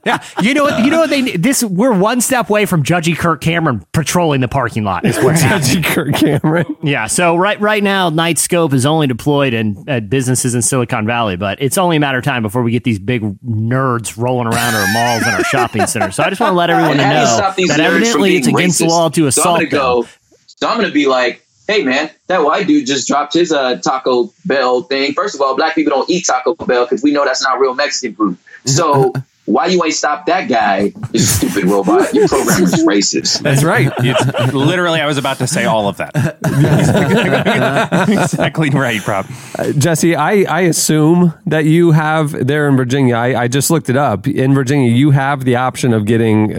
[0.05, 0.85] Yeah, you know what?
[0.85, 1.63] You know what they this.
[1.63, 5.03] We're one step away from Judgy Kirk Cameron patrolling the parking lot.
[5.03, 5.41] Is what's.
[5.41, 6.77] Judgy Kirk Cameron.
[6.83, 7.07] Yeah.
[7.07, 11.59] So right right now, Knightscope is only deployed in at businesses in Silicon Valley, but
[11.59, 14.93] it's only a matter of time before we get these big nerds rolling around our
[14.93, 16.15] malls and our shopping centers.
[16.15, 17.79] So I just want to let everyone And how do you know stop these that
[17.79, 20.07] evidently it's against the law to assault gonna go.
[20.55, 24.31] So I'm gonna be like, hey man, that white dude just dropped his uh, Taco
[24.45, 25.13] Bell thing.
[25.13, 27.73] First of all, black people don't eat Taco Bell because we know that's not real
[27.73, 28.37] Mexican food.
[28.65, 29.13] So
[29.45, 30.91] why you ain't stop that guy?
[31.11, 32.13] You stupid robot.
[32.13, 33.41] Your programmer's racist.
[33.41, 33.91] That's right.
[34.05, 36.11] It's literally, I was about to say all of that.
[38.09, 39.25] exactly right, Prob.
[39.57, 43.15] Uh, Jesse, I, I assume that you have there in Virginia.
[43.15, 44.27] I, I just looked it up.
[44.27, 46.53] In Virginia, you have the option of getting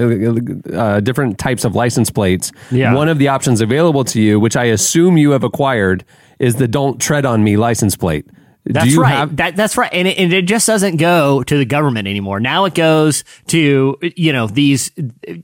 [0.74, 2.53] uh, uh, different types of license plates.
[2.70, 2.95] Yeah.
[2.95, 6.05] One of the options available to you, which I assume you have acquired,
[6.39, 8.26] is the "Don't Tread on Me" license plate.
[8.69, 9.14] That's right.
[9.14, 9.91] have- that, that's right.
[9.93, 12.41] And it, and it just doesn't go to the government anymore.
[12.41, 14.91] Now it goes to, you know, these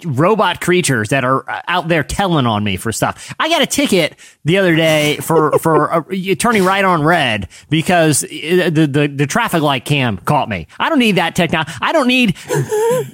[0.04, 3.34] robot creatures that are out there telling on me for stuff.
[3.38, 6.02] I got a ticket the other day for, for uh,
[6.38, 10.66] turning right on red because uh, the, the, the traffic light cam caught me.
[10.78, 11.72] I don't need that technology.
[11.80, 12.36] I don't need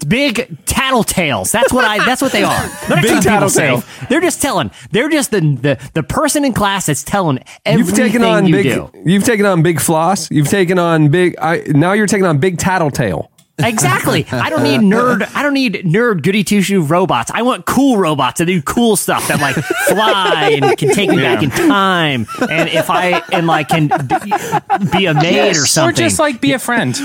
[0.08, 1.50] big tattletales.
[1.52, 2.68] That's what I, that's what they are.
[2.88, 3.82] They're Big tattletale.
[4.08, 7.94] They're just telling, they're just the, the, the person in class that's telling You've everything
[8.06, 8.64] taken on you big.
[8.64, 8.90] do.
[9.04, 10.30] You've taken on big floss.
[10.30, 11.36] You've taken on big.
[11.40, 13.30] I, now you're taking on big tattletale.
[13.60, 14.26] Exactly.
[14.30, 15.28] I don't need nerd.
[15.34, 17.30] I don't need nerd goody two shoe robots.
[17.34, 21.16] I want cool robots that do cool stuff that like fly and can take me
[21.16, 22.26] back in time.
[22.48, 25.58] And if I and like can be- be a maid Yes.
[25.62, 26.98] or something, Or just like be a friend.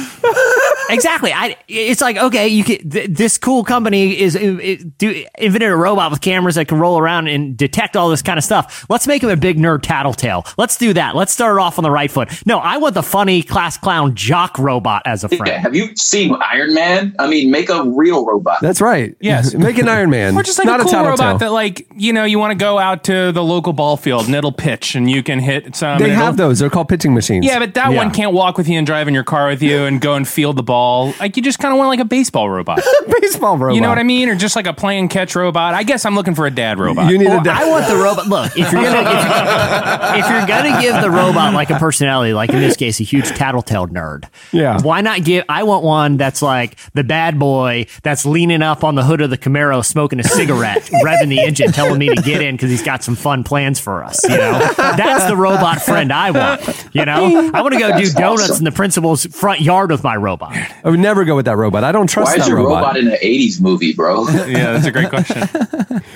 [0.90, 1.34] exactly.
[1.34, 1.56] I.
[1.68, 2.90] It's like okay, you can.
[2.90, 6.98] Th- this cool company is it, do invented a robot with cameras that can roll
[7.00, 8.86] around and detect all this kind of stuff.
[8.90, 10.46] Let's make him a big nerd tattletale.
[10.58, 11.16] Let's do that.
[11.16, 12.30] Let's start off on the right foot.
[12.46, 15.48] No, I want the funny class clown jock robot as a friend.
[15.48, 17.16] Yeah, have you seen Iron Man?
[17.20, 18.60] I mean, make a real robot.
[18.62, 19.16] That's right.
[19.20, 19.54] Yes.
[19.64, 20.36] Make an Iron Man.
[20.36, 21.26] Or just like not a cool tattletale.
[21.28, 24.26] robot that, like, you know, you want to go out to the local ball field
[24.26, 26.00] and it'll pitch and you can hit some.
[26.00, 26.60] they have those.
[26.60, 27.46] They're called pitching machines.
[27.46, 27.98] Yeah, but that Yeah.
[27.98, 30.28] one can't walk with you and drive in your car with you and go and
[30.28, 31.14] field the ball.
[31.20, 32.82] Like, you just kind of want like a baseball robot.
[33.22, 33.76] baseball robot.
[33.76, 34.30] You know what I mean?
[34.30, 35.74] Or just like a play and catch robot.
[35.74, 37.10] I guess I'm looking for a dad robot.
[37.12, 37.44] You need Or a.
[37.44, 38.28] da- I want the robot.
[38.28, 42.50] Look, if you're gonna if, if you're gonna give the robot like a personality, like
[42.50, 44.26] in this case, a huge tattletale nerd.
[44.52, 44.82] Yeah.
[44.82, 45.46] Why not give?
[45.50, 49.30] I want one that's like the bad boy that's leaning up on the hood of
[49.30, 52.84] the Camaro, smoking a cigarette, revving the engine, telling me to get in because he's
[52.84, 54.22] got some fun plans for us.
[54.24, 56.90] You know, that's the robot friend I want.
[56.96, 58.58] You know, I want to go do donuts awesome.
[58.58, 60.56] in the principal's front yard with my robot.
[60.84, 61.84] I would never go with that robot.
[61.84, 62.84] I don't trust Why that is your robot.
[62.84, 64.28] robot in an '80s movie, bro?
[64.30, 65.38] yeah, that's a great question.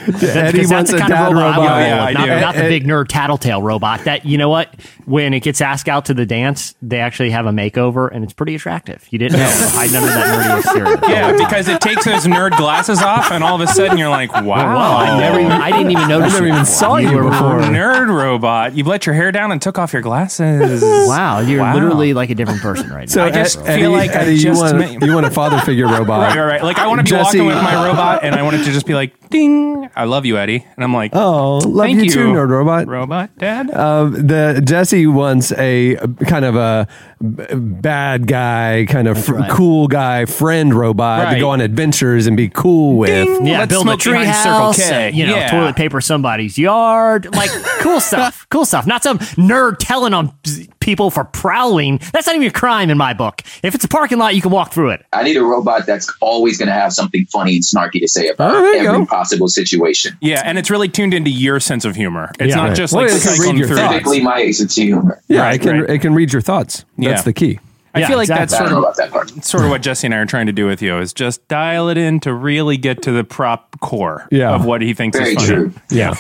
[0.08, 1.60] Eddie Because wants that's the a kind of dad robot, I robot.
[1.60, 4.04] want Yeah, roll I with, not, not the big nerd tattletale robot.
[4.06, 4.74] That you know what?
[5.06, 8.34] When it gets asked out to the dance, they actually have a makeover, and it's
[8.34, 9.06] pretty attractive.
[9.10, 10.98] You didn't know hiding under that nerdy exterior.
[11.18, 14.32] Yeah, because it takes those nerd glasses off, and all of a sudden you're like,
[14.34, 14.44] wow.
[14.44, 16.34] Wow, I never, even, I didn't even notice.
[16.34, 17.60] I never even saw you were- before.
[17.62, 18.76] Nerd robot.
[18.76, 20.82] You let your hair down and took off your glasses.
[21.08, 21.74] Wow, you're Wow.
[21.74, 23.14] literally like a different person right now.
[23.14, 25.32] So I just Ed- feel Eddie, like I just you want met- you want a
[25.32, 26.20] father figure robot.
[26.30, 26.64] Right, right, right.
[26.64, 28.72] Like I want to be Jesse- walking with my robot, and I want it to
[28.72, 29.90] just be like, "Ding!
[29.96, 32.88] I love you, Eddie." And I'm like, Oh, love Thank you, you, too, nerd robot.
[32.88, 35.96] robot dad." Um, the Jesse wants a
[36.28, 36.88] kind of a
[37.22, 39.50] bad guy, kind of fr- right.
[39.52, 43.10] cool guy friend robot to go on adventures and be cool with.
[43.10, 43.46] Ding!
[43.48, 45.08] yeah, Let's build a smoke tree behind Circle house, K.
[45.08, 45.50] and, you know, Yeah.
[45.52, 48.86] toilet paper somebody's yard, like cool stuff, cool stuff.
[48.88, 50.32] Not some nerd telling on
[50.80, 52.00] people for prowling.
[52.14, 53.42] That's not even a crime in my book.
[53.64, 55.06] If it's a parking lot, you can walk through it.
[55.14, 58.28] I need a robot that's always going to have something funny and snarky to say
[58.30, 59.06] about Oh, every go.
[59.06, 60.18] possible situation.
[60.22, 62.32] Yeah, and it's really tuned into your sense of humor.
[62.40, 62.56] It's Yeah.
[62.56, 62.78] not Right.
[62.78, 63.78] just Well, like it can read your through.
[63.78, 63.94] thoughts.
[63.94, 65.22] Typically, my sense of humor.
[65.28, 65.90] Yeah, Right, it can right.
[65.90, 66.86] it can read your thoughts.
[66.98, 67.10] Yeah.
[67.10, 67.60] That's the key.
[67.98, 70.26] I Yeah, feel like that's sort of that sort of what Jesse and I are
[70.26, 73.24] trying to do with you is just dial it in to really get to the
[73.24, 74.54] prop core Yeah.
[74.54, 75.48] of what he thinks Very is funny.
[75.48, 75.74] true.
[75.90, 76.14] Yeah.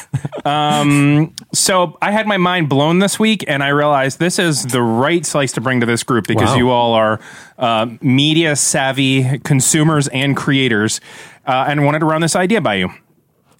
[1.53, 5.25] So I had my mind blown this week, and I realized this is the right
[5.25, 6.55] slice to bring to this group because Wow.
[6.55, 7.19] you all are
[7.57, 10.99] uh, media savvy consumers and creators,
[11.45, 12.89] uh, and wanted to run this idea by you.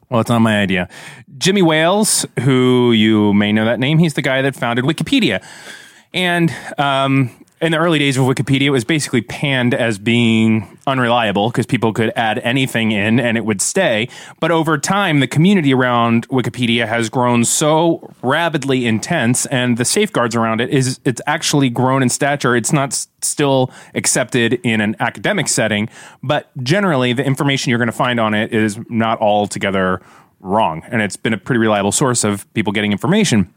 [0.09, 0.87] Well, it's not my idea.
[1.37, 5.43] Jimmy Wales, who you may know that name, he's the guy that founded Wikipedia.
[6.13, 7.29] And um,
[7.59, 11.91] in the early days of Wikipedia, it was basically panned as being unreliable because people
[11.91, 14.07] could add anything in and it would stay.
[14.39, 20.35] But over time, the community around Wikipedia has grown so rapidly intense, and the safeguards
[20.35, 22.55] around it is it's actually grown in stature.
[22.55, 25.89] It's not s- still accepted in an academic setting,
[26.21, 30.01] but generally, the information you're going to find on it is not altogether
[30.39, 33.51] wrong, and it's been a pretty reliable source of people getting information.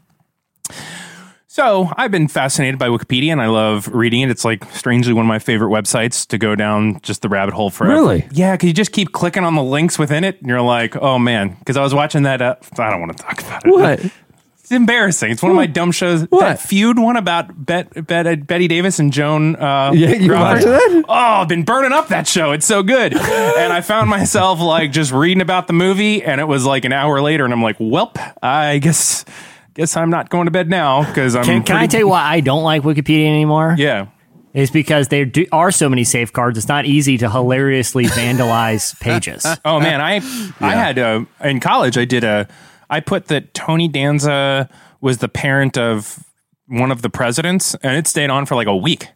[1.53, 4.29] So I've been fascinated by Wikipedia and I love reading it.
[4.31, 7.69] It's like strangely one of my favorite websites to go down just the rabbit hole
[7.69, 7.93] forever.
[7.93, 8.25] Really?
[8.31, 11.19] Yeah, because you just keep clicking on the links within it and you're like, oh
[11.19, 11.57] man.
[11.59, 12.41] Because I was watching that.
[12.41, 13.69] Uh, I don't want to talk about it.
[13.69, 14.11] What?
[14.61, 15.31] It's embarrassing.
[15.31, 16.21] It's one of my dumb shows.
[16.29, 16.39] What?
[16.39, 19.57] That feud one about Bet, Bet, Bette Davis and Joan.
[19.57, 21.03] Uh, Yeah, you watching that?
[21.09, 22.53] Oh, I've been burning up that show.
[22.53, 23.11] It's so good.
[23.17, 26.93] and I found myself like just reading about the movie, and it was like an
[26.93, 29.25] hour later, and I'm like, "Welp, I guess,
[29.73, 32.23] guess I'm not going to bed now because I'm." Can, can I tell you why
[32.23, 33.75] I don't like Wikipedia anymore?
[33.77, 34.07] Yeah.
[34.53, 36.57] It's because there do, are so many safeguards.
[36.57, 39.45] It's not easy to hilariously vandalize pages.
[39.63, 40.15] Oh man, I
[40.59, 41.97] I had uh, in college.
[41.97, 42.47] I did a.
[42.89, 44.69] I put that Tony Danza
[44.99, 46.19] was the parent of
[46.67, 49.07] one of the presidents, and it stayed on for like a week.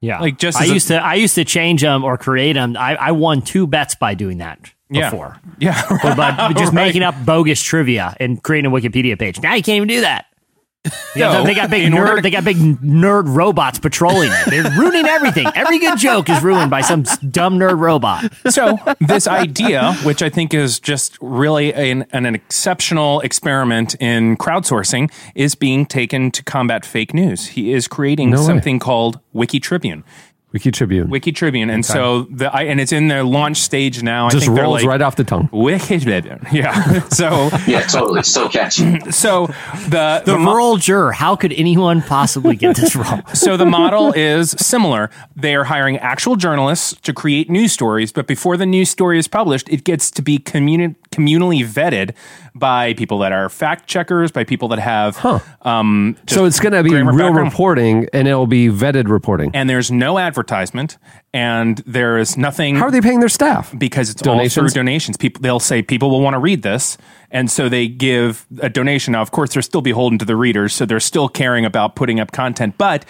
[0.00, 2.54] Yeah, Like, just I as a- used to I used to change them or create
[2.54, 2.76] them.
[2.76, 4.58] I, I won two bets by doing that
[4.94, 5.10] Yeah.
[5.10, 5.38] before.
[5.58, 6.86] Yeah, But just Right.
[6.86, 9.40] making up bogus trivia and creating a Wikipedia page.
[9.40, 10.26] Now you can't even do that.
[11.14, 12.16] Yeah, No, they got big nerd.
[12.16, 14.50] to- they got big nerd robots patrolling it.
[14.50, 15.46] They're ruining everything.
[15.54, 18.32] Every good joke is ruined by some dumb nerd robot.
[18.48, 25.12] so this idea, which I think is just really an, an exceptional experiment in crowdsourcing,
[25.36, 27.46] is being taken to combat fake news.
[27.48, 30.02] He is creating No something called WikiTribune.
[30.52, 31.08] WikiTribune.
[31.08, 34.26] Wiki Tribune, and so the I, and it's in their launch stage now.
[34.26, 35.48] I Just think rolls like, right off the tongue.
[35.48, 37.00] WikiTribune, yeah.
[37.08, 38.22] So Yeah, totally.
[38.22, 39.00] So catchy.
[39.10, 39.46] so
[39.88, 41.12] the The mo- rural juror.
[41.12, 43.22] How could anyone possibly get this wrong?
[43.34, 45.10] so the model is similar.
[45.36, 49.28] They are hiring actual journalists to create news stories, but before the news story is
[49.28, 52.14] published, it gets to be communi- communally vetted
[52.54, 55.16] by people that are fact checkers, by people that have.
[55.62, 57.36] Um, So it's going to be real background.
[57.38, 59.50] reporting and it'll be vetted reporting.
[59.54, 60.98] And there's no advertisement,
[61.32, 62.76] and there is nothing.
[62.76, 63.72] How are they paying their staff?
[63.78, 64.54] because it's all Donations?
[64.72, 65.16] through donations.
[65.16, 66.98] People they'll say people will want to read this,
[67.30, 69.12] and so they give a donation.
[69.12, 72.20] Now, of course, they're still beholden to the readers, so they're still caring about putting
[72.20, 73.04] up content, but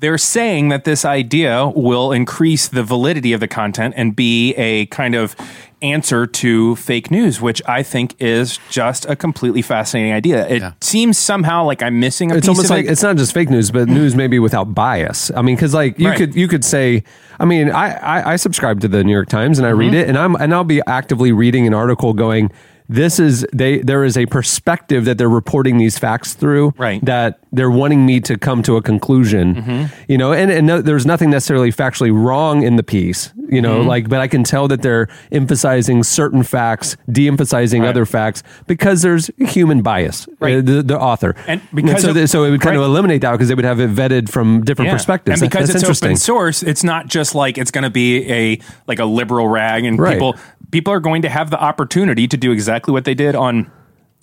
[0.00, 4.86] they're saying that this idea will increase the validity of the content and be a
[4.86, 5.34] kind of
[5.82, 10.46] answer to fake news, which I think is just a completely fascinating idea.
[10.48, 12.90] It seems somehow like I'm missing a it's piece almost of like it.
[12.90, 15.30] it's not just fake news, but news maybe without bias.
[15.36, 16.18] I mean, because like you Right.
[16.18, 17.04] could you could say,
[17.40, 19.96] I mean, I, I I subscribe to the New York Times and I read Mm-hmm.
[20.00, 22.50] it, and I'm and I'll be actively reading an article going.
[22.88, 23.78] This is they.
[23.80, 27.04] There is a perspective that they're reporting these facts through, Right.
[27.04, 30.02] That they're wanting me to come to a conclusion, Mm-hmm.
[30.10, 30.32] you know.
[30.32, 33.80] And and no, there's nothing necessarily factually wrong in the piece, you know.
[33.80, 33.88] Mm-hmm.
[33.88, 37.88] Like, but I can tell that they're emphasizing certain facts, de-emphasizing Right.
[37.88, 40.26] other facts because there's human bias.
[40.40, 40.56] Right.
[40.56, 43.20] uh, the, the author, And because so, of- they- so it would kind of eliminate
[43.22, 44.94] that because they would have it vetted from different Yeah.
[44.94, 45.42] perspectives.
[45.42, 48.58] And because That's it's open source, it's not just like it's going to be a
[48.86, 50.14] like a liberal rag, and Right.
[50.14, 50.36] people
[50.70, 53.70] people are going to have the opportunity to do exactly what they did on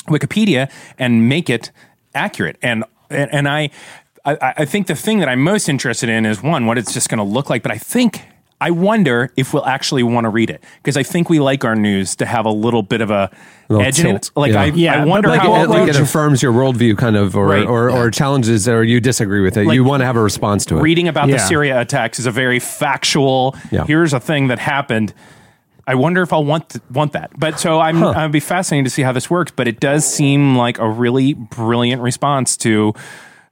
[0.07, 1.71] Wikipedia and make it
[2.13, 2.57] accurate.
[2.61, 3.69] And and, and I,
[4.23, 7.09] I I think the thing that I'm most interested in is one what it's just
[7.09, 8.21] going to look like, but I think.
[8.61, 11.75] I wonder if we'll actually want to read it because I think we like our
[11.75, 13.29] news to have a little bit of a
[13.67, 14.31] Little edge in it.
[14.33, 14.61] Like Yeah.
[14.61, 17.47] I, Yeah, I wonder like, how it, like it affirms your worldview, kind of, or
[17.47, 17.67] Right.
[17.67, 19.65] or, or challenges, or you disagree with it.
[19.67, 20.81] Like, you want to have a response to it.
[20.81, 23.57] reading about the Syria attacks is a very factual.
[23.71, 23.83] Yeah.
[23.85, 25.13] Here's a thing that happened.
[25.87, 27.31] I wonder if I'll want th- want that.
[27.37, 29.51] But so I'm I'd be fascinated to see how this works.
[29.55, 32.93] But it does seem like a really brilliant response to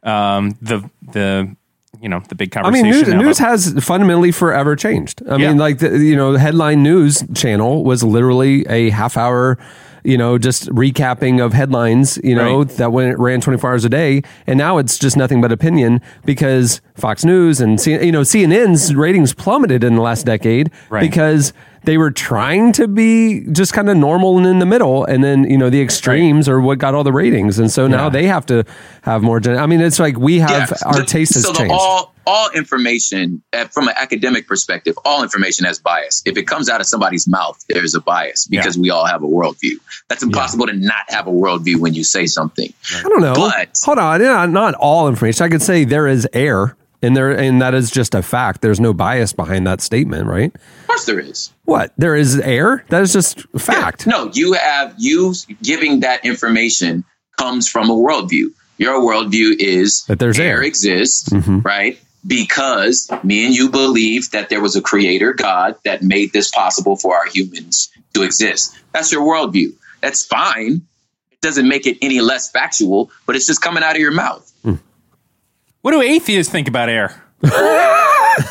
[0.04, 1.56] um, the the
[2.02, 2.86] you know the big conversation.
[2.88, 5.22] I mean, news, news has fundamentally forever changed.
[5.30, 5.50] I Yeah.
[5.50, 9.58] mean, like the, you know, the headline news channel was literally a half hour,
[10.04, 12.70] you know, just recapping of headlines, you know, Right.
[12.78, 16.02] that when it ran 24 hours a day, and now it's just nothing but opinion
[16.26, 21.00] because Fox News and C, you know CNN's ratings plummeted in the last decade Right.
[21.02, 21.54] because
[21.86, 25.44] they were trying to be just kind of normal and in the middle, and then
[25.50, 28.10] you know the extremes are what got all the ratings, and so now Yeah.
[28.10, 28.64] they have to
[29.02, 29.40] have more.
[29.40, 30.88] Gen- I mean, it's like we have Yeah.
[30.88, 31.74] our The- taste has so the changed.
[31.74, 36.22] all all information uh, from an academic perspective, all information has bias.
[36.26, 39.28] If it comes out of somebody's mouth, there's a bias because we all have a
[39.28, 39.74] worldview.
[40.08, 42.72] That's impossible to not have a worldview when you say something.
[42.96, 43.34] I don't know.
[43.36, 45.46] But- Hold on, yeah, not all information.
[45.46, 48.62] I could say there is air, and there, and that is just a fact.
[48.62, 50.54] There's no bias behind that statement, right?
[50.56, 51.52] Of course, there is.
[51.66, 51.94] What?
[51.98, 52.84] There is air.
[52.90, 54.08] That is just a fact.
[54.08, 57.04] No, you have you giving that information
[57.38, 58.48] comes from a worldview.
[58.78, 60.58] Your worldview is That there's air.
[60.58, 60.66] Mm-hmm.
[60.66, 61.32] exists,
[61.64, 62.00] right?
[62.26, 66.96] Because me and you believe that there was a creator, God, that made this possible
[66.96, 68.76] for our humans to exist.
[68.94, 69.74] That's your worldview.
[70.02, 70.82] That's fine.
[71.32, 74.50] It doesn't make it any less factual, but it's just coming out of your mouth.
[75.84, 77.22] What do atheists think about air?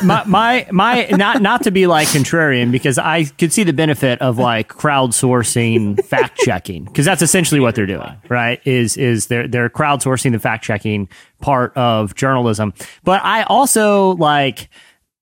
[0.03, 4.21] my my my not not to be like contrarian because I could see the benefit
[4.21, 8.61] of like crowdsourcing fact checking because that's essentially what they're doing, right?
[8.65, 11.09] Is is they're they're crowdsourcing the fact checking
[11.41, 12.71] part of journalism.
[13.03, 14.69] But I also like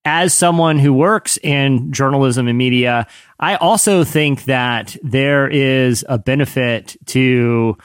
[0.04, 3.08] as someone who works in journalism and media,
[3.40, 7.78] I also think that there is a benefit to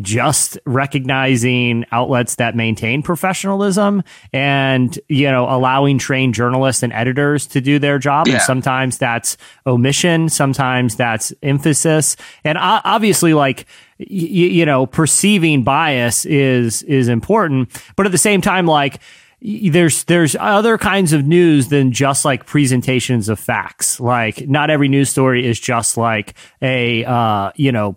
[0.00, 7.60] just recognizing outlets that maintain professionalism and you know allowing trained journalists and editors to
[7.60, 8.26] do their job.
[8.26, 8.34] Yeah.
[8.34, 9.36] and sometimes that's
[9.66, 12.16] omission sometimes that's emphasis.
[12.42, 13.66] And obviously like
[13.98, 17.68] y- you know perceiving bias is is important.
[17.94, 18.98] But at the same time like
[19.42, 24.00] there's there's other kinds of news than just like presentations of facts.
[24.00, 27.96] Like not every news story is just like a uh you know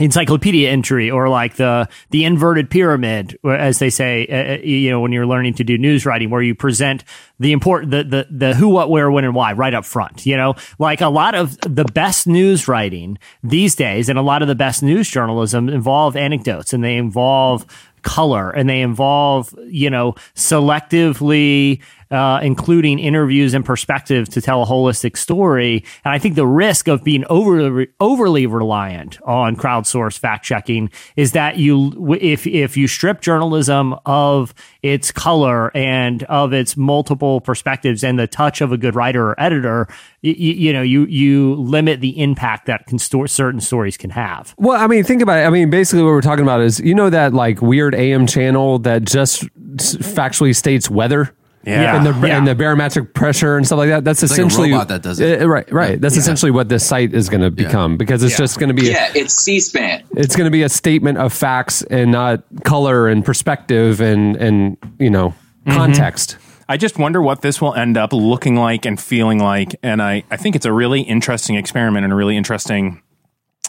[0.00, 5.00] encyclopedia entry or like the the inverted pyramid as they say uh, uh, you know
[5.00, 7.04] when you're learning to do news writing where you present
[7.38, 10.36] the important the, the the who what where when and why right up front you
[10.36, 10.54] know?
[10.78, 14.54] Like a lot of the best news writing these days and a lot of the
[14.54, 17.66] best news journalism involve anecdotes and they involve
[18.02, 21.80] color and they involve you know selectively
[22.12, 25.84] uh, including interviews and perspective to tell a holistic story.
[26.04, 31.32] And I think the risk of being overly overly reliant on crowdsourced fact checking is
[31.32, 34.52] that you if if you strip journalism of
[34.82, 39.40] its color and of its multiple perspectives and the touch of a good writer or
[39.40, 39.88] editor,
[40.20, 42.82] you, you know you you limit the impact that
[43.26, 44.54] certain stories can have.
[44.58, 45.46] Well, I mean, think about it.
[45.46, 48.78] I mean, basically, what we're talking about is you know that like weird AM channel
[48.80, 49.44] that just
[49.76, 51.34] factually states weather.
[51.64, 51.96] Yeah.
[51.96, 52.38] and the Yeah.
[52.38, 54.04] and the barometric pressure and stuff like that.
[54.04, 55.42] That's like a essentially robot that does it.
[55.42, 56.00] Uh, right, right.
[56.00, 58.90] That's essentially what this site is going to become because it's just going to be
[58.90, 60.02] Yeah, it's C-SPAN.
[60.16, 64.76] it's going to be a statement of facts and not color and perspective and and
[64.98, 65.34] you know
[65.68, 66.36] context.
[66.68, 69.76] I just wonder what this will end up looking like and feeling like.
[69.82, 73.02] And I, I think it's a really interesting experiment and a really interesting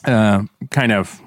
[0.06, 1.20] uh, kind of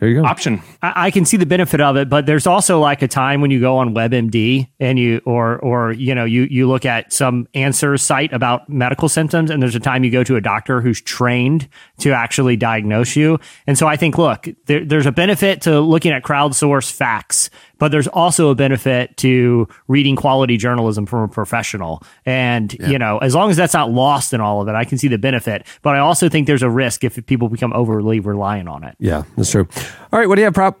[0.00, 0.26] There you go.
[0.26, 0.62] option.
[0.80, 3.50] I, I can see the benefit of it, but there's also like a time when
[3.50, 7.46] you go on WebMD and you or or you know you you look at some
[7.52, 11.02] answer site about medical symptoms, and there's a time you go to a doctor who's
[11.02, 13.38] trained to actually diagnose you.
[13.66, 17.50] And so I think, look, there, there's a benefit to looking at crowdsourced facts,
[17.80, 22.04] but there's also a benefit to reading quality journalism from a professional.
[22.24, 24.98] And you know, as long as that's not lost in all of it, I can
[24.98, 25.66] see the benefit.
[25.82, 28.94] But I also think there's a risk if people become overly reliant on it.
[29.00, 29.66] Yeah, that's true.
[30.12, 30.78] All right, what do you have, prop?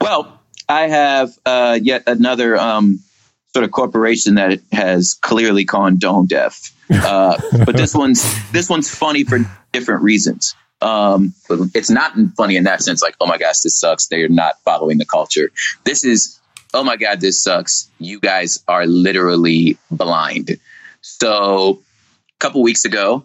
[0.00, 3.00] Well, I have uh, yet another um,
[3.54, 6.72] sort of corporation that has clearly gone tone deaf.
[6.90, 8.22] Uh, but this one's
[8.52, 9.38] this one's funny for
[9.72, 10.54] different reasons.
[10.80, 11.34] Um,
[11.74, 14.06] it's not funny in that sense, like, oh my gosh, this sucks.
[14.06, 15.50] They're not following the culture.
[15.84, 16.38] This is,
[16.72, 17.90] oh my God, this sucks.
[17.98, 20.58] You guys are literally blind.
[21.00, 21.82] So
[22.36, 23.24] a couple weeks ago,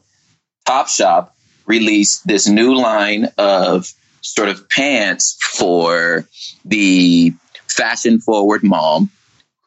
[0.68, 1.30] Topshop
[1.66, 3.92] released this new line of
[4.22, 6.28] sort of pants for
[6.66, 7.34] the
[7.68, 9.12] fashion forward mom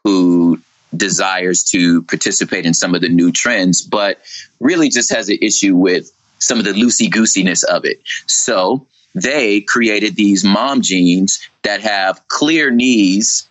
[0.04, 0.60] who
[0.96, 4.20] desires to participate in some of the new trends, but
[4.60, 8.00] really just has an issue with some of the loosey goosiness of it.
[8.26, 13.48] So they created these mom jeans that have clear knees,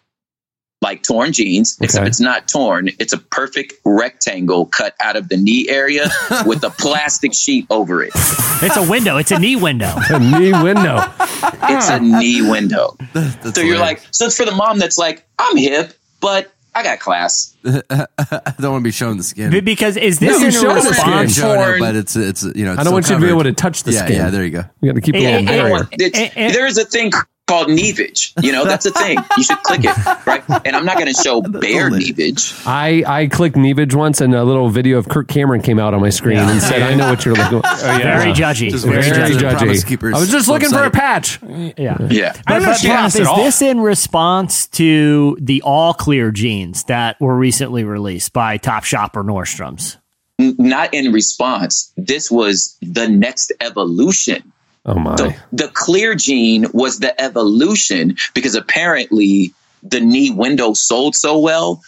[0.81, 2.89] like torn jeans, except it's not torn.
[2.99, 6.07] It's a perfect rectangle cut out of the knee area
[6.45, 8.11] with a plastic sheet over it.
[8.61, 9.17] It's a window.
[9.17, 9.91] It's a knee window.
[10.09, 10.99] A knee window.
[11.63, 12.95] It's a knee window.
[13.13, 16.83] That's So you're like, so it's for the mom that's like, I'm hip, but I
[16.83, 17.55] got class.
[17.65, 18.05] I
[18.59, 19.63] don't want to be showing the skin.
[19.63, 21.31] Because is this No, in show us response?
[21.33, 21.43] skin.
[21.43, 22.73] Showing it, but it's it's you know.
[22.73, 23.29] It's I don't still want you to be covered.
[23.29, 24.15] able to touch the yeah, skin.
[24.17, 24.63] Yeah, there you go.
[24.81, 25.87] You got to keep a little barrier.
[25.93, 27.11] It's, and- and- there is a thing
[27.47, 28.33] called neavage.
[28.43, 29.17] You know, that's a thing.
[29.37, 30.43] You should click it, right?
[30.65, 32.65] And I'm not going to show bare only- neavage.
[32.65, 36.01] I, I clicked Neevage once and a little video of Kirk Cameron came out on
[36.01, 37.67] my screen and said, I know what you're looking for.
[37.77, 38.71] Very judgy.
[38.71, 39.99] Just very Very Very judgy.
[39.99, 40.13] Judgy.
[40.15, 41.39] I was just looking for a patch.
[41.43, 41.73] Yeah.
[41.77, 41.87] Yeah.
[41.87, 46.83] I don't But, but understand this is this in response to the all clear jeans
[46.85, 49.97] that were recently released by Topshop or Nordstrom's?
[50.39, 51.91] N- Not in response.
[51.95, 54.51] This was the next evolution.
[54.85, 55.15] Oh my.
[55.15, 61.81] So the clear jean was the evolution because apparently the knee window sold so well.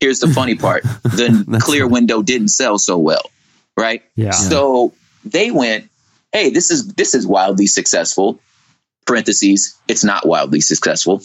[0.00, 3.30] Here's the funny part the clear window didn't sell so well,
[3.76, 4.02] right?
[4.14, 4.32] Yeah.
[4.32, 4.92] So
[5.24, 5.88] they went,
[6.32, 8.38] hey, this is this is wildly successful.
[9.06, 11.22] Parentheses, it's not wildly successful.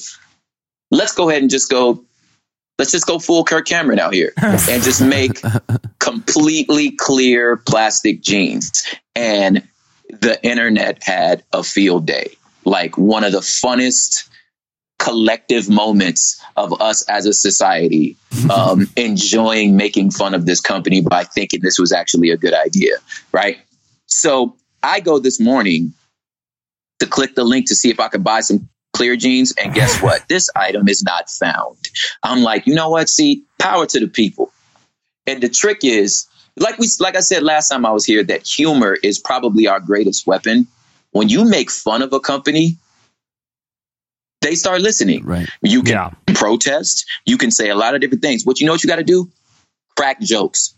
[0.91, 2.03] Let's go ahead and just go.
[2.79, 5.41] Let's just go full Kirk Cameron out here and just make
[5.99, 8.87] completely clear plastic jeans.
[9.15, 9.67] And
[10.19, 12.35] the internet had a field day,
[12.65, 14.27] like one of the funnest
[14.99, 18.15] collective moments of us as a society
[18.53, 22.97] um, enjoying making fun of this company by thinking this was actually a good idea,
[23.31, 23.59] right?
[24.05, 25.93] So I go this morning
[26.99, 29.99] to click the link to see if I could buy some clear jeans, and guess
[30.03, 30.27] what?
[30.29, 31.77] this item is not found.
[32.23, 33.09] I'm like, you know what?
[33.09, 34.51] See, power to the people.
[35.25, 36.27] And the trick is,
[36.61, 39.79] like we, like I said last time I was here, that humor is probably our
[39.79, 40.67] greatest weapon.
[41.11, 42.77] When you make fun of a company,
[44.41, 45.23] they start listening.
[45.25, 45.47] Right.
[45.61, 46.09] You can Yeah.
[46.33, 47.05] protest.
[47.25, 48.43] You can say a lot of different things.
[48.43, 49.29] But you know what you got to do?
[49.97, 50.73] Crack jokes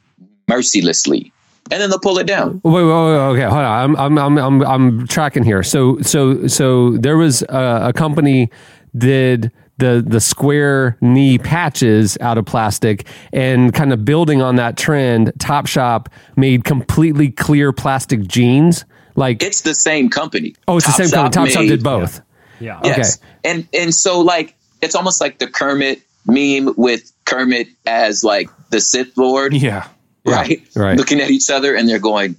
[0.49, 1.31] mercilessly,
[1.71, 2.59] and then they'll pull it down.
[2.63, 3.95] Wait, wait, wait, okay, hold on.
[3.95, 5.63] I'm, I'm, I'm, I'm, I'm tracking here.
[5.63, 8.49] So, so, so there was a, a company
[8.97, 9.51] did
[9.83, 15.33] the the square knee patches out of plastic, and kind of building on that trend,
[15.37, 16.07] Topshop
[16.37, 18.85] made completely clear plastic jeans.
[19.15, 20.55] Like, It's the same company.
[20.67, 21.51] oh, it's the same Topshop company.
[21.53, 22.21] Topshop made- did both.
[22.59, 22.79] Yeah.
[22.83, 23.19] Yes.
[23.43, 28.79] And and so like it's almost like the Kermit meme with Kermit as like the
[28.79, 29.87] Sith Lord, Yeah.
[30.25, 30.61] right?
[30.75, 30.97] right.
[30.97, 32.35] Looking at each other and they're going,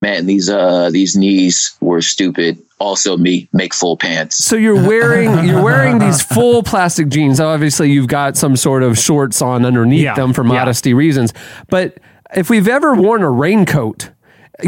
[0.00, 2.58] Man, these uh these knees were stupid.
[2.78, 4.36] Also me, make full pants.
[4.44, 7.40] So you're wearing you're wearing these full plastic jeans.
[7.40, 10.48] Obviously, you've got some sort of shorts on underneath Yeah, them for yeah.
[10.52, 11.34] modesty reasons.
[11.68, 11.98] But
[12.36, 14.10] if we've ever worn a raincoat,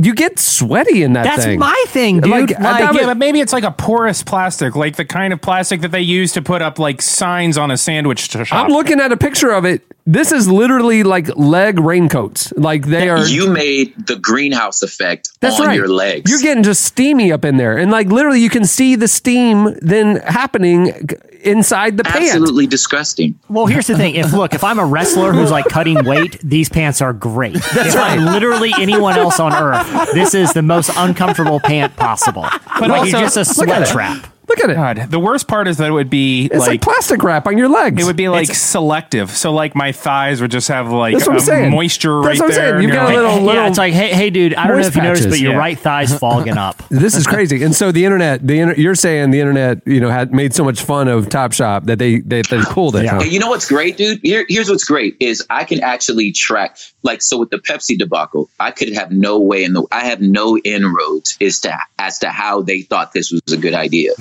[0.03, 1.59] you get sweaty in that That's thing.
[1.59, 2.30] my thing, dude.
[2.30, 5.32] Like, Like, that yeah, would- but maybe it's like a porous plastic, like the kind
[5.32, 8.47] of plastic that they use to put up like signs on a sandwich shop.
[8.53, 9.82] I'm looking at a picture of it.
[10.07, 12.53] This is literally like leg raincoats.
[12.57, 13.24] Like they are.
[13.26, 15.76] You made the greenhouse effect That's on right.
[15.76, 16.30] your legs.
[16.30, 19.76] You're getting just steamy up in there, and like literally, you can see the steam
[19.82, 21.09] then happening
[21.43, 22.30] inside the pants.
[22.32, 23.38] absolutely disgusting.
[23.49, 24.14] Well, here's the thing.
[24.16, 27.55] If look, if I'm a wrestler who's like cutting weight, these pants are great.
[27.57, 29.80] if I'm literally anyone else on earth,
[30.14, 32.47] this is the most uncomfortable pant possible.
[32.78, 34.26] But like also- you're just a sweat trap.
[34.51, 34.74] Look at it.
[34.74, 37.57] God, the worst part is that it would be It's like, like, plastic wrap on
[37.57, 38.03] your legs.
[38.03, 39.30] it would be like selective.
[39.30, 41.70] So like my thighs would just have like That's what I'm a saying.
[41.70, 42.70] moisture That's right what I'm there.
[42.72, 42.82] saying.
[42.82, 44.55] You've you're got a like, little- yeah, it's like, hey, hey, dude.
[44.55, 45.59] I don't know Moist if you noticed, but your yeah.
[45.59, 46.82] right thigh's fogging up.
[46.88, 47.62] This is crazy.
[47.62, 50.64] And so the internet, the inter- you're saying the internet, you know, had made so
[50.64, 53.05] much fun of Topshop that they they, they pulled it.
[53.05, 53.14] Yeah.
[53.18, 53.22] huh?
[53.22, 54.20] You know what's great, dude?
[54.22, 58.51] Here, here's what's great is I can actually track like so with the Pepsi debacle,
[58.59, 62.30] I could have no way in the I have no inroads as to as to
[62.30, 64.12] how they thought this was a good idea.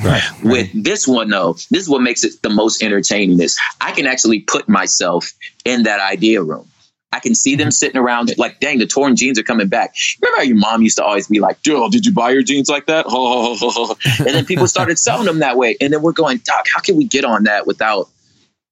[0.43, 4.07] With this one though, this is what makes it the most entertaining is I can
[4.07, 5.32] actually put myself
[5.65, 6.70] in that idea room.
[7.11, 7.72] I can see them mm-hmm.
[7.72, 9.95] sitting around like, dang, the torn jeans are coming back.
[10.22, 12.70] Remember how your mom used to always be like, Jill, did you buy your jeans
[12.70, 13.07] like that?
[14.20, 15.76] and then people started selling them that way.
[15.82, 18.09] And then we're going, Doc, how can we get on that without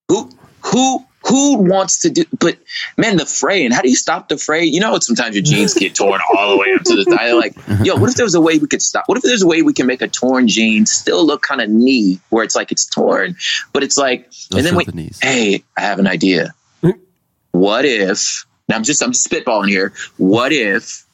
[0.07, 0.29] who
[0.63, 2.57] who who wants to do but
[2.97, 5.73] man the fray and how do you stop the fray you know sometimes your jeans
[5.73, 7.53] get torn all the way up to the thigh like
[7.83, 9.61] yo what if there was a way we could stop what if there's a way
[9.61, 12.85] we can make a torn jean still look kind of knee where it's like it's
[12.85, 13.35] torn
[13.73, 16.53] but it's like They'll and then we the hey i have an idea
[17.51, 21.05] what if now i'm just i'm spitballing here what if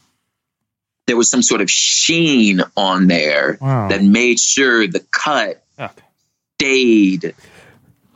[1.07, 3.89] there was some sort of sheen on there Wow.
[3.89, 5.91] that made sure the cut Yuck.
[6.59, 7.35] stayed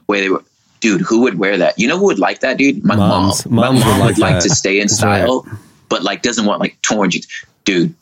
[0.06, 0.44] where they were.
[0.88, 1.78] Dude, who would wear that?
[1.78, 2.84] You know who would like that, dude?
[2.86, 3.46] My Moms.
[3.46, 3.56] mom.
[3.56, 5.46] My mom would would like like, to stay in That's style,
[5.90, 7.28] but like doesn't want like torn jeans.
[7.66, 7.94] Dude,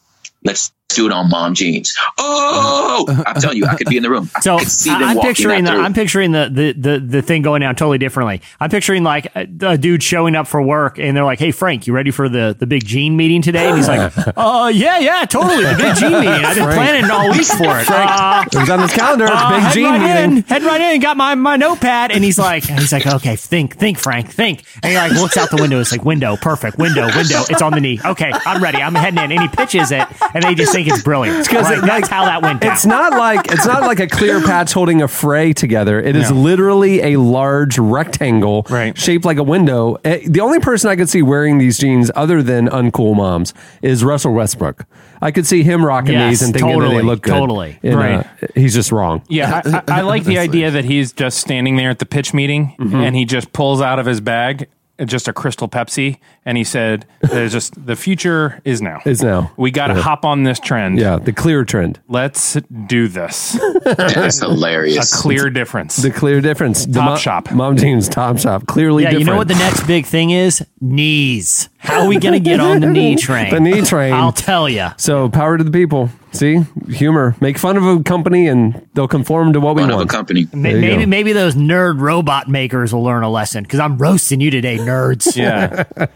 [0.43, 1.95] let's do it on mom jeans.
[2.17, 4.29] Oh, I'm telling you, I could be in the room.
[4.35, 5.81] I So could see them I- I'm picturing that the.
[5.81, 8.41] I'm picturing the, the the the thing going down totally differently.
[8.59, 11.87] I'm picturing like a, a dude showing up for work and they're like, "Hey Frank,
[11.87, 15.25] you ready for the the big jean meeting today?" And he's like, "Uh, yeah, yeah,
[15.25, 16.27] totally, the big jean meeting.
[16.45, 19.25] I've been planning all week for it." Uh, It was on this calendar.
[19.29, 20.37] Uh, Big head Gene right meeting.
[20.37, 23.75] In, head right in, got my, my notepad, and he's like, he's like, okay, think,
[23.77, 25.79] think, Frank, think, and he like looks out the window.
[25.79, 27.43] It's like window, perfect, window, window.
[27.49, 27.99] It's on the knee.
[28.03, 28.79] Okay, I'm ready.
[28.79, 31.47] I'm heading in, and he pitches it, and they just think it's brilliant.
[31.47, 31.81] 'cause Right?
[31.81, 32.71] That's how that went down.
[32.73, 35.99] It's not like it's not like a clear patch holding a fray together.
[35.99, 36.38] It is No.
[36.38, 38.97] literally a large rectangle Right.
[38.97, 39.97] shaped like a window.
[40.03, 44.03] Eh, The only person I could see wearing these jeans other than uncool moms is
[44.03, 44.86] Russell Westbrook.
[45.21, 47.31] I could see him rocking Yes, these and thinking that totally, they look good.
[47.33, 47.79] totally.
[47.83, 48.25] And, uh, Right.
[48.53, 49.21] he's just wrong.
[49.27, 52.33] Yeah, I, I, I like the idea that he's just standing there at the pitch
[52.33, 52.95] meeting Mm-hmm.
[52.95, 54.67] and he just pulls out of his bag
[55.05, 59.01] just a crystal Pepsi and he said, "There's just the future is now.
[59.05, 59.51] Is now.
[59.57, 60.01] We got to Yeah.
[60.01, 60.99] hop on this trend.
[60.99, 61.99] Yeah, the clear trend.
[62.07, 63.59] Let's do this.
[63.83, 65.19] That's A hilarious.
[65.21, 65.97] clear difference.
[65.97, 66.85] The clear difference.
[66.85, 67.51] The Top mo- shop.
[67.51, 68.65] Mom jeans, top shop.
[68.67, 69.25] Clearly yeah, different.
[69.27, 70.65] you know what the next big thing is?
[70.81, 71.69] Knees.
[71.77, 73.51] How are we going to get on the knee train?
[73.53, 74.11] The knee train.
[74.13, 74.87] I'll tell you.
[74.97, 76.09] So power to the people.
[76.31, 77.35] See, humor.
[77.39, 80.09] Make fun of a company, and they'll conform to what we One of a want.
[80.09, 80.45] company.
[80.45, 81.09] There you Maybe go.
[81.09, 85.35] maybe those nerd robot makers will learn a lesson because I'm roasting you today, nerds.
[85.37, 85.83] yeah.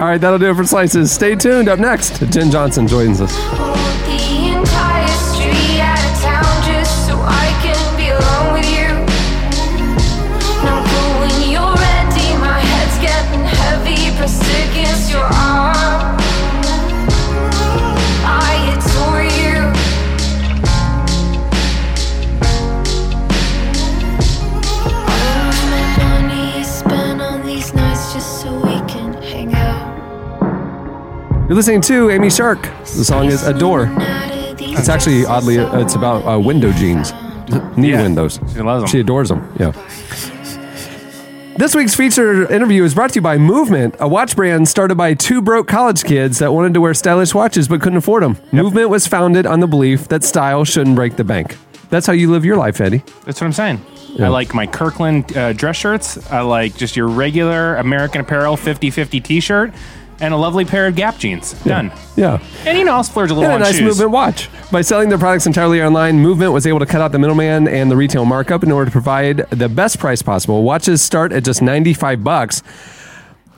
[0.00, 1.10] All right, that'll do it for slices.
[1.12, 1.68] Stay tuned.
[1.68, 3.89] Up next, Jenn Johnson joins us.
[31.50, 32.62] You're listening to Amy Shark.
[32.62, 33.92] The song is Adore.
[33.98, 37.12] It's actually oddly, it's about uh, window jeans.
[37.76, 38.02] Knee Yeah.
[38.02, 38.38] windows.
[38.54, 38.88] She loves 'em.
[38.88, 39.52] She adores them.
[39.58, 39.72] Yeah.
[41.56, 45.14] This week's featured interview is brought to you by Movement, a watch brand started by
[45.14, 48.36] two broke college kids that wanted to wear stylish watches but couldn't afford them.
[48.52, 51.56] Movement was founded on the belief that style shouldn't break the bank.
[51.88, 53.02] That's how you live your life, Eddie.
[53.24, 53.80] That's what I'm saying.
[54.10, 54.26] Yeah.
[54.26, 56.30] I like my Kirkland uh, dress shirts.
[56.30, 59.72] I like just your regular American Apparel 50 50 t shirt
[60.20, 61.52] and a lovely pair of Gap jeans.
[61.64, 61.92] Done.
[62.16, 62.42] Yeah.
[62.66, 63.82] And you know, I'll splurge a little And a on nice shoes.
[63.82, 64.48] Movement watch.
[64.70, 67.90] By selling their products entirely online, Movement was able to cut out the middleman and
[67.90, 70.62] the retail markup in order to provide the best price possible.
[70.62, 72.62] Watches start at just 95 bucks.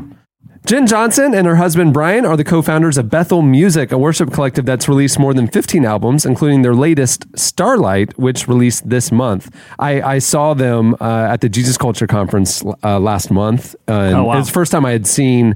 [0.65, 4.65] Jenn Johnson and her husband Brian are the co-founders of Bethel Music, a worship collective
[4.65, 9.55] that's released more than 15 albums, including their latest Starlight, which released this month.
[9.77, 13.75] I, I saw them uh, at the Jesus Culture Conference uh, last month.
[13.87, 14.39] Uh, and Oh, wow.
[14.39, 15.55] It's the first time I had seen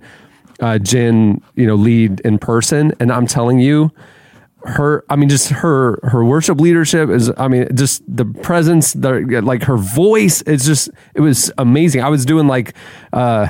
[0.60, 3.92] uh, Jenn, you know, lead in person, and I'm telling you,
[4.66, 9.40] her i mean just her her worship leadership is i mean just the presence the
[9.44, 12.76] like her voice it's just it was amazing i was doing like
[13.14, 13.48] uh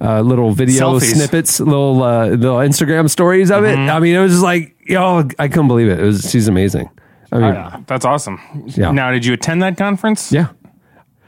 [0.00, 1.14] uh little video Selfies.
[1.14, 3.82] snippets little uh little instagram stories of Mm-hmm.
[3.88, 6.48] it i mean it was just like yo i couldn't believe it it was she's
[6.48, 6.90] amazing
[7.30, 8.40] i mean That's awesome.
[8.66, 8.90] Yeah.
[8.90, 10.32] Now, did you attend that conference?
[10.32, 10.48] yeah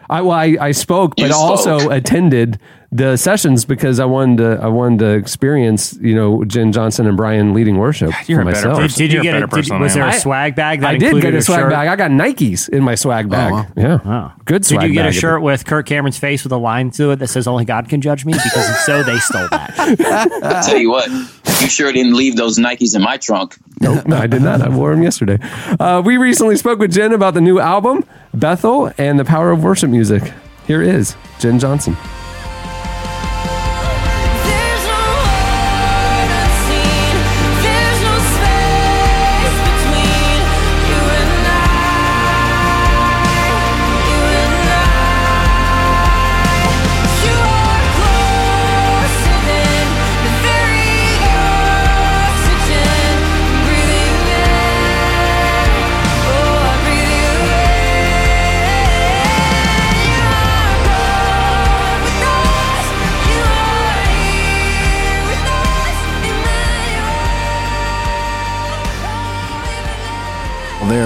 [0.08, 2.58] I, well, I, I spoke, but You also attended
[2.92, 7.16] the sessions because I wanted to I wanted to experience you know Jenn Johnson and
[7.16, 8.78] Brian leading worship You're for a better myself.
[8.82, 8.98] person.
[8.98, 10.80] did you You're a get better a, did, person was I there a swag bag
[10.80, 11.70] that I did get a swag shirt?
[11.70, 11.86] bag.
[11.86, 13.52] I got Nikes in my swag bag.
[13.52, 13.66] wow.
[13.76, 14.32] Yeah, Oh.
[14.44, 15.14] good swag Did you get bag.
[15.14, 17.88] a shirt with Kirk Cameron's face with a line through it that says "Only God
[17.88, 18.32] can judge me"?
[18.32, 19.72] Because if so, they stole that.
[20.42, 23.56] I tell you what, you sure didn't leave those Nikes in my trunk.
[23.80, 24.62] Nope, no, I did not.
[24.62, 25.38] I wore them yesterday.
[25.78, 29.62] Uh, we recently spoke with Jenn about the new album, Bethel, and the power of
[29.62, 30.32] worship music.
[30.66, 31.96] Here is Jenn Johnson.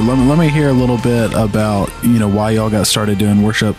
[0.07, 3.19] Let me, let me hear a little bit about you know why y'all got started
[3.19, 3.77] doing worship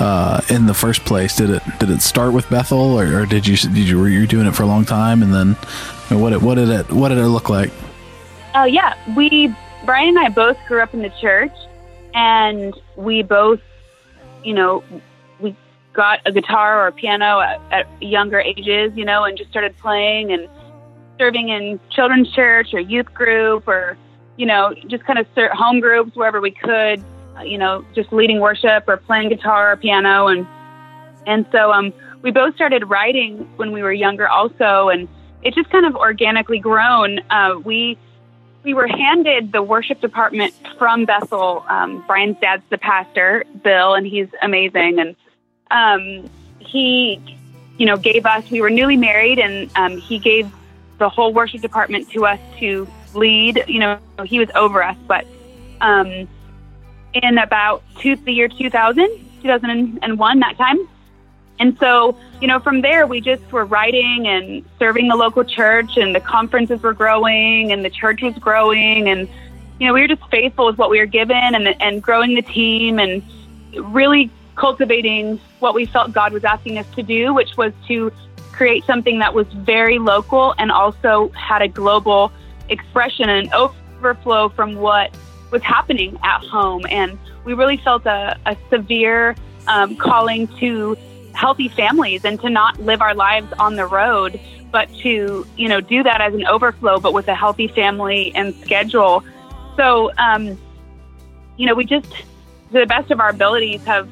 [0.00, 1.36] uh, in the first place.
[1.36, 4.26] Did it did it start with Bethel or, or did you did you were you
[4.26, 5.56] doing it for a long time and then
[6.10, 7.70] I mean, what it, what did it what did it look like?
[8.54, 9.54] Oh yeah, we
[9.84, 11.52] Brian and I both grew up in the church,
[12.14, 13.60] and we both,
[14.42, 14.82] you know,
[15.40, 15.54] we
[15.92, 19.76] got a guitar or a piano at, at younger ages, you know, and just started
[19.78, 20.48] playing and
[21.18, 23.96] serving in children's church or youth group or,
[24.36, 27.02] you know, just kind of home groups wherever we could,
[27.36, 30.46] uh, you know, just leading worship or playing guitar or piano and
[31.26, 35.08] and so um, we both started writing when we were younger also, and
[35.42, 37.20] it just kind of organically grown.
[37.30, 37.98] Uh, we
[38.62, 41.64] we were handed the worship department from Bethel.
[41.68, 44.98] Um, Brian's dad's the pastor, Bill, and he's amazing.
[44.98, 45.16] And
[45.70, 46.30] um,
[46.60, 47.20] he,
[47.76, 48.50] you know, gave us.
[48.50, 50.50] We were newly married, and um, he gave
[50.98, 53.64] the whole worship department to us to lead.
[53.68, 55.26] You know, he was over us, but
[55.80, 56.28] um,
[57.12, 59.08] in about two, the year 2000,
[59.42, 60.88] 2001, that time.
[61.60, 65.96] And so, you know, from there, we just were writing and serving the local church,
[65.96, 69.28] and the conferences were growing, and the church was growing, and
[69.78, 72.42] you know, we were just faithful with what we were given, and and growing the
[72.42, 73.22] team, and
[73.76, 78.12] really cultivating what we felt God was asking us to do, which was to
[78.52, 82.30] create something that was very local and also had a global
[82.68, 85.16] expression and overflow from what
[85.50, 86.84] was happening at home.
[86.90, 89.36] And we really felt a, a severe
[89.66, 90.96] um, calling to
[91.32, 94.40] healthy families and to not live our lives on the road,
[94.70, 98.54] but to, you know, do that as an overflow, but with a healthy family and
[98.62, 99.22] schedule.
[99.76, 100.58] So, um,
[101.56, 102.24] you know, we just, to
[102.70, 104.08] the best of our abilities, have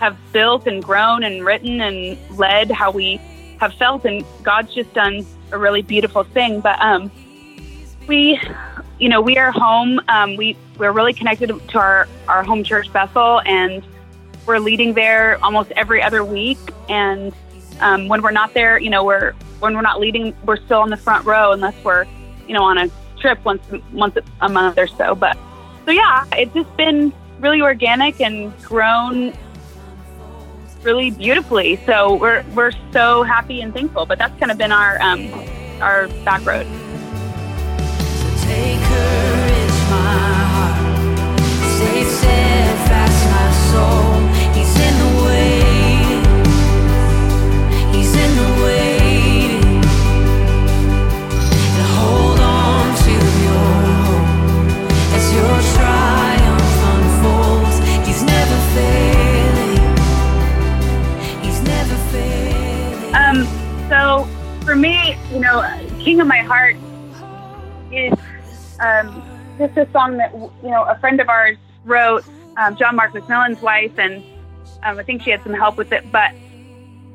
[0.00, 3.20] have built and grown and written and led how we
[3.60, 6.60] have felt, and God's just done a really beautiful thing.
[6.60, 7.10] But um,
[8.06, 8.40] we,
[8.98, 10.00] you know, we are home.
[10.08, 13.84] Um, we we're really connected to our our home church, Bethel, and
[14.46, 16.58] we're leading there almost every other week.
[16.88, 17.32] And
[17.80, 20.90] um, when we're not there, you know, we're when we're not leading, we're still on
[20.90, 22.06] the front row unless we're,
[22.46, 25.14] you know, on a trip once once a month or so.
[25.14, 25.36] But
[25.84, 29.36] so yeah, it's just been really organic and grown
[30.82, 31.76] really beautifully.
[31.86, 34.06] So we're we're so happy and thankful.
[34.06, 35.30] But that's kind of been our um,
[35.80, 36.66] our back road.
[63.14, 63.46] Um,
[64.64, 65.62] for me, you know,
[66.00, 66.76] King of My Heart
[67.92, 68.12] is
[68.84, 69.22] um,
[69.58, 72.24] just a song that you know a friend of ours wrote,
[72.56, 74.22] um, John Mark McMillan's wife, and
[74.82, 76.10] um, I think she had some help with it.
[76.12, 76.32] But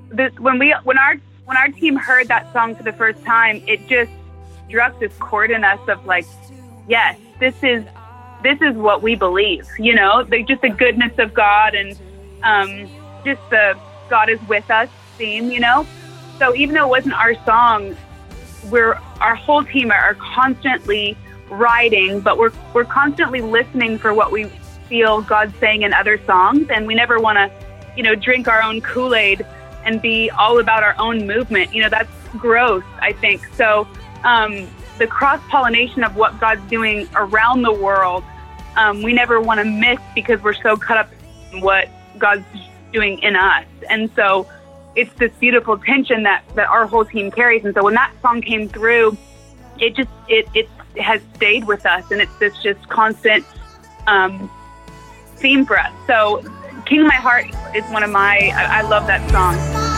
[0.09, 1.15] this, when we when our
[1.45, 4.11] when our team heard that song for the first time, it just
[4.67, 6.25] struck this chord in us of like,
[6.87, 7.83] yes, this is
[8.43, 9.67] this is what we believe.
[9.77, 11.99] You know, the, just the goodness of God and
[12.43, 12.89] um,
[13.25, 13.77] just the
[14.09, 15.51] God is with us theme.
[15.51, 15.87] You know,
[16.39, 17.95] so even though it wasn't our song,
[18.69, 21.17] we're our whole team are constantly
[21.49, 24.45] writing, but we're we're constantly listening for what we
[24.87, 27.51] feel God's saying in other songs, and we never want to,
[27.95, 29.45] you know, drink our own Kool Aid
[29.85, 31.73] and be all about our own movement.
[31.73, 32.83] You know, that's gross.
[33.01, 33.87] I think so.
[34.23, 38.23] Um, the cross pollination of what God's doing around the world,
[38.75, 41.09] um, we never want to miss because we're so caught up
[41.51, 41.87] in what
[42.17, 42.45] God's
[42.91, 44.47] doing in us, and so
[44.95, 47.63] it's this beautiful tension that that our whole team carries.
[47.63, 49.17] And so when that song came through,
[49.79, 53.45] it just it it has stayed with us, and it's this just constant
[54.07, 54.49] um,
[55.35, 55.91] theme for us.
[56.07, 56.43] So
[56.85, 59.88] King of My Heart is one of my I, I love that song.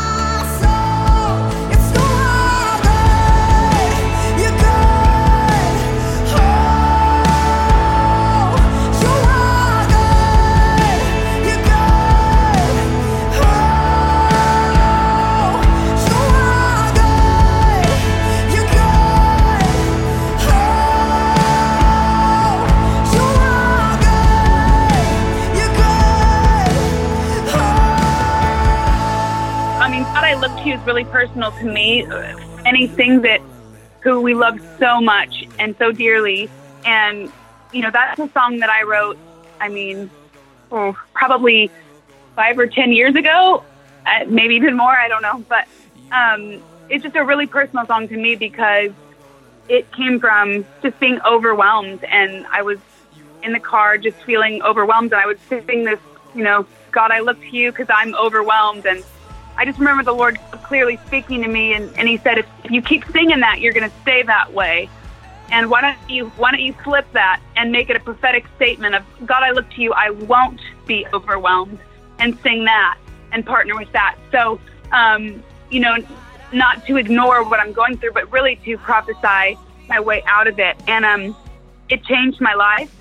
[30.66, 32.06] You is really personal to me.
[32.96, 33.42] Sings it
[34.02, 36.50] who we love so much and so dearly.
[36.86, 37.32] And,
[37.72, 39.18] you know, that's a song that I wrote,
[39.60, 40.10] I mean,
[40.72, 41.72] oh, probably
[42.36, 43.64] five or 10 years ago,
[44.06, 45.44] uh, maybe even more, I don't know.
[45.50, 45.68] But
[46.12, 48.92] um, it's just a really personal song to me because
[49.68, 52.04] it came from just being overwhelmed.
[52.04, 52.78] And I was
[53.42, 55.12] in the car just feeling overwhelmed.
[55.14, 56.00] And I would sing this,
[56.36, 58.86] you know, God, I look to you because I'm overwhelmed.
[58.86, 59.04] And
[59.58, 62.72] I just remember the Lord clearly speaking to me, and, and He said, if, if
[62.72, 64.90] you keep singing that, you're going to stay that way.
[65.52, 68.96] And why don't you why don't you flip that and make it a prophetic statement
[68.96, 71.78] of God, I look to you, I won't be overwhelmed,
[72.20, 72.98] and sing that
[73.34, 74.16] and partner with that.
[74.32, 74.62] So,
[74.94, 75.98] um, you know,
[76.54, 80.60] not to ignore what I'm going through, but really to prophesy my way out of
[80.60, 80.78] it.
[80.88, 81.36] And um,
[81.90, 82.94] it changed my life.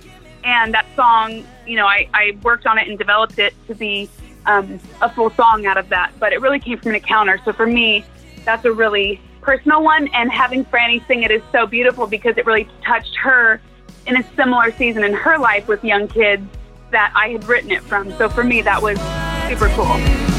[0.43, 4.09] And that song, you know, I, I worked on it and developed it to be
[4.47, 7.41] um, a full song out of that, but it really came from an encounter.
[7.45, 8.05] So for me,
[8.45, 10.09] that's a really personal one.
[10.09, 13.61] And having Franny sing it is so beautiful because it really touched her
[14.07, 16.47] in a similar season in her life with young kids
[16.91, 18.11] that I had written it from.
[18.19, 18.99] So for me, that was
[19.49, 20.30] super cool.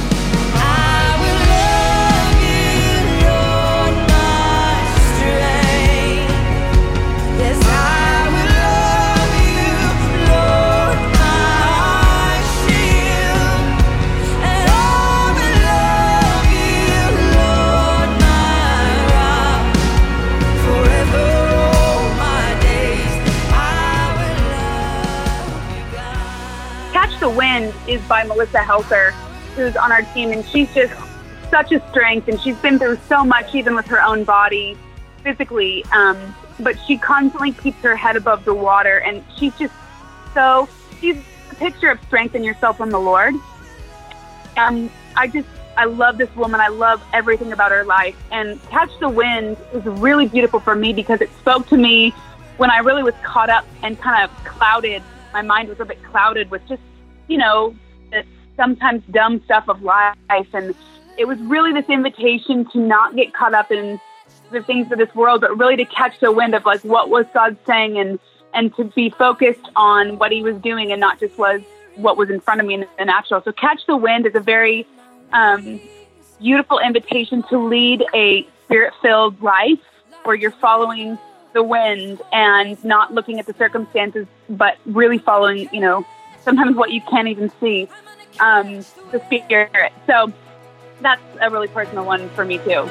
[27.22, 29.11] The Wind is by Melissa Helser,
[29.55, 30.91] who's on our team, and she's just
[31.51, 34.76] such a strength, and she's been through so much, even with her own body,
[35.22, 35.85] physically.
[35.93, 39.72] Um, but she constantly keeps her head above the water, and she's just
[40.34, 40.68] so
[40.99, 41.15] she's
[41.52, 43.35] a picture of strength in yourself from the Lord.
[44.57, 46.60] Um, I just I love this woman.
[46.60, 48.15] I love everything about her life.
[48.31, 52.15] And Catch the Wind is really beautiful for me because it spoke to me
[52.57, 55.03] when I really was caught up and kind of clouded.
[55.34, 56.81] My mind was a bit clouded with just,
[57.32, 57.74] you know,
[58.12, 58.26] the
[58.58, 60.18] sometimes dumb stuff of life.
[60.30, 60.76] And
[61.18, 63.99] it was really this invitation to not get caught up in
[64.52, 67.26] the things of this world, but really to catch the wind of like what was
[67.34, 68.20] God saying and
[68.53, 71.62] and to be focused on what He was doing and not just was
[71.95, 73.41] what was in front of me in the natural.
[73.41, 74.86] So catch the wind is a very
[75.32, 75.80] um,
[76.41, 79.80] beautiful invitation to lead a spirit filled life
[80.24, 81.18] where you're following
[81.53, 86.06] the wind and not looking at the circumstances, but really following, you know,
[86.43, 87.88] sometimes what you can't even see,
[88.39, 89.93] um, the spirit.
[90.07, 90.31] So
[91.01, 92.88] that's a really personal one for me too.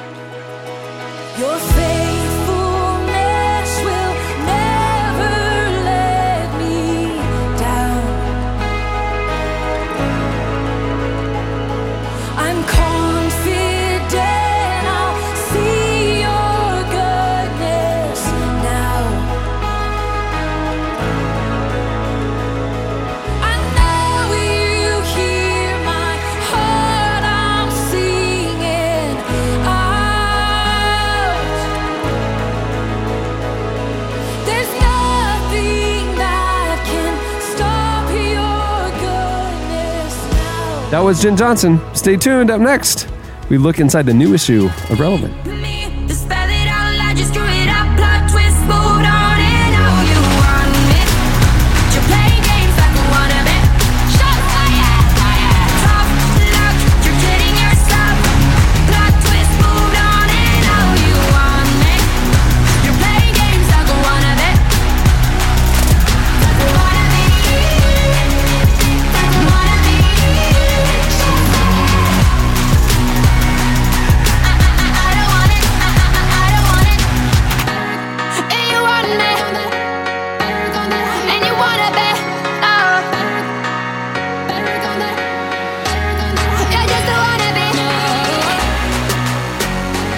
[40.91, 41.79] That was Jenn Johnson.
[41.95, 42.51] Stay tuned.
[42.51, 43.07] Up next,
[43.49, 45.33] we look inside the new issue of Relevant.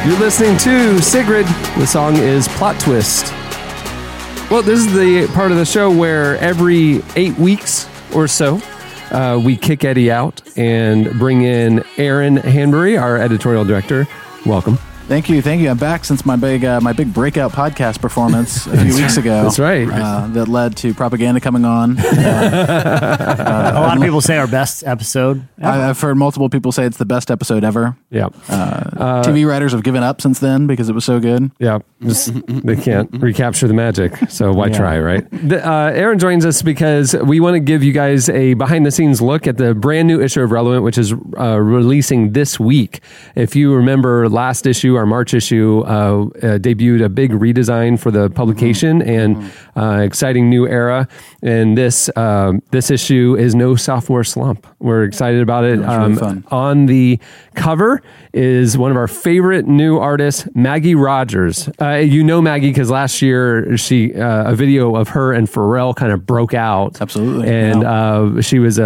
[0.06, 1.46] You're listening to Sigrid.
[1.78, 3.32] The song is Plot Twist.
[4.52, 8.62] Well, this is the part of the show where every eight weeks or so,
[9.12, 14.06] uh, we kick Eddie out and bring in Aaron Hanbury, our editorial director.
[14.46, 14.78] Welcome.
[15.14, 15.70] Thank you, thank you.
[15.70, 19.44] I'm back since my big uh, my big breakout podcast performance a few weeks ago.
[19.44, 19.88] That's right.
[19.88, 22.00] Uh, that led to propaganda coming on.
[22.00, 25.48] a lot of people say our best episode.
[25.62, 27.96] I, I've heard multiple people say it's the best episode ever.
[28.10, 28.30] Yeah.
[28.50, 31.52] Uh, TV writers have given up since then because it was so good.
[31.60, 34.78] Yeah, just, they can't recapture the magic, so why Yeah.
[34.78, 35.48] try, right?
[35.48, 38.92] The, uh, Aaron joins us because we want to give you guys a behind the
[38.92, 43.02] scenes look at the brand new issue of Relevant, which is uh, releasing this week.
[43.36, 48.12] If you remember last issue, our March issue uh, uh, debuted a big redesign for
[48.12, 51.08] the publication and uh, exciting new era.
[51.42, 54.68] And this uh, this issue is no sophomore slump.
[54.80, 55.84] We're excited about it.
[55.84, 56.44] Um, really fun.
[56.52, 57.20] on the
[57.56, 58.02] cover
[58.34, 61.70] is one of our favorite new artists, Maggie Rogers.
[61.82, 65.96] Uh, you know Maggie because last year she uh, a video of her and Pharrell
[65.96, 67.02] kind of broke out.
[67.02, 68.84] Absolutely, and uh, she was a,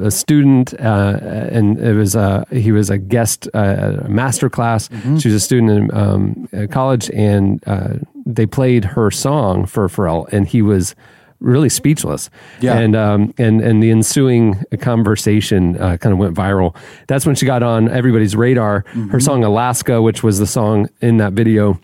[0.00, 2.16] a, a student, uh, and it was
[2.52, 4.88] he was a guest uh, at a master class.
[4.88, 5.18] Mm-hmm.
[5.18, 7.94] She was a student in um, college, and uh,
[8.26, 10.94] they played her song for Pharrell, and he was
[11.40, 12.30] really speechless.
[12.60, 12.78] Yeah.
[12.78, 16.76] And um, and and the ensuing conversation uh, kind of went viral.
[17.06, 18.82] That's when she got on everybody's radar.
[18.82, 19.08] Mm-hmm.
[19.08, 21.80] Her song Alaska, which was the song in that video,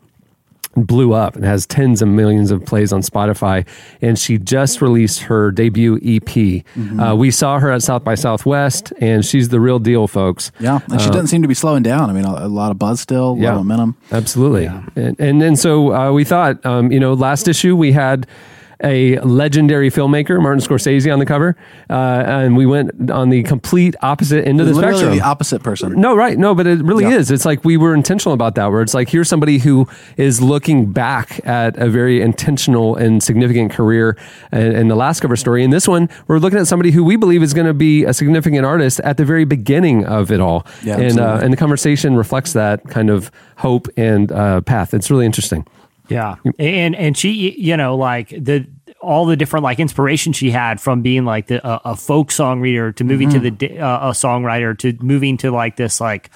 [0.76, 3.66] blew up and has tens of millions of plays on Spotify.
[4.00, 6.22] And she just released her debut EP.
[6.24, 7.00] Mm-hmm.
[7.00, 10.50] Uh, we saw her at South by Southwest, and she's the real deal, folks.
[10.60, 12.08] Yeah, and she Uh, doesn't seem to be slowing down.
[12.10, 13.96] I mean, a, a lot of buzz still, a lot of momentum.
[14.10, 14.66] Absolutely.
[14.96, 18.26] And, and then so uh, we thought, um, you know, last issue we had
[18.82, 21.56] a legendary filmmaker, Martin Scorsese, on the cover,
[21.90, 25.16] uh, and we went on the complete opposite end of the Literally spectrum.
[25.18, 26.00] the opposite person.
[26.00, 26.38] No, right.
[26.38, 27.18] No, but it really Yeah.
[27.18, 27.30] is.
[27.30, 29.86] It's like we were intentional about that, where it's like here's somebody who
[30.16, 34.16] is looking back at a very intentional and significant career
[34.52, 35.62] in, in the last cover story.
[35.62, 38.12] In this one, we're looking at somebody who we believe is going to be a
[38.12, 40.66] significant artist at the very beginning of it all.
[40.82, 44.94] Yeah, and, uh, and the conversation reflects that kind of hope and uh, path.
[44.94, 45.66] It's really interesting.
[46.12, 48.66] Yeah, and and she, you know, like the
[49.00, 52.60] all the different like inspiration she had from being like the uh, a folk song
[52.60, 56.30] reader to moving to the uh, a songwriter to moving to like this like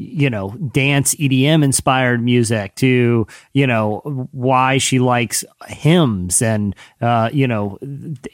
[0.00, 7.30] you know dance EDM inspired music to you know why she likes hymns and uh,
[7.32, 7.78] you know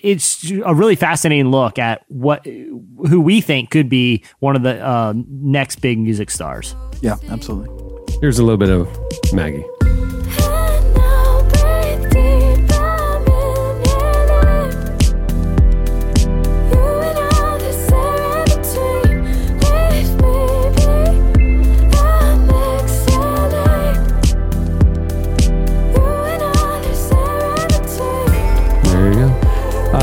[0.01, 4.85] it's a really fascinating look at what who we think could be one of the
[4.85, 6.75] uh, next big music stars.
[7.03, 7.69] Yeah, absolutely.
[8.21, 8.89] Here's a little bit of
[9.33, 9.65] Maggie.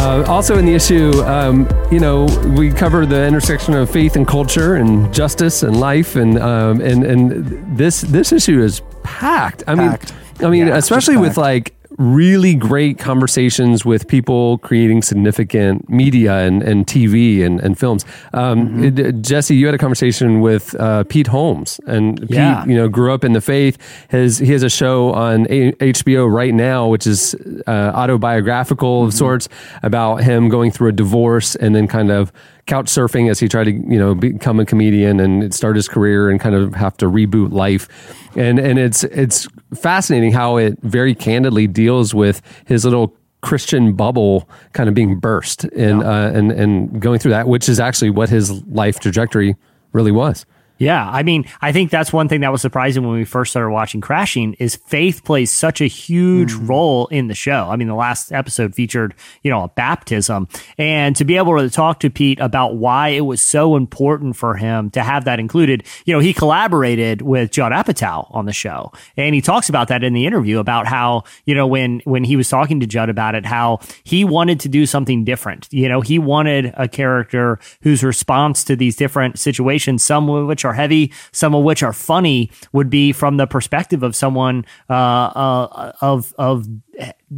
[0.03, 2.25] Also in the issue, um, you know,
[2.57, 7.03] we cover the intersection of faith and culture and justice and life, and um, and
[7.03, 9.63] and this this issue is packed.
[9.67, 10.13] I Packed.
[10.13, 16.39] mean, I mean, Yeah, especially with like really great conversations with people creating significant media
[16.39, 18.05] and, and TV and, and films.
[18.33, 18.83] Um, Mm-hmm.
[18.99, 22.61] it- Jesse, you had a conversation with uh, Pete Holmes, and Yeah.
[22.63, 23.77] Pete, you know, grew up in the faith.
[24.09, 27.35] His he has a show on a- HBO right now, which is
[27.67, 29.07] uh, autobiographical Mm-hmm.
[29.07, 29.49] of sorts
[29.83, 32.31] about him going through a divorce and then kind of
[32.65, 36.29] couch surfing as he tried to you know become a comedian and start his career
[36.29, 37.87] and kind of have to reboot life.
[38.35, 44.49] And and it's it's fascinating how it very candidly deals with his little Christian bubble
[44.71, 48.29] kind of being burst and uh, and and going through that which is actually what
[48.29, 49.55] his life trajectory
[49.91, 50.45] really was
[50.83, 53.71] Yeah, I mean, I think that's one thing that was surprising when we first started
[53.71, 56.67] watching Crashing is faith plays such a huge mm.
[56.67, 57.69] role in the show.
[57.69, 60.47] I mean, the last episode featured, you know, a baptism
[60.77, 64.55] and to be able to talk to Pete about why it was so important for
[64.55, 65.85] him to have that included.
[66.05, 70.03] You know, he collaborated with Judd Apatow on the show and he talks about that
[70.03, 73.35] in the interview about how, you know, when when he was talking to Judd about
[73.35, 75.67] it, how he wanted to do something different.
[75.71, 80.65] You know, he wanted a character whose response to these different situations, some of which
[80.65, 84.93] are heavy, some of which are funny, would be from the perspective of someone uh,
[84.93, 86.67] uh, of of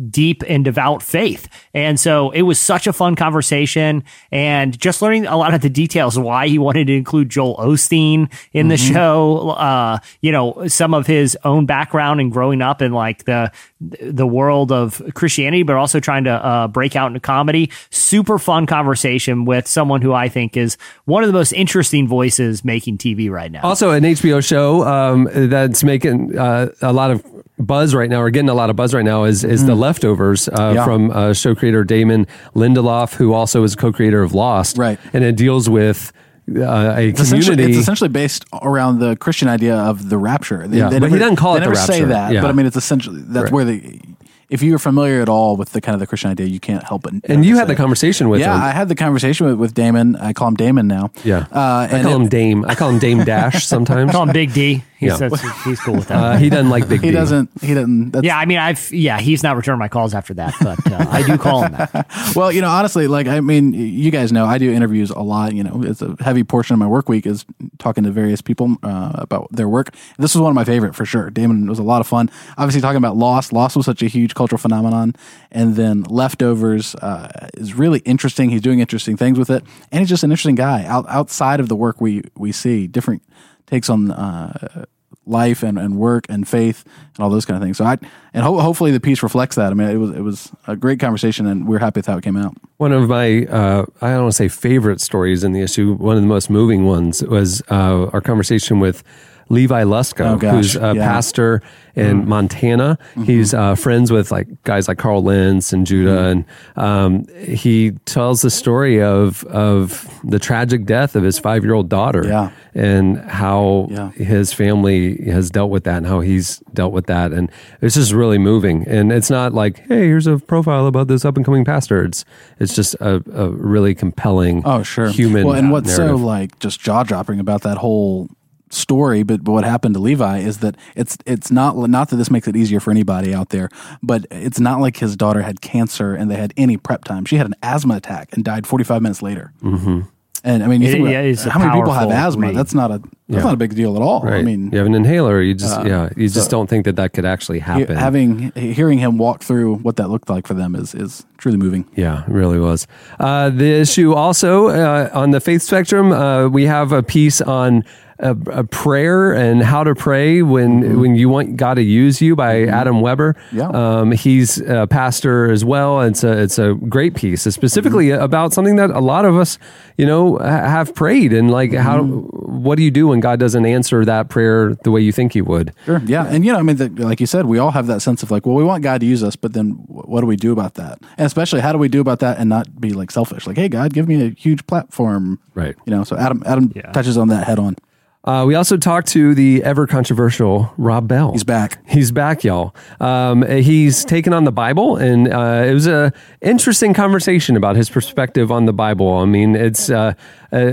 [0.09, 1.47] deep and devout faith.
[1.73, 5.69] And so it was such a fun conversation and just learning a lot of the
[5.69, 10.93] details why he wanted to include Joel Osteen in the show, uh, you know, some
[10.93, 15.75] of his own background and growing up in like the the world of Christianity, but
[15.75, 17.71] also trying to uh, break out into comedy.
[17.89, 22.63] Super fun conversation with someone who I think is one of the most interesting voices
[22.63, 23.61] making TV right now.
[23.63, 27.25] Also, an HBO show um, that's making uh, a lot of
[27.57, 30.47] buzz right now, or getting a lot of buzz right now, is is The Leftovers
[30.49, 30.83] uh, Yeah.
[30.85, 32.25] from uh, show creator Damon
[32.55, 34.77] Lindelof, who also is a co-creator of Lost.
[34.77, 36.11] Right, and it deals with
[36.49, 36.61] uh,
[36.97, 37.71] a It's essentially, community.
[37.73, 40.67] it's essentially based around the Christian idea of the rapture.
[40.67, 42.41] They, Yeah, they but he never- doesn't call they it the never say that, Yeah.
[42.41, 43.51] but I mean, it's essentially that's Right.
[43.53, 43.99] where the.
[44.47, 47.01] If you're familiar at all with the kind of the Christian idea, you can't help
[47.01, 47.13] but.
[47.27, 48.61] and you had the conversation with yeah, him.
[48.61, 50.15] I had the conversation with, with Damon.
[50.17, 51.09] I call him Damon now.
[51.23, 52.63] yeah, uh, I call it- him Dame.
[52.63, 54.11] I call him Dame Dash sometimes.
[54.11, 54.83] Call him Big D.
[54.97, 55.17] He's, Yeah.
[55.27, 56.17] that's- he's cool with that.
[56.23, 57.13] Uh, he doesn't like Big He D.
[57.13, 57.49] doesn't.
[57.61, 58.11] He doesn't.
[58.11, 61.05] That's, yeah, I mean, I've yeah, he's not returned my calls after that, but uh,
[61.09, 62.07] I do call him that.
[62.35, 65.53] well, you know, honestly, like I mean, you guys know I do interviews a lot.
[65.53, 67.45] You know, it's a heavy portion of my work week is
[67.77, 69.93] talking to various people uh, about their work.
[70.17, 71.29] This was one of my favorite for sure.
[71.29, 72.29] Damon was a lot of fun.
[72.57, 73.51] Obviously, talking about Lost.
[73.51, 75.13] Lost was such a huge cultural phenomenon,
[75.51, 78.49] and then Leftovers uh, is really interesting.
[78.49, 80.85] He's doing interesting things with it, and he's just an interesting guy.
[80.85, 83.21] Out, outside of the work we we see, different
[83.67, 84.11] takes on.
[84.11, 84.85] Uh,
[85.25, 86.83] life and, and work and faith
[87.15, 87.77] and all those kind of things.
[87.77, 87.97] So I
[88.33, 89.71] and ho- hopefully the piece reflects that.
[89.71, 92.23] I mean, it was it was a great conversation, and we're happy with how it
[92.23, 92.55] came out.
[92.77, 96.15] One of my, uh, I don't want to say favorite stories in the issue, one
[96.15, 99.03] of the most moving ones was uh, our conversation with
[99.49, 101.07] Levi Lusko, Oh, who's a yeah.
[101.07, 101.61] pastor
[101.95, 102.97] in Montana.
[103.25, 106.45] He's uh, friends with like guys like Carl Lentz and Judah, and
[106.75, 111.87] um, he tells the story of of the tragic death of his five year old
[111.89, 112.49] daughter, Yeah.
[112.73, 114.09] and how Yeah.
[114.11, 117.49] his family has dealt with that and how he's dealt with that, and
[117.81, 118.85] it's just really moving.
[118.87, 122.03] And it's not like, hey, here's a profile about this up and coming pastor.
[122.03, 122.25] It's
[122.59, 125.09] it's just a, a really compelling, Oh, sure.
[125.09, 125.45] human.
[125.45, 126.19] Well, and what's narrative.
[126.19, 128.27] so like just jaw dropping about that whole
[128.69, 132.31] story, but, but what happened to Levi is that it's it's not not that this
[132.31, 133.69] makes it easier for anybody out there,
[134.01, 137.25] but it's not like his daughter had cancer and they had any prep time.
[137.25, 139.53] She had an asthma attack and died 45 minutes later.
[139.61, 140.01] Mm-hmm.
[140.43, 142.47] And I mean, you It- think yeah, about a how many people have asthma?
[142.47, 142.55] read.
[142.55, 143.43] That's not a that's Yeah.
[143.45, 144.21] not a big deal at all.
[144.21, 144.35] Right.
[144.35, 145.41] I mean, you have an inhaler.
[145.41, 146.09] You just Uh, yeah.
[146.15, 147.95] You just so- don't think that that could actually happen.
[147.97, 151.85] having hearing him walk through what that looked like for them is is truly moving.
[151.95, 152.87] Yeah, it really was.
[153.19, 157.83] Uh, the issue also uh, on the faith spectrum, uh, we have a piece on
[158.17, 162.33] a, a prayer and how to pray when when you want God to use you
[162.33, 163.35] by Adam Weber.
[163.51, 163.67] Yeah.
[163.67, 165.99] um, he's a pastor as well.
[165.99, 169.59] It's a it's a great piece, It's specifically about something that a lot of us,
[169.97, 174.03] you know, have prayed and like how what do you do when God doesn't answer
[174.03, 175.73] that prayer the way you think He would?
[175.85, 176.01] Sure.
[176.05, 176.25] Yeah.
[176.27, 178.31] And, you know, I mean, the, like you said, we all have that sense of
[178.31, 180.73] like, well, we want God to use us, but then what do we do about
[180.73, 180.99] that?
[181.17, 183.47] And especially, how do we do about that and not be like selfish?
[183.47, 185.39] Like, hey, God, give me a huge platform.
[185.53, 185.75] Right.
[185.85, 187.77] You know, so Adam, Adam touches on that head on.
[188.25, 191.31] Uh, we also talked to the ever controversial Rob Bell.
[191.31, 191.77] He's back.
[191.87, 192.75] He's back, y'all.
[192.99, 196.11] Um, he's taken on the Bible, and uh, it was a
[196.41, 199.13] interesting conversation about his perspective on the Bible.
[199.13, 200.13] I mean, it's uh,
[200.51, 200.71] uh,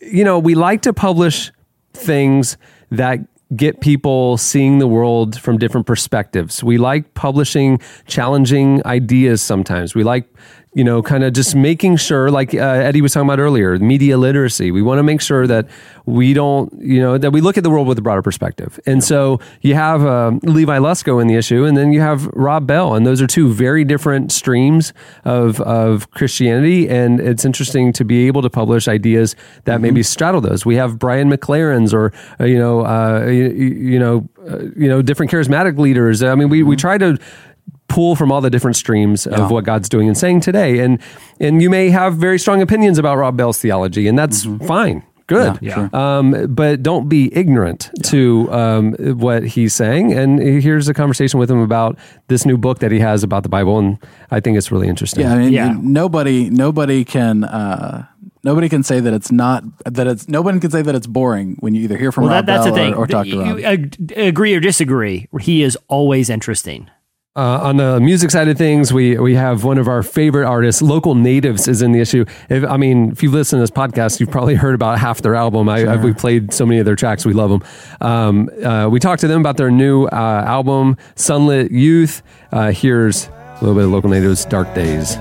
[0.00, 1.52] you know we like to publish
[1.96, 2.56] things
[2.90, 3.20] that
[3.54, 6.64] get people seeing the world from different perspectives.
[6.64, 9.94] We like publishing challenging ideas sometimes.
[9.94, 10.28] We like
[10.76, 14.18] you know, kind of just making sure, like uh, Eddie was talking about earlier, media
[14.18, 14.70] literacy.
[14.70, 15.66] We want to make sure that
[16.04, 18.78] we don't, you know, that we look at the world with a broader perspective.
[18.84, 22.66] And so you have uh, Levi Lusko in the issue, and then you have Rob
[22.66, 24.92] Bell, and those are two very different streams
[25.24, 26.90] of of Christianity.
[26.90, 29.34] And it's interesting to be able to publish ideas
[29.64, 30.66] that maybe straddle those.
[30.66, 33.48] We have Brian McLaren's, or uh, you know, uh, you,
[33.94, 36.22] you know, uh, you know, different charismatic leaders.
[36.22, 37.16] I mean, we we try to
[37.88, 40.80] pull from all the different streams of what God's doing and saying today.
[40.80, 41.00] And
[41.40, 45.02] and you may have very strong opinions about Rob Bell's theology, and that's fine.
[45.28, 45.58] Good.
[45.60, 50.12] Yeah, Um, but don't be ignorant to um, what he's saying.
[50.12, 51.98] And here's a conversation with him about
[52.28, 53.76] this new book that he has about the Bible.
[53.76, 53.98] And
[54.30, 55.22] I think it's really interesting.
[55.24, 55.38] Yeah, I
[55.72, 58.06] mean, nobody nobody can uh,
[58.44, 61.74] nobody can say that it's not that it's nobody can say that it's boring when
[61.74, 62.94] you either hear from Well, Rob that, that's Bell the thing.
[62.94, 64.02] or, or talk to You Rob.
[64.16, 66.88] agree or disagree, he is always interesting.
[67.36, 70.80] Uh, on the music side of things, we we have one of our favorite artists,
[70.80, 72.24] local natives, is in the issue.
[72.48, 75.34] If, I mean, if you've listened to this podcast, you've probably heard about half their
[75.34, 75.68] album.
[75.68, 77.62] I, I've, we played so many of their tracks, we love them.
[78.00, 82.22] Um, uh, we talked to them about their new uh, album, Sunlit Youth.
[82.52, 85.16] Uh, here's a little bit of local natives, Dark Days.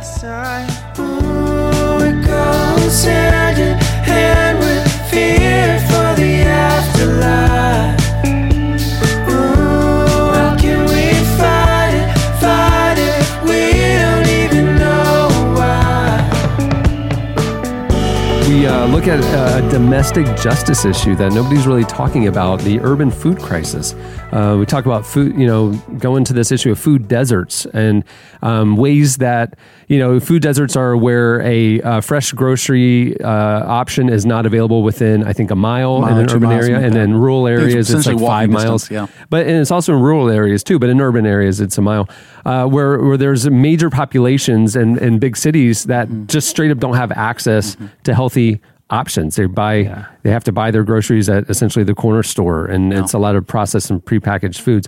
[18.55, 23.11] We uh, look at a domestic justice issue that nobody's really talking about the urban
[23.11, 23.93] food crisis.
[24.31, 28.05] Uh, we talk about food, you know, go into this issue of food deserts and
[28.41, 29.57] um, ways that,
[29.87, 34.83] you know, food deserts are where a uh, fresh grocery uh, option is not available
[34.83, 36.79] within, I think, a mile, Mile in an urban area.
[36.79, 38.83] And then rural it's areas, it's like five miles.
[38.83, 39.25] distance, yeah.
[39.29, 40.79] But and it's also in rural areas too.
[40.79, 42.09] But in urban areas, it's a mile.
[42.45, 46.27] Uh, where where there's major populations and and big cities that Mm-hmm.
[46.27, 48.44] just straight up don't have access to healthy
[48.89, 49.35] options.
[49.35, 53.13] They buy they have to buy their groceries at essentially the corner store, and it's
[53.13, 54.87] a lot of processed and prepackaged foods,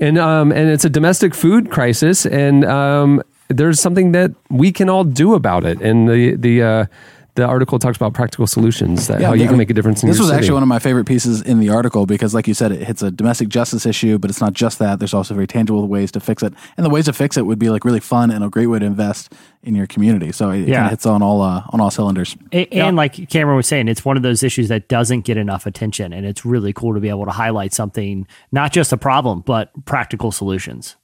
[0.00, 4.88] and um and it's a domestic food crisis, and um there's something that we can
[4.90, 6.62] all do about it, and the the.
[6.62, 6.86] Uh,
[7.34, 10.18] the article talks about practical solutions that how you can make a difference in This
[10.18, 10.38] was city.
[10.38, 13.00] actually one of my favorite pieces in the article because, like you said, it hits
[13.00, 14.98] a domestic justice issue, but it's not just that.
[14.98, 17.60] There's also very tangible ways to fix it, and the ways to fix it would
[17.60, 19.32] be like really fun and a great way to invest
[19.62, 20.32] in your community.
[20.32, 20.76] So it, Yeah.
[20.76, 22.36] kind of hits on all uh, on all cylinders.
[22.52, 25.66] A- And like Cameron was saying, it's one of those issues that doesn't get enough
[25.66, 26.12] attention.
[26.12, 29.70] And it's really cool to be able to highlight something, not just a problem, but
[29.84, 30.96] practical solutions.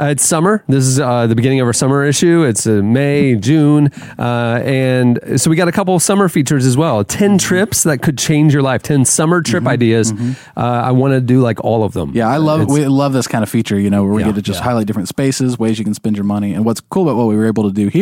[0.00, 0.64] Uh, it's summer.
[0.66, 2.42] This is uh, the beginning of our summer issue.
[2.42, 6.74] It's uh, May, June, uh, and so we got a couple of summer features as
[6.74, 7.04] well.
[7.04, 8.82] Ten trips that could change your life.
[8.82, 10.12] Ten summer trip ideas.
[10.56, 12.12] Uh, I want to do like all of them.
[12.14, 14.28] Yeah, I love It's- we love this kind of feature, you know, where we Yeah,
[14.28, 14.64] get to just yeah.
[14.64, 16.54] highlight different spaces, ways you can spend your money.
[16.54, 17.99] And what's cool about what we were able to do here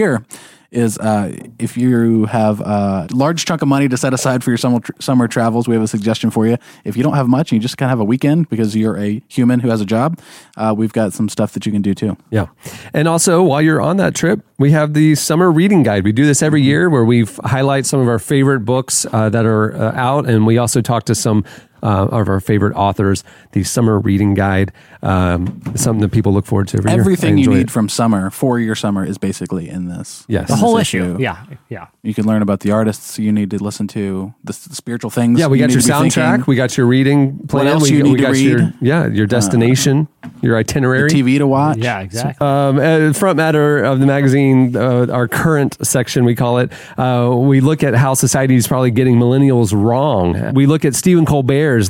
[0.71, 4.59] is uh, if you have a large chunk of money to set aside for your
[4.59, 6.59] summer, summer travels, we have a suggestion for you.
[6.85, 8.99] If you don't have much and you just kind of have a weekend because you're
[8.99, 10.21] a human who has a job,
[10.57, 12.17] uh, we've got some stuff that you can do too.
[12.31, 12.49] Yeah.
[12.93, 16.05] And also, while you're on that trip, we have the summer reading guide.
[16.05, 19.47] We do this every year where we highlight some of our favorite books uh, that
[19.47, 20.29] are uh, out.
[20.29, 21.45] And we also talk to some
[21.83, 23.25] uh, of our favorite authors.
[23.53, 24.73] The summer reading guide,
[25.03, 27.01] um, something that people look forward to every year.
[27.01, 27.71] Everything you need it.
[27.71, 30.25] from summer for your summer is basically in this.
[30.29, 30.49] Yes.
[30.49, 31.17] The in whole this issue.
[31.19, 31.45] Yeah.
[31.69, 31.87] Yeah.
[32.03, 35.39] You can learn about the artists you need to listen to, the, s- spiritual things.
[35.39, 36.31] Yeah, we you got need your soundtrack.
[36.37, 37.67] thinking, We got your reading plan.
[37.69, 38.75] else we, you we need to got your read.
[38.81, 40.09] yeah your destination,
[40.43, 41.09] your itinerary.
[41.09, 41.79] the TV to watch.
[41.79, 42.47] Yeah, exactly.
[42.47, 46.73] Um, uh, front matter of the magazine, uh, our current section, we call it.
[46.97, 50.55] Uh, we look at how society is probably getting millennials wrong.
[50.55, 51.25] We look at Stephen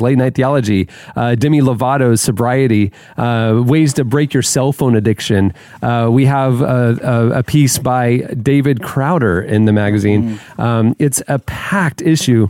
[0.01, 5.53] Late night theology, uh, Demi Lovato's sobriety, uh, ways to break your cell phone addiction.
[5.83, 10.41] Uh, we have a, a, a piece by David Crowder in the magazine.
[10.59, 12.49] Um, it's a packed issue.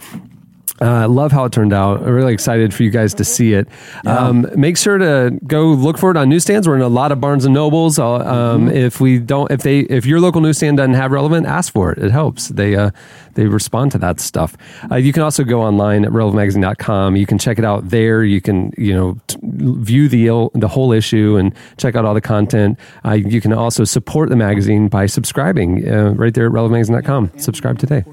[0.81, 2.03] I uh, love how it turned out.
[2.03, 3.69] I'm really excited for you guys to see it.
[4.07, 6.69] Um, make sure to go look for it on newsstands.
[6.69, 7.99] We're in a lot of Barnes and Nobles.
[7.99, 11.73] Uh, Um, If we don't, if they, if your local newsstand doesn't have relevant, ask
[11.73, 11.99] for it.
[11.99, 12.49] It helps.
[12.49, 12.91] They uh,
[13.35, 14.57] they respond to that stuff.
[14.91, 17.17] Uh, you can also go online at relevantmagazine.com.
[17.17, 18.23] You can check it out there.
[18.25, 22.15] You can you know t- view the il- the whole issue and check out all
[22.15, 22.79] the content.
[23.05, 27.33] Uh, you can also support the magazine by subscribing uh, right there at relevantmagazine.com.
[27.39, 28.05] Subscribe today.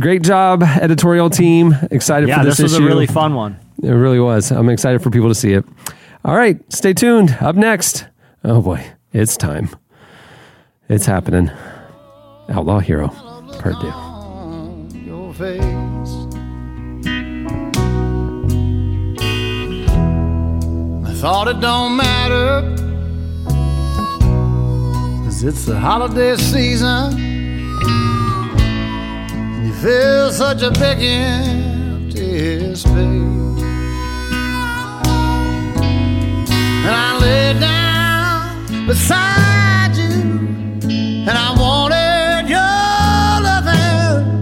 [0.00, 1.74] Great job, editorial team.
[1.90, 2.84] Excited Yeah, for this, this was issue.
[2.84, 3.58] a really fun one.
[3.82, 4.50] It really was.
[4.52, 5.64] I'm excited for people to see it.
[6.24, 7.36] All right, stay tuned.
[7.40, 8.06] Up next,
[8.44, 9.70] oh boy, it's time.
[10.88, 11.50] It's happening.
[12.48, 14.98] Outlaw Hero, part two.
[14.98, 15.62] your face.
[21.04, 22.74] I thought it don't matter.
[25.24, 27.12] Cause it's the holiday season.
[29.66, 32.94] You feel such a big empty space.
[36.84, 40.12] And I lay down beside you,
[41.28, 44.32] and I wanted your loving,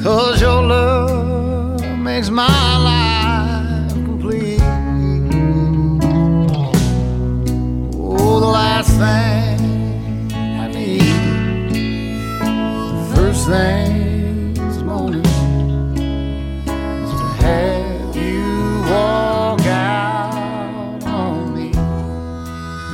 [0.00, 4.60] cause your love makes my life complete.
[7.98, 11.02] Oh, the last thing I need,
[12.92, 13.93] the first thing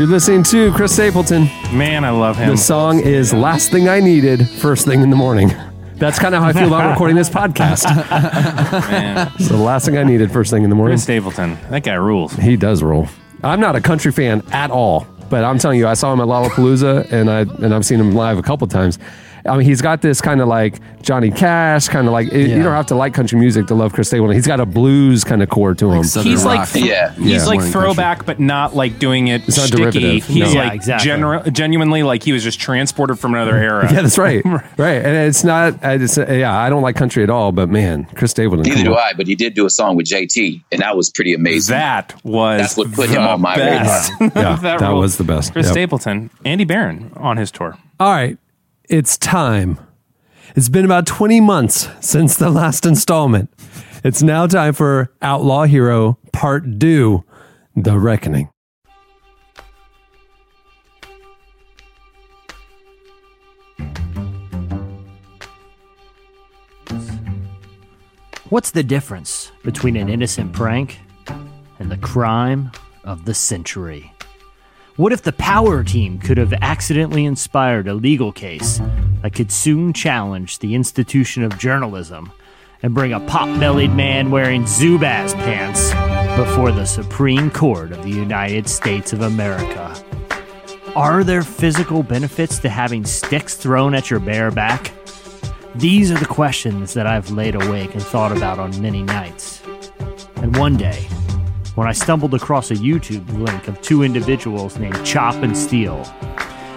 [0.00, 1.44] You're listening to Chris Stapleton.
[1.76, 2.48] Man, I love him.
[2.48, 5.52] The song is Last Thing I Needed, First Thing in the Morning.
[5.96, 7.84] That's kind of how I feel about recording this podcast.
[8.90, 9.30] Man.
[9.38, 10.94] So the last thing I needed, first thing in the morning.
[10.94, 11.58] Chris Stapleton.
[11.68, 12.32] That guy rules.
[12.32, 13.10] He does rule.
[13.44, 16.28] I'm not a country fan at all, but I'm telling you, I saw him at
[16.28, 18.98] Lollapalooza, and I and I've seen him live a couple times.
[19.46, 22.64] I mean, he's got this kind of like Johnny Cash, kind of like you don't
[22.74, 24.34] have to like country music to love Chris Stapleton.
[24.34, 26.02] He's got a blues kind of core to him.
[26.02, 27.12] He's like th- Yeah.
[27.14, 27.44] he's Yeah.
[27.44, 29.82] like More than throwback, but not like doing it It's not sticky.
[29.82, 30.26] derivative.
[30.26, 30.46] He's No.
[30.46, 31.10] like Yeah, exactly.
[31.10, 33.90] gener- genuinely like he was just transported from another era.
[33.92, 34.42] Yeah, that's right.
[34.44, 35.82] right, and it's not.
[35.84, 38.62] I just, yeah, I don't like country at all, but man, Chris Stapleton.
[38.62, 38.98] Neither come do on.
[38.98, 41.72] I, but he did do a song with JT, and that was pretty amazing.
[41.74, 44.12] That was That's what put the him on my best.
[44.20, 44.98] Yeah, that ruled.
[45.00, 45.52] was the best.
[45.52, 45.72] Chris Yep.
[45.72, 47.76] Stapleton, Andy Barron on his tour.
[47.98, 48.36] All right,
[48.90, 49.78] it's time.
[50.56, 53.48] It's been about 20 months since the last installment.
[54.02, 57.24] It's now time for Outlaw Hero Part 2
[57.76, 58.50] The Reckoning.
[68.48, 70.98] What's the difference between an innocent prank
[71.78, 72.72] and the crime
[73.04, 74.12] of the century?
[75.00, 78.82] What if the power team could have accidentally inspired a legal case
[79.22, 82.30] that could soon challenge the institution of journalism
[82.82, 85.88] and bring a pot bellied man wearing Zubaz pants
[86.38, 89.96] before the Supreme Court of the United States of America?
[90.94, 94.92] Are there physical benefits to having sticks thrown at your bare back?
[95.76, 99.62] These are the questions that I've laid awake and thought about on many nights.
[100.36, 101.08] And one day,
[101.80, 106.04] when I stumbled across a YouTube link of two individuals named Chop and Steele,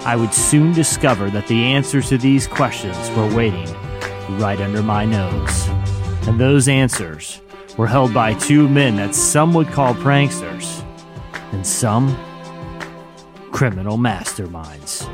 [0.05, 3.69] I would soon discover that the answers to these questions were waiting
[4.39, 5.67] right under my nose.
[6.25, 7.41] And those answers
[7.75, 10.85] were held by two men that some would call pranksters,
[11.51, 12.17] and some
[13.51, 15.05] criminal masterminds.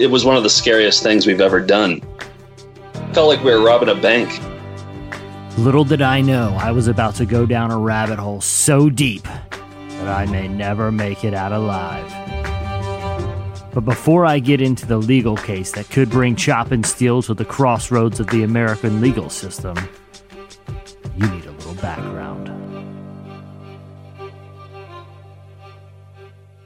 [0.00, 2.02] It was one of the scariest things we've ever done.
[3.12, 4.36] Felt like we were robbing a bank.
[5.58, 9.24] Little did I know I was about to go down a rabbit hole so deep
[9.24, 12.08] that I may never make it out alive.
[13.74, 17.34] But before I get into the legal case that could bring Chop and Steele to
[17.34, 19.76] the crossroads of the American legal system,
[21.16, 22.57] you need a little background.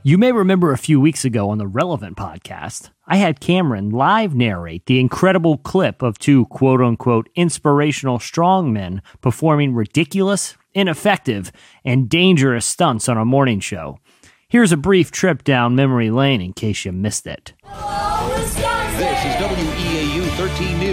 [0.04, 4.34] You may remember a few weeks ago on the Relevant podcast, I had Cameron live
[4.34, 11.52] narrate the incredible clip of two quote unquote inspirational strongmen performing ridiculous, ineffective,
[11.84, 14.00] and dangerous stunts on a morning show.
[14.48, 17.52] Here's a brief trip down memory lane in case you missed it.
[17.62, 20.91] This is WEAU 13 News.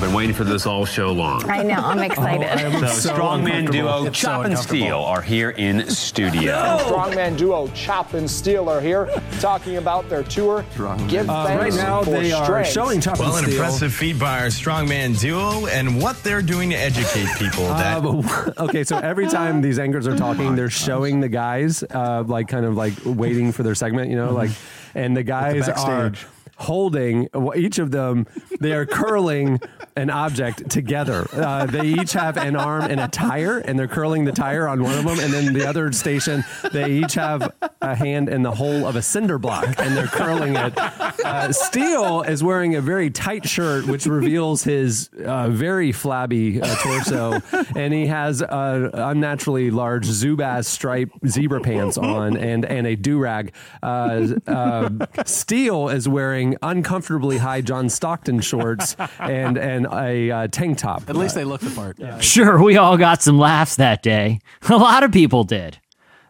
[0.00, 1.42] Been waiting for this all show long.
[1.50, 2.48] I know, I'm excited.
[2.80, 6.78] The strongman duo Chop and Steele are here in studio.
[6.82, 9.08] Strongman duo Chop and Steele are here
[9.40, 10.64] talking about their tour.
[11.08, 12.70] Give Uh, thanks right now, for they are strength.
[12.70, 16.70] showing Chop Well, and an impressive feat by our strongman duo and what they're doing
[16.70, 17.64] to educate people.
[17.64, 22.22] That Uh, okay, so every time these anchors are talking, they're showing the guys, uh,
[22.24, 24.50] like kind of like waiting for their segment, you know, like,
[24.94, 26.12] and the guys are
[26.58, 28.26] holding each of them.
[28.60, 29.60] They are curling
[29.96, 31.26] an object together.
[31.32, 34.82] Uh, they each have an arm and a tire, and they're curling the tire on
[34.82, 38.52] one of them, and then the other station, they each have a hand in the
[38.52, 40.76] hole of a cinder block, and they're curling it.
[40.78, 46.74] Uh, Steele is wearing a very tight shirt, which reveals his uh, very flabby uh,
[46.76, 47.40] torso,
[47.74, 53.52] and he has unnaturally large Zubaz stripe zebra pants on and and a do rag.
[53.82, 54.90] Uh, uh,
[55.24, 61.08] Steele is wearing uncomfortably high John Stockton shorts and and a uh, tank top.
[61.08, 61.98] At least they look the part.
[62.22, 64.40] Sure, we all got some laughs that day.
[64.68, 65.78] A lot of people did.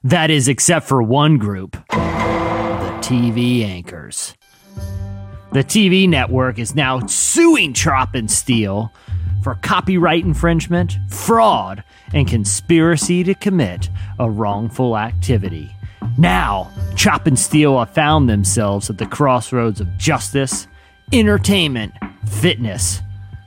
[0.05, 4.35] That is, except for one group the TV anchors.
[5.53, 8.93] The TV network is now suing Chop and Steele
[9.43, 11.83] for copyright infringement, fraud,
[12.13, 13.89] and conspiracy to commit
[14.19, 15.71] a wrongful activity.
[16.17, 20.67] Now, Chop and Steele have found themselves at the crossroads of justice
[21.13, 21.95] entertainment,
[22.27, 23.01] fitness,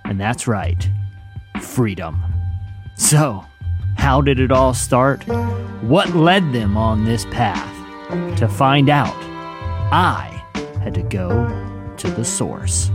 [0.06, 0.90] and that's right,
[1.62, 2.24] freedom.
[2.96, 3.46] So,
[3.98, 5.24] how did it all start?
[5.84, 7.68] What led them on this path?
[8.40, 9.16] To find out,
[9.94, 10.44] I
[10.82, 11.48] had to go
[11.98, 12.90] to the source.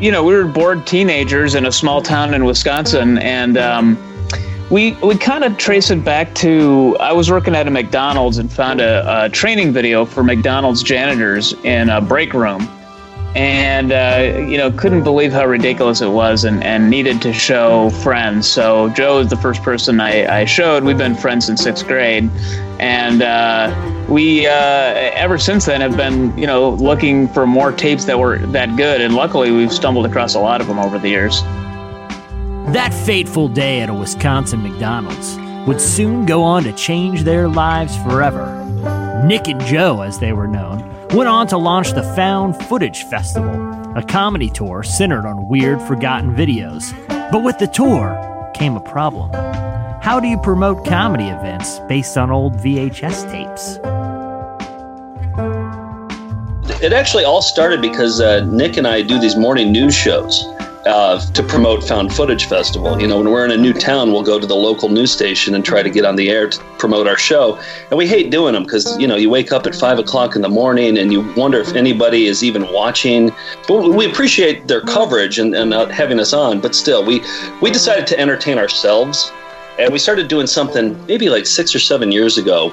[0.00, 3.96] you know, we were bored teenagers in a small town in Wisconsin, and um,
[4.70, 8.52] we we kind of trace it back to I was working at a McDonald's and
[8.52, 12.68] found a, a training video for McDonald's janitors in a break room,
[13.36, 17.90] and uh, you know couldn't believe how ridiculous it was, and, and needed to show
[17.90, 18.48] friends.
[18.48, 20.82] So Joe is the first person I, I showed.
[20.82, 22.28] We've been friends since sixth grade,
[22.80, 28.04] and uh, we uh, ever since then have been you know looking for more tapes
[28.06, 31.08] that were that good, and luckily we've stumbled across a lot of them over the
[31.08, 31.40] years.
[32.70, 35.38] That fateful day at a Wisconsin McDonald's
[35.68, 38.64] would soon go on to change their lives forever.
[39.24, 40.80] Nick and Joe, as they were known,
[41.10, 43.54] went on to launch the Found Footage Festival,
[43.96, 46.92] a comedy tour centered on weird, forgotten videos.
[47.30, 49.30] But with the tour came a problem.
[50.02, 53.78] How do you promote comedy events based on old VHS tapes?
[56.82, 60.44] It actually all started because uh, Nick and I do these morning news shows
[60.86, 63.00] uh, to promote Found Footage Festival.
[63.00, 65.54] You know, when we're in a new town, we'll go to the local news station
[65.54, 67.58] and try to get on the air to promote our show.
[67.90, 70.42] And we hate doing them because, you know, you wake up at five o'clock in
[70.42, 73.32] the morning and you wonder if anybody is even watching.
[73.66, 76.60] But we appreciate their coverage and, and uh, having us on.
[76.60, 77.22] But still, we,
[77.60, 79.32] we decided to entertain ourselves.
[79.78, 82.72] And we started doing something maybe like six or seven years ago.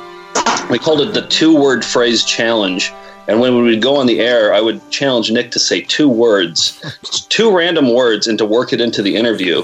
[0.70, 2.94] We called it the two word phrase challenge.
[3.28, 6.10] And when we would go on the air, I would challenge Nick to say two
[6.10, 6.82] words,
[7.30, 9.64] two random words, and to work it into the interview.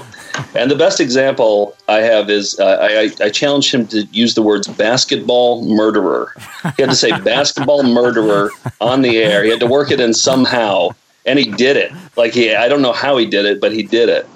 [0.54, 4.42] And the best example I have is uh, I, I challenged him to use the
[4.42, 6.32] words basketball murderer.
[6.76, 8.50] He had to say basketball murderer
[8.80, 9.44] on the air.
[9.44, 10.90] He had to work it in somehow,
[11.26, 11.92] and he did it.
[12.16, 14.26] Like he, I don't know how he did it, but he did it.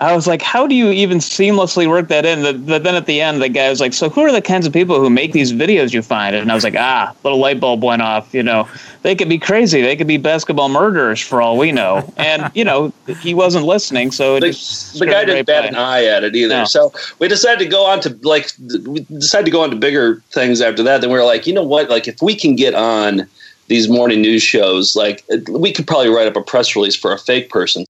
[0.00, 2.64] I was like, how do you even seamlessly work that in?
[2.66, 4.72] But then at the end, the guy was like, so who are the kinds of
[4.72, 6.36] people who make these videos you find?
[6.36, 8.32] And I was like, ah, little light bulb went off.
[8.32, 8.68] You know,
[9.02, 9.82] they could be crazy.
[9.82, 12.12] They could be basketball murderers for all we know.
[12.16, 14.12] And, you know, he wasn't listening.
[14.12, 16.58] So just the guy didn't bat an eye at it either.
[16.58, 16.64] No.
[16.64, 18.52] So we decided to go on to like
[18.86, 21.00] we decided to go on to bigger things after that.
[21.00, 21.90] Then we were like, you know what?
[21.90, 23.26] Like if we can get on
[23.66, 27.18] these morning news shows, like we could probably write up a press release for a
[27.18, 27.84] fake person.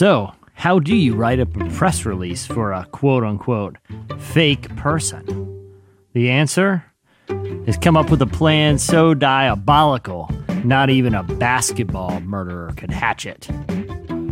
[0.00, 3.76] So, how do you write up a press release for a quote unquote
[4.18, 5.26] fake person?
[6.14, 6.86] The answer
[7.66, 10.30] is come up with a plan so diabolical,
[10.64, 13.46] not even a basketball murderer could hatch it.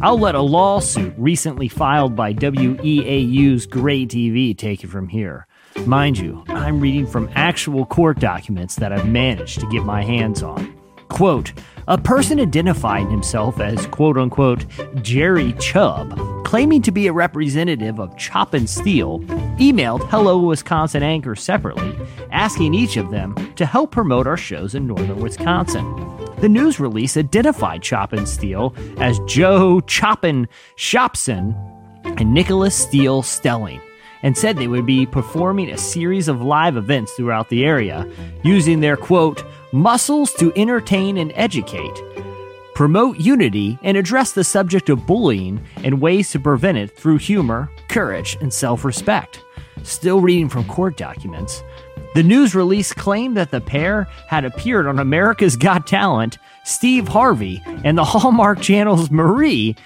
[0.01, 5.47] I'll let a lawsuit recently filed by WEAU's Gray TV take it from here.
[5.85, 10.43] Mind you, I'm reading from actual court documents that I've managed to get my hands
[10.43, 10.77] on.
[11.09, 11.52] Quote,
[11.89, 14.66] a person identifying himself as quote unquote
[15.02, 19.20] Jerry Chubb, claiming to be a representative of Chop and Steel,
[19.59, 21.98] emailed Hello Wisconsin Anchor separately,
[22.30, 25.86] asking each of them to help promote our shows in northern Wisconsin.
[26.40, 31.56] The news release identified Chop and Steel as Joe Choppin Shopson
[32.05, 33.80] and Nicholas Steele Stelling
[34.22, 38.09] and said they would be performing a series of live events throughout the area
[38.43, 42.03] using their quote muscles to entertain and educate
[42.74, 47.69] promote unity and address the subject of bullying and ways to prevent it through humor
[47.89, 49.45] courage and self-respect
[49.82, 51.62] still reading from court documents
[52.15, 57.62] the news release claimed that the pair had appeared on America's Got Talent, Steve Harvey,
[57.85, 59.77] and the Hallmark Channel's Marie,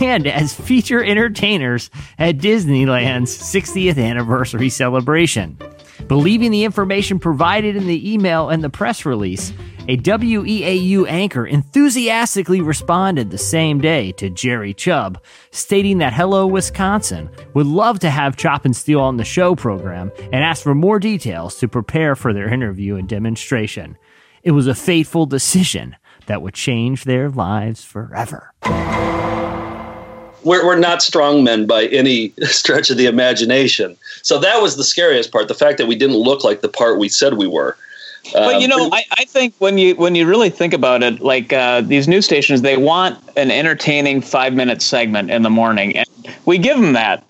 [0.00, 1.88] and as feature entertainers
[2.18, 5.56] at Disneyland's 60th anniversary celebration.
[6.08, 9.52] Believing the information provided in the email and the press release,
[9.88, 17.30] a WEAU anchor enthusiastically responded the same day to Jerry Chubb, stating that Hello Wisconsin
[17.54, 20.98] would love to have Chop and Steel on the show program and asked for more
[20.98, 23.96] details to prepare for their interview and demonstration.
[24.42, 25.96] It was a fateful decision
[26.26, 28.54] that would change their lives forever.
[30.44, 33.96] We're, we're not strong men by any stretch of the imagination.
[34.22, 36.98] So that was the scariest part the fact that we didn't look like the part
[36.98, 37.76] we said we were.
[38.32, 41.20] But you Um, know, I, I think when you when you really think about it,
[41.20, 45.96] like uh, these news stations, they want an entertaining five minute segment in the morning,
[45.96, 46.06] and
[46.44, 47.24] we give them that.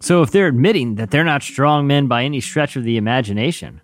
[0.00, 3.82] So, if they're admitting that they're not strong men by any stretch of the imagination,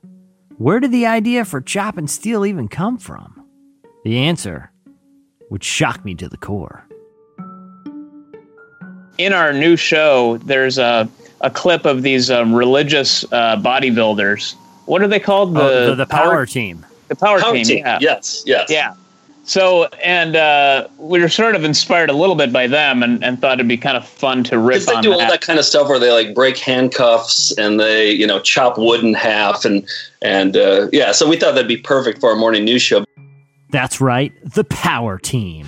[0.56, 3.44] where did the idea for chop and steel even come from?
[4.04, 4.72] The answer
[5.50, 6.86] would shock me to the core.
[9.18, 11.08] In our new show, there's a,
[11.40, 14.54] a clip of these um, religious uh, bodybuilders
[14.86, 15.56] what are they called?
[15.56, 16.84] Oh, the, the power team.
[17.08, 17.64] The power, Power team.
[17.64, 17.98] team, Yeah.
[18.00, 18.70] yes, yes.
[18.70, 18.94] Yeah.
[19.44, 23.40] So, and uh, we were sort of inspired a little bit by them, and, and
[23.40, 25.58] thought it'd be kind of fun to rip Because they on do all that kind
[25.58, 29.64] of stuff where they like break handcuffs and they, you know, chop wood in half
[29.64, 29.86] and
[30.22, 31.12] and uh, yeah.
[31.12, 33.04] So we thought that'd be perfect for our morning news show.
[33.70, 35.66] That's right, the power team.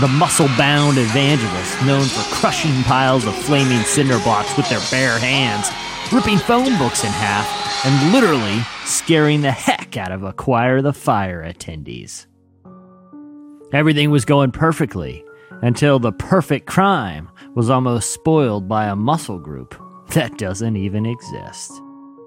[0.00, 5.18] The muscle bound evangelists known for crushing piles of flaming cinder blocks with their bare
[5.18, 5.68] hands,
[6.12, 11.42] ripping phone books in half, and literally scaring the heck out of Acquire the Fire
[11.42, 12.26] attendees.
[13.72, 15.24] Everything was going perfectly
[15.62, 19.74] until the perfect crime was almost spoiled by a muscle group
[20.10, 21.72] that doesn't even exist.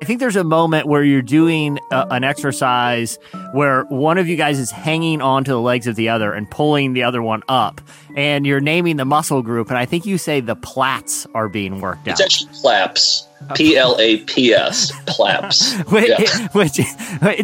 [0.01, 3.19] I think there's a moment where you're doing a, an exercise
[3.51, 6.93] where one of you guys is hanging onto the legs of the other and pulling
[6.93, 7.81] the other one up,
[8.15, 9.69] and you're naming the muscle group.
[9.69, 12.19] And I think you say the plats are being worked out.
[12.19, 13.27] It's actually plaps.
[13.55, 14.91] P L A P S.
[15.05, 15.75] Plaps.
[15.91, 16.47] which, Yeah.
[16.53, 16.79] which,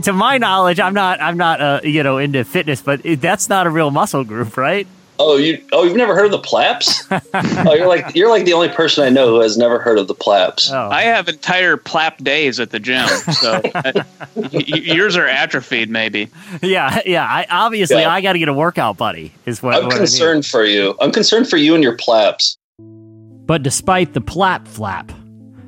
[0.03, 3.67] to my knowledge, I'm not, I'm not, uh, you know, into fitness, but that's not
[3.67, 4.87] a real muscle group, right?
[5.19, 7.03] Oh, you oh you've never heard of the plaps?
[7.11, 10.07] oh, you're like you're like the only person I know who has never heard of
[10.07, 10.71] the plaps.
[10.71, 10.89] Oh.
[10.89, 13.91] I have entire plap days at the gym, so uh,
[14.35, 16.29] y- y- yours are atrophied, maybe.
[16.61, 17.25] Yeah, yeah.
[17.25, 18.09] I obviously Yeah.
[18.11, 19.31] I got to get a workout buddy.
[19.45, 20.95] Is what I'm what concerned for you.
[21.01, 22.57] I'm concerned for you and your plaps.
[22.79, 25.11] But despite the plap flap,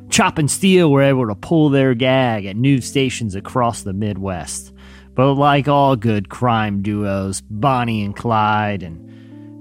[0.10, 4.74] Chop and Steel were able to pull their gag at news stations across the Midwest.
[5.16, 9.06] But like all good crime duos, Bonnie and Clyde and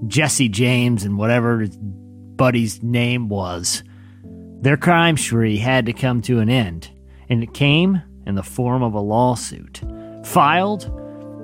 [0.07, 3.83] Jesse James and whatever his buddy's name was,
[4.61, 6.91] their crime spree had to come to an end.
[7.29, 9.83] And it came in the form of a lawsuit
[10.25, 10.91] filed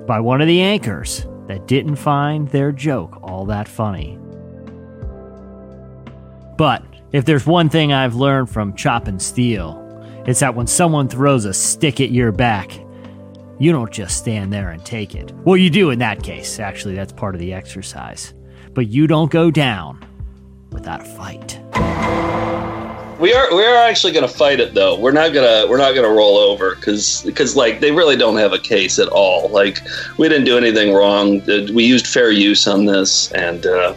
[0.07, 4.17] by one of the anchors that didn't find their joke all that funny.
[6.57, 9.81] But if there's one thing I've learned from Chop and Steel,
[10.25, 12.71] it's that when someone throws a stick at your back,
[13.59, 15.31] you don't just stand there and take it.
[15.43, 16.59] Well, you do in that case.
[16.59, 18.33] Actually, that's part of the exercise.
[18.75, 20.05] But you don't go down
[20.71, 21.59] without a fight.
[23.19, 24.99] We are we are actually going to fight it though.
[24.99, 28.51] We're not gonna we're not gonna roll over because because like they really don't have
[28.51, 29.47] a case at all.
[29.49, 29.79] Like
[30.17, 31.39] we didn't do anything wrong.
[31.49, 33.95] Uh, We used fair use on this, and uh,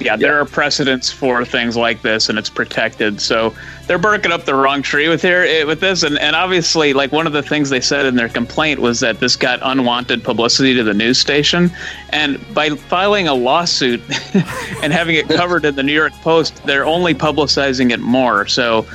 [0.00, 3.20] Yeah, there are precedents for things like this, and it's protected.
[3.20, 3.54] So
[3.86, 7.12] they're barking up the wrong tree with here eh, with this, and, and obviously, like
[7.12, 10.74] one of the things they said in their complaint was that this got unwanted publicity
[10.74, 11.70] to the news station,
[12.10, 14.00] and by filing a lawsuit
[14.82, 18.46] and having it covered in the New York Post, they're only publicizing it more.
[18.46, 18.86] So.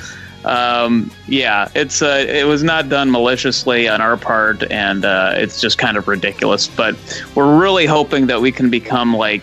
[0.42, 5.60] Um, yeah, it's uh, it was not done maliciously on our part, and uh, it's
[5.60, 6.66] just kind of ridiculous.
[6.66, 6.96] But
[7.34, 9.42] we're really hoping that we can become like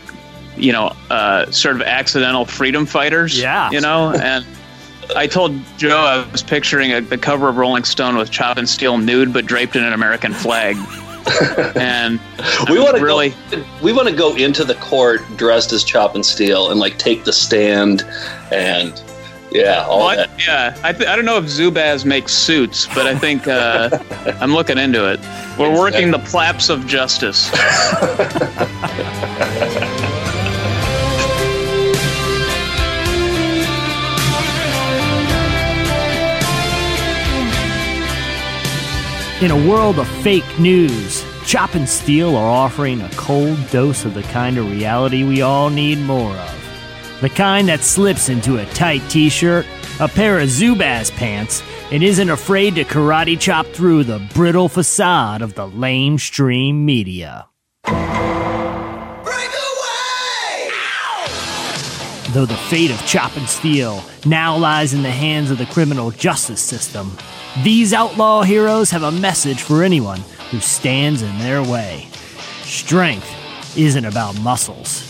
[0.58, 3.40] you know, uh, sort of accidental freedom fighters.
[3.40, 3.70] Yeah.
[3.72, 4.46] You know, and
[5.16, 8.68] I told Joe I was picturing a, the cover of Rolling Stone with Chop and
[8.68, 10.76] Steel nude but draped in an American flag.
[11.76, 12.20] and
[12.70, 15.84] we I'm want to really go, we want to go into the court dressed as
[15.84, 18.04] Chop and Steel and like take the stand
[18.52, 19.02] and
[19.52, 20.30] yeah, all Well, I- that.
[20.46, 23.98] yeah, I, th- I don't know if Zubaz makes suits, but I think uh,
[24.42, 25.20] I'm looking into it.
[25.58, 27.50] We're working the plaps of justice.
[39.40, 44.16] In a world of fake news, Chop and Steel are offering a cold dose of
[44.16, 47.20] the kind of reality we all need more of.
[47.22, 49.68] The kind that slips into a tight t shirt,
[50.00, 51.62] a pair of Zubaz pants,
[51.92, 57.48] and isn't afraid to karate chop through the brittle facade of the lamestream media.
[62.32, 66.10] Though the fate of Chop and Steel now lies in the hands of the criminal
[66.10, 67.16] justice system,
[67.64, 70.20] these outlaw heroes have a message for anyone
[70.52, 72.08] who stands in their way.
[72.64, 75.04] Strength isn't about muscles,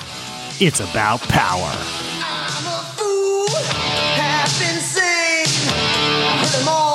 [0.62, 1.72] it's about power.
[4.18, 5.46] Have been seen.
[6.60, 6.87] Them all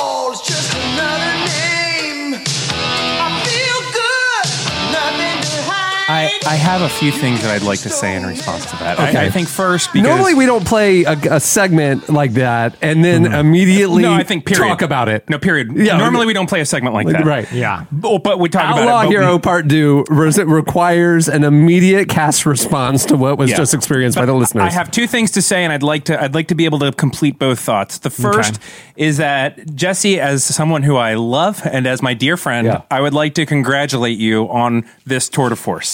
[6.08, 8.98] I, I have a few things that I'd like to say in response to that.
[8.98, 13.04] I, I think first because Normally, we don't play a, a segment like that and
[13.04, 13.34] then mm-hmm.
[13.34, 14.68] immediately no, I think period.
[14.68, 15.28] talk about it.
[15.30, 15.72] No, period.
[15.76, 17.24] Yeah, Normally we don't play a segment like that.
[17.24, 17.50] Right.
[17.52, 17.86] Yeah.
[17.92, 19.06] But, oh, but we talk Outlaw about it.
[19.06, 23.56] but Hero we- Part Two res- requires an immediate cast response to what was Yeah.
[23.58, 24.64] just experienced by the But listeners.
[24.64, 26.80] I have two things to say, and I'd like to I'd like to be able
[26.80, 27.98] to complete both thoughts.
[27.98, 28.58] The first
[28.96, 32.82] is that Jesse, as someone who I love and as my dear friend, Yeah.
[32.90, 35.91] I would like to congratulate you on this tour de force.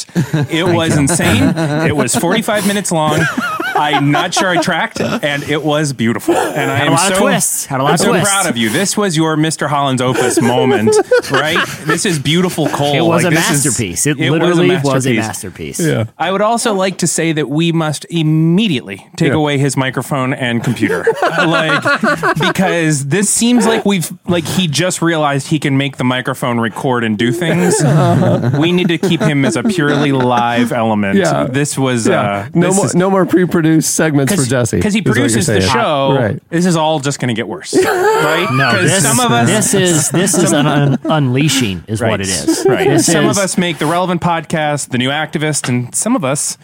[0.51, 1.43] It was insane.
[1.87, 3.21] It was 45 minutes long.
[3.79, 6.35] I'm not sure I tracked, and it was beautiful.
[6.35, 7.65] And I Had a am lot of so, twists.
[7.67, 8.29] Had a lot I'm of so twists.
[8.29, 8.71] proud of you.
[8.71, 9.69] This was your Mr.
[9.69, 10.95] Holland's Opus moment,
[11.31, 11.65] right?
[11.87, 12.95] This is beautiful coal.
[12.95, 14.07] It was Like, a this is- masterpiece.
[14.07, 15.81] It literally was a masterpiece.
[15.81, 16.05] Yeah.
[16.19, 19.35] I would also like to say that we must immediately take Yeah.
[19.39, 21.05] away his microphone and computer,
[21.39, 21.83] like
[22.41, 27.05] because this seems like we've like he just realized he can make the microphone record
[27.05, 27.75] and do things.
[28.59, 31.17] we need to keep him as a purely live element.
[31.19, 31.45] Yeah.
[31.45, 32.21] This was Yeah.
[32.21, 35.17] uh, no this more is- no more pre-produced segments for Jesse because he is what
[35.17, 35.73] you're produces the saying.
[35.73, 36.15] show.
[36.15, 36.43] Right.
[36.51, 38.49] This is all just going to get worse, right?
[38.53, 42.29] No, this, some of us, this is this is an un- unleashing, is what it
[42.29, 42.67] is.
[42.69, 42.89] Right.
[42.89, 46.25] This some is- of us make the relevant podcast, the new activist, and some of
[46.25, 46.57] us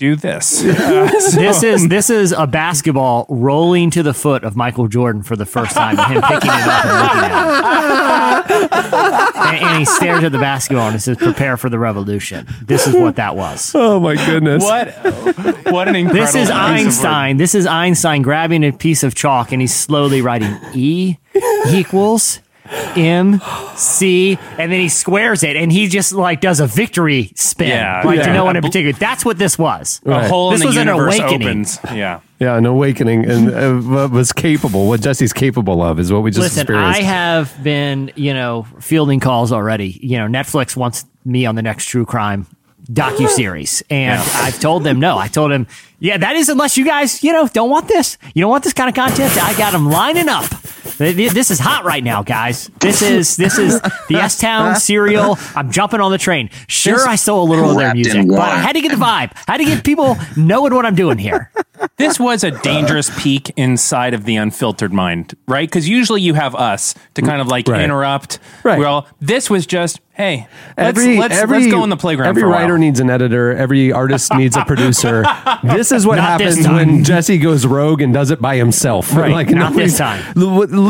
[0.00, 0.64] do this.
[0.80, 5.22] Uh, so- this is this is a basketball rolling to the foot of Michael Jordan
[5.22, 9.36] for the first time, and him picking it up and looking at it.
[9.36, 12.94] And, and he stares at the basketball and says, "Prepare for the revolution." This is
[12.96, 13.72] what that was.
[13.74, 14.62] Oh my goodness!
[14.64, 14.88] What
[15.70, 16.64] what an incredible This is piece of work.
[16.64, 17.36] Einstein.
[17.36, 21.16] This is Einstein grabbing a piece of chalk and he's slowly writing E
[21.68, 22.40] equals
[22.96, 23.40] M
[23.74, 28.02] C, and then he squares it, and he just like does a victory spin, Yeah,
[28.04, 28.92] like to no one in particular.
[28.92, 30.00] That's what this was.
[30.04, 31.48] A hole this in was the an universe awakening.
[31.48, 31.78] opens.
[31.92, 32.20] Yeah.
[32.38, 36.40] Yeah, an awakening and uh, was capable, what Jesse's capable of, is what we just
[36.40, 37.00] Listen, experienced.
[37.00, 39.98] I have been, you know, fielding calls already.
[40.02, 42.46] You know, Netflix wants me on the next true crime
[42.90, 45.18] docu series, and I've told them no.
[45.18, 45.66] I told them,
[45.98, 48.16] yeah, that is unless you guys, you know, don't want this.
[48.34, 49.36] You don't want this kind of content.
[49.36, 50.46] I got them lining up.
[51.00, 52.70] This is hot right now, guys.
[52.78, 55.38] This is this is the S Town serial.
[55.56, 56.50] I'm jumping on the train.
[56.68, 58.96] Sure, This- I stole a little of their music, but I had to get the
[59.02, 59.32] vibe.
[59.48, 61.50] I had to get people knowing what I'm doing here.
[61.96, 65.66] This was a dangerous peek inside of the unfiltered mind, right?
[65.66, 67.80] Because usually you have us to kind of like Right.
[67.80, 68.38] interrupt.
[68.62, 68.78] Right.
[68.78, 70.46] Well, this was just, hey,
[70.76, 72.28] let's, every let's, every let's go in the playground.
[72.28, 72.60] Every for a while.
[72.60, 73.56] writer needs an editor.
[73.56, 75.24] Every artist needs a producer.
[75.62, 79.14] This is what Not happens when Jesse goes rogue and does it by himself.
[79.16, 80.22] Right, Like, not this time.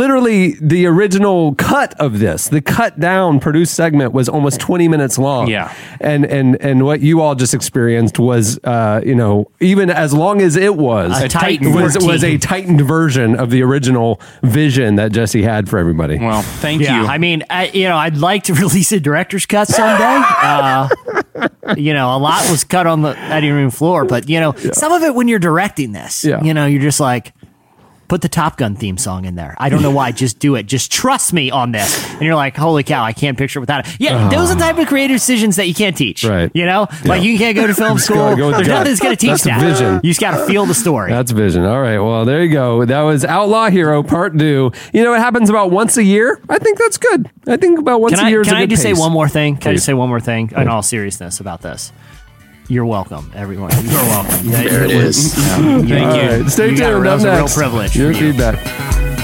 [0.00, 4.88] Li- Literally, the original cut of this, the cut down produced segment, was almost twenty
[4.88, 5.46] minutes long.
[5.48, 5.72] Yeah.
[6.00, 10.42] and and and what you all just experienced was, uh, you know, even as long
[10.42, 15.12] as it was, A Titan was, was a tightened version of the original vision that
[15.12, 16.18] Jesse had for everybody.
[16.18, 17.06] Well, thank yeah, you.
[17.06, 20.22] I mean, I, you know, I'd like to release a director's cut someday.
[20.42, 20.88] Uh,
[21.76, 24.92] you know, a lot was cut on the editing room floor, but you know, some
[24.92, 26.42] of it when you're directing this, Yeah.
[26.42, 27.32] you know, you're just like.
[28.10, 29.54] Put the Top Gun theme song in there.
[29.56, 30.10] I don't know why.
[30.20, 30.64] Just do it.
[30.64, 32.10] Just trust me on this.
[32.10, 33.96] And you're like, holy cow, I can't picture it without it.
[34.00, 34.30] Yeah, uh-huh.
[34.30, 36.24] those are the type of creative decisions that you can't teach.
[36.24, 36.50] Right.
[36.52, 38.34] You know, like you can't go to film school.
[38.34, 39.60] go There's nothing that's going to teach That's that.
[39.60, 40.00] vision.
[40.02, 41.12] You just got to feel the story.
[41.12, 41.64] That's vision.
[41.64, 42.00] All right.
[42.00, 42.84] Well, there you go.
[42.84, 44.72] That was Outlaw Hero Part Two.
[44.92, 46.40] You know, it happens about once a year.
[46.48, 47.30] I think that's good.
[47.46, 48.96] I think about once a year is can I just pace.
[48.96, 49.56] say one more thing?
[49.56, 51.92] Can I just say one more thing in all seriousness about this?
[52.70, 53.72] You're welcome, everyone.
[53.82, 54.46] You're welcome.
[54.50, 55.34] There it is.
[55.56, 55.98] Thank you.
[55.98, 56.46] All right.
[56.48, 57.00] Stay You tuned.
[57.00, 57.02] it.
[57.02, 57.96] That Up was a real privilege.
[57.96, 58.30] Your for you.
[58.32, 59.19] feedback.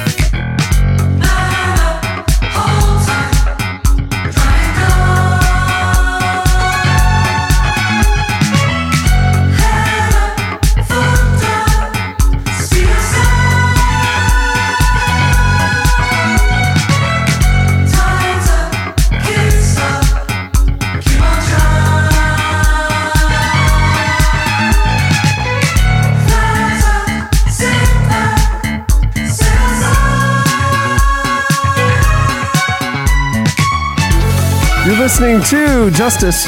[35.19, 36.47] Listening to Justice.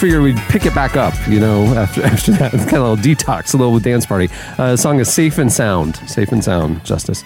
[0.00, 2.52] Figured we'd pick it back up, you know, after after that.
[2.52, 4.28] It's kind of a little detox, a little dance party.
[4.58, 5.96] Uh, the song is Safe and Sound.
[6.08, 7.22] Safe and Sound, Justice.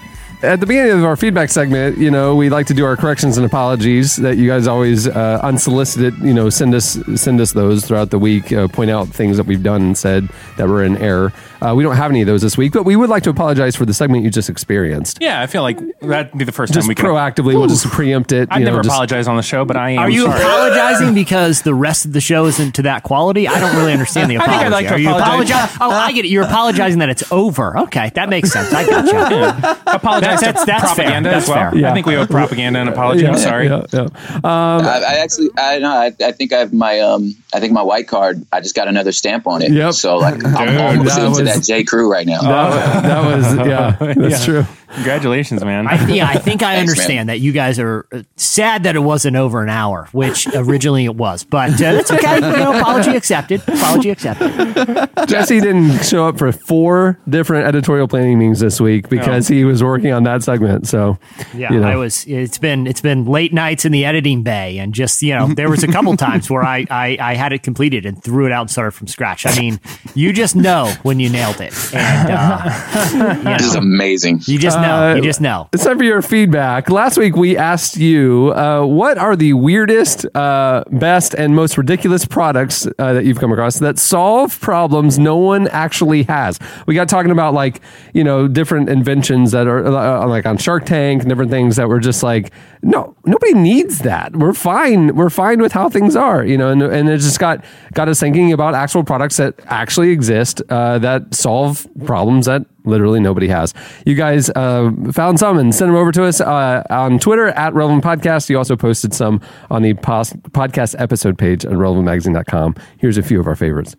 [0.46, 3.36] At the beginning of our feedback segment, you know, we like to do our corrections
[3.36, 7.84] and apologies that you guys always uh, unsolicited, you know, send us send us those
[7.84, 10.96] throughout the week, uh, point out things that we've done and said that were in
[10.98, 11.32] error.
[11.60, 13.74] Uh, we don't have any of those this week, but we would like to apologize
[13.74, 15.18] for the segment you just experienced.
[15.20, 17.06] yeah, I feel like that'd be the first Just time we can.
[17.06, 18.48] proactively, we'll just preempt it.
[18.52, 20.40] I've know, never just- apologized on the show, but I am Are you sorry.
[20.42, 23.48] apologizing because the rest of the show isn't to that quality?
[23.48, 24.66] I don't really understand the I think apology.
[24.66, 25.70] I'd like to Are you apologize.
[25.70, 26.28] apologi- Oh, I get it.
[26.28, 27.78] You're apologizing that it's over.
[27.78, 28.72] Okay, that makes sense.
[28.72, 29.72] I got you.
[29.86, 31.70] Apologize That's- to that's propaganda That's as well.
[31.72, 31.86] fair.
[31.86, 33.22] I think we owe propaganda and apology.
[33.22, 33.66] Yeah, I'm sorry.
[33.68, 34.06] Yeah, yeah.
[34.44, 37.82] I, I actually, I know, I, I think I have my, um, I think my
[37.82, 38.44] white card.
[38.52, 39.70] I just got another stamp on it.
[39.72, 39.94] Yep.
[39.94, 42.40] So like, I'm Dude, almost that into was- that J Crew right now.
[42.42, 44.44] That, that was yeah, that's Yeah.
[44.44, 44.66] true.
[44.94, 45.86] Congratulations, man.
[45.86, 49.00] I, yeah, I think I Thanks, understand that you guys are uh, sad that it
[49.00, 52.36] wasn't over an hour, which originally it was, but uh, it's okay.
[52.36, 53.62] You know, apology accepted.
[53.68, 55.10] Apology accepted.
[55.28, 59.82] Jesse didn't show up for four different editorial planning meetings this week because he was
[59.82, 60.86] working on that segment.
[60.86, 61.18] So,
[61.54, 61.88] Yeah, you know.
[61.88, 62.24] I was.
[62.26, 65.68] It's been it's been late nights in the editing bay, and just you know, there
[65.70, 68.62] was a couple times where I, I I had it completed and threw it out
[68.62, 69.46] and started from scratch.
[69.46, 69.80] I mean,
[70.14, 74.40] you just know when you nailed it, and uh, you This is amazing.
[74.46, 75.14] you just know.
[75.14, 75.68] you just know.
[75.72, 76.90] It's time for your feedback.
[76.90, 82.24] Last week we asked you uh, what are the weirdest, uh, best, and most ridiculous
[82.24, 86.58] products uh, that you've come across that solve problems no one actually has.
[86.86, 87.80] We got talking about like
[88.14, 92.00] you know different inventions that are uh, like on Shark Tank, different things that were
[92.00, 94.36] just like no, nobody needs that.
[94.36, 95.16] We're fine.
[95.16, 96.44] We're fine with how things are.
[96.44, 100.10] You know, and and it just got got us thinking about actual products that actually
[100.10, 103.74] exist uh, that solve problems that literally nobody has.
[104.04, 107.74] You guys uh, found some and sent them over to us uh, on Twitter at
[107.74, 108.48] Relevant Podcast.
[108.48, 109.40] You also posted some
[109.70, 112.74] on the pos- podcast episode page on relevantmagazine.com.
[112.98, 113.96] Here's a few of our favorites.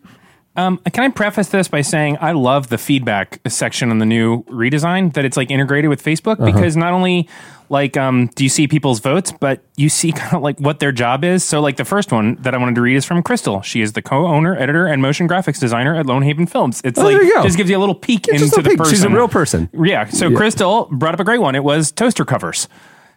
[0.57, 4.43] Um, can I preface this by saying I love the feedback section on the new
[4.45, 6.51] redesign that it's like integrated with Facebook Uh-huh.
[6.51, 7.29] because not only
[7.69, 10.91] like um, do you see people's votes, but you see kind of like what their
[10.91, 11.43] job is.
[11.43, 13.61] So like the first one that I wanted to read is from Crystal.
[13.61, 16.81] She is the co-owner, editor, and motion graphics designer at Lone Haven Films.
[16.83, 17.43] It's Oh, like there you go.
[17.43, 18.77] just gives you a little peek It's into the peek.
[18.79, 18.93] person.
[18.95, 19.69] She's a real person.
[19.73, 20.05] Yeah.
[20.09, 20.37] So Yeah.
[20.37, 21.53] Crystal brought up a great one.
[21.55, 22.67] It was toaster covers.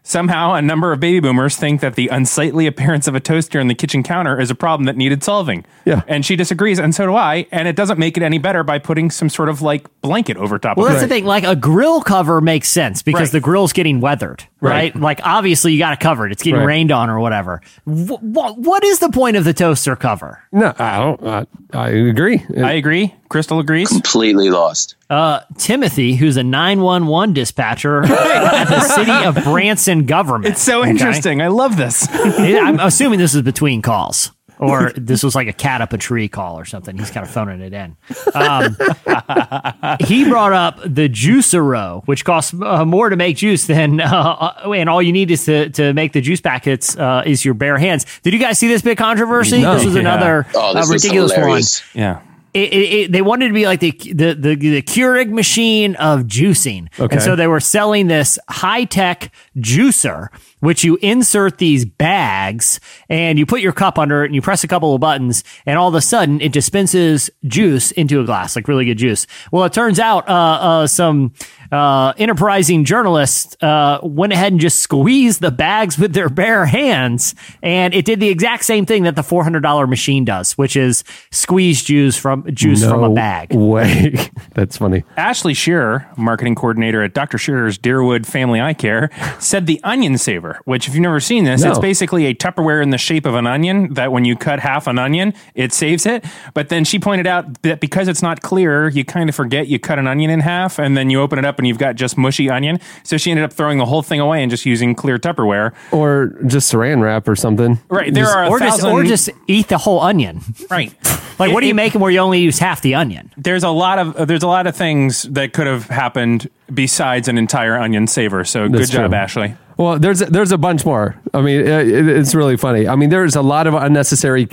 [0.02, 3.68] Somehow, a number of baby boomers think that the unsightly appearance of a toaster on
[3.68, 5.64] the kitchen counter is a problem that needed solving.
[5.84, 6.02] Yeah.
[6.08, 7.46] And she disagrees, and so do I.
[7.52, 10.58] And it doesn't make it any better by putting some sort of like blanket over
[10.58, 11.08] top Well, of that's it.
[11.08, 11.24] the thing.
[11.26, 13.32] Like a grill cover makes sense because Right.
[13.32, 14.94] the grill's getting weathered, right?
[14.94, 14.96] Right.
[14.96, 16.32] Like obviously you got to cover it.
[16.32, 16.66] It's getting Right.
[16.66, 17.60] rained on or whatever.
[17.86, 20.42] Wh- wh- what is the point of the toaster cover?
[20.50, 21.26] No, I don't.
[21.26, 21.46] I,
[21.78, 22.42] I agree.
[22.56, 23.14] I agree.
[23.30, 23.88] Crystal agrees.
[23.88, 24.96] Completely lost.
[25.08, 30.52] Uh, Timothy, who's a 911 dispatcher at the city of Branson government.
[30.52, 30.90] It's so Okay?
[30.90, 31.40] interesting.
[31.40, 32.06] I love this.
[32.12, 34.32] I'm assuming this is between calls.
[34.58, 36.98] Or this was like a cat up a tree call or something.
[36.98, 37.96] He's kind of phoning it in.
[38.34, 38.76] Um,
[40.00, 44.90] he brought up the Juicero, which costs uh, more to make juice than, uh, and
[44.90, 48.04] all you need is to, to make the juice packets uh, is your bare hands.
[48.22, 49.62] Did you guys see this big controversy?
[49.62, 49.76] No.
[49.76, 50.00] This was Yeah.
[50.00, 51.62] another Oh, this uh, ridiculous one.
[51.98, 52.20] Yeah.
[52.52, 56.22] It, it, it, they wanted to be like the the the, the Keurig machine of
[56.22, 57.16] juicing, Okay.
[57.16, 60.28] and so they were selling this high tech juicer,
[60.60, 64.64] which you insert these bags and you put your cup under it and you press
[64.64, 68.56] a couple of buttons, and all of a sudden it dispenses juice into a glass,
[68.56, 69.26] like really good juice.
[69.52, 71.32] Well, it turns out uh, uh, some
[71.72, 77.34] uh, enterprising journalists uh, went ahead and just squeezed the bags with their bare hands,
[77.62, 80.76] and it did the exact same thing that the four hundred dollar machine does, which
[80.76, 83.52] is squeeze juice from juice from a bag.
[83.54, 84.14] Way.
[84.54, 85.04] That's funny.
[85.16, 87.38] Ashley Shearer, marketing coordinator at Dr.
[87.38, 91.62] Shearer's Deerwood Family Eye Care, said the onion saver, which if you've never seen this,
[91.62, 91.70] No.
[91.70, 94.86] it's basically a Tupperware in the shape of an onion that when you cut half
[94.86, 96.24] an onion, it saves it.
[96.54, 99.78] But then she pointed out that because it's not clear, you kind of forget you
[99.78, 102.18] cut an onion in half and then you open it up and you've got just
[102.18, 102.80] mushy onion.
[103.04, 105.72] So she ended up throwing the whole thing away and just using clear Tupperware.
[105.92, 107.78] Or just saran wrap or something.
[107.88, 108.12] Right.
[108.12, 110.40] There are a or just or just eat the whole onion.
[110.68, 110.92] right.
[111.40, 113.32] Like, what are It- you making where you only use half the onion?
[113.38, 117.28] there's a lot of uh, there's a lot of things that could have happened besides
[117.28, 118.44] an entire onion saver.
[118.44, 119.18] So That's good job, true.
[119.18, 119.54] Ashley.
[119.80, 121.18] Well, there's there's a bunch more.
[121.32, 122.86] I mean, it, it- it's really funny.
[122.86, 124.46] I mean, there's a lot of unnecessary.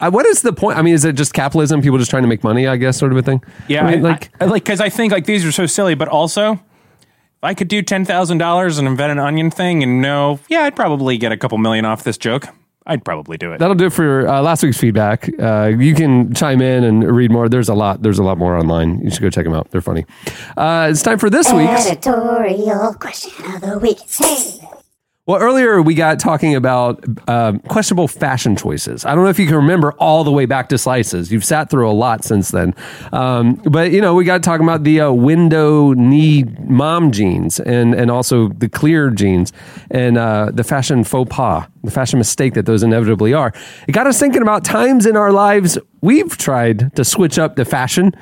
[0.00, 0.76] Uh, what is the point?
[0.78, 1.80] I mean, is it just capitalism?
[1.80, 2.66] People just trying to make money?
[2.66, 3.40] I guess, sort of a thing.
[3.68, 5.66] Yeah, I mean, I- like I, I like because I think like these are so
[5.66, 6.60] silly, but also if
[7.44, 10.74] I could do ten thousand dollars and invent an onion thing and know, yeah, I'd
[10.74, 12.46] probably get a couple million off this joke.
[12.86, 13.58] I'd probably do it.
[13.58, 15.28] that'll do it for uh, last week's feedback.
[15.40, 17.48] Uh, you can chime in and read more.
[17.48, 18.02] There's a lot.
[18.02, 19.00] There's a lot more online.
[19.00, 19.70] You should go check them out.
[19.70, 20.04] They're funny.
[20.56, 21.86] Uh, it's time for this week's.
[21.86, 23.98] Editorial question of the week.
[24.10, 24.60] Hey.
[25.26, 29.06] Well, earlier we got talking about um, questionable fashion choices.
[29.06, 31.32] I don't know if you can remember all the way back to slices.
[31.32, 32.74] You've sat through a lot since then,
[33.10, 37.94] um, but you know we got talking about the uh, window knee mom jeans and
[37.94, 39.50] and also the clear jeans
[39.90, 43.50] and uh, the fashion faux pas, the fashion mistake that those inevitably are.
[43.88, 47.64] It got us thinking about times in our lives we've tried to switch up the
[47.64, 48.12] fashion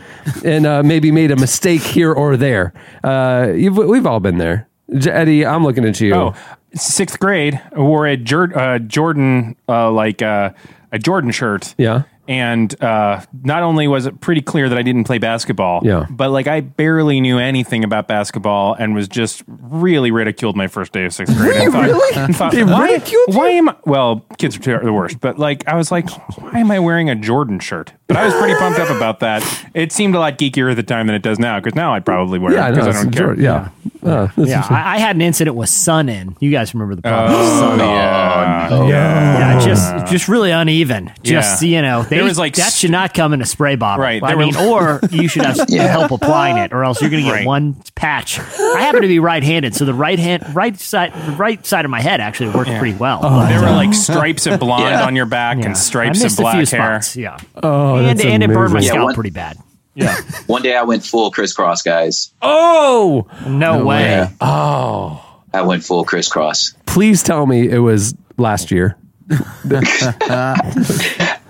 [0.44, 2.72] and uh, maybe made a mistake here or there.
[3.02, 4.68] Uh, we've all been there.
[5.06, 6.14] Eddie, I'm looking at you.
[6.14, 6.34] Oh,
[6.74, 10.50] sixth grade, I wore a Jor- uh, Jordan uh, like uh,
[10.90, 11.74] a Jordan shirt.
[11.78, 12.02] Yeah.
[12.28, 16.06] And uh, not only was it pretty clear that I didn't play basketball, Yeah.
[16.08, 20.92] but like I barely knew anything about basketball and was just really ridiculed my first
[20.92, 21.56] day of sixth grade.
[21.62, 22.32] and thought, Really?
[22.32, 23.76] thought, They why, ridiculed why am I?
[23.86, 26.08] Well, kids are the worst, but like I was like,
[26.38, 27.92] why am I wearing a Jordan shirt?
[28.06, 29.42] But I was pretty pumped up about that.
[29.74, 32.04] It seemed a lot geekier at the time than it does now because now I'd
[32.06, 33.26] probably wear Yeah, it because I, don't care.
[33.34, 33.68] Jordan, yeah.
[34.04, 36.36] Oh, yeah, I, I had an incident with sun in.
[36.40, 37.38] You guys remember the problem?
[37.38, 37.86] Oh, sun in.
[37.86, 38.66] yeah.
[38.70, 38.88] no.
[38.88, 41.12] Yeah, just just really uneven.
[41.22, 41.68] Just Yeah.
[41.76, 44.02] you know, they, There was, like, that should not come in a spray bottle.
[44.02, 45.86] Right, I there were- mean, or you should have Yeah.
[45.86, 47.46] help applying it, or else you're going to get Right.
[47.46, 48.38] one patch.
[48.40, 51.90] I happen to be right-handed, so the right hand, right side, the right side of
[51.90, 53.20] my head actually worked pretty well.
[53.22, 55.04] But, There were uh, like stripes of blonde Yeah.
[55.06, 55.66] on your back yeah.
[55.66, 56.66] and stripes of black hair.
[56.66, 57.16] spots.
[57.16, 58.96] Yeah, Oh, and that's and it burned my amazing.
[58.96, 59.56] Yeah, scalp pretty bad.
[59.94, 60.16] Yeah.
[60.46, 62.32] One day I went full crisscross, guys.
[62.40, 64.02] Oh, No, way.
[64.02, 64.30] Yeah.
[64.40, 65.28] oh!
[65.54, 66.74] I went full crisscross.
[66.86, 68.96] Please tell me it was last year.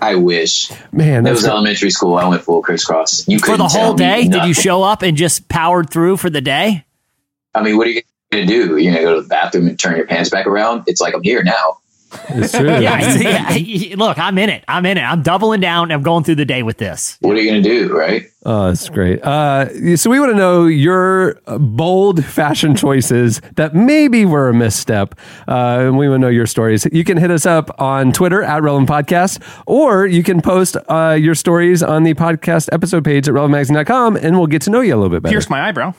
[0.01, 0.71] I wish.
[0.91, 2.15] Man, that that's was elementary school.
[2.17, 3.27] I went full crisscross.
[3.27, 6.29] You For couldn't the whole day, did you show up and just powered through for
[6.29, 6.85] the day?
[7.55, 8.01] I mean, what are you
[8.31, 8.77] gonna do?
[8.77, 10.83] You're gonna go to the bathroom and turn your pants back around?
[10.87, 11.77] It's like I'm here now.
[12.29, 12.69] it's true.
[12.69, 13.15] Yeah,
[13.55, 13.95] yeah.
[13.95, 14.63] Look, I'm in it.
[14.67, 15.01] I'm in it.
[15.01, 15.91] I'm doubling down.
[15.91, 17.17] I'm going through the day with this.
[17.21, 18.25] What are you gonna do, right?
[18.45, 19.23] Oh, that's great.
[19.23, 25.15] Uh, so we want to know your bold fashion choices that maybe were a misstep.
[25.47, 26.85] Uh, and we want to know your stories.
[26.91, 31.17] You can hit us up on Twitter at Relevant Podcast, or you can post uh,
[31.19, 34.93] your stories on the podcast episode page at relevantmagazine.com, and we'll get to know you
[34.93, 35.31] a little bit better.
[35.31, 35.93] Pierced my eyebrow.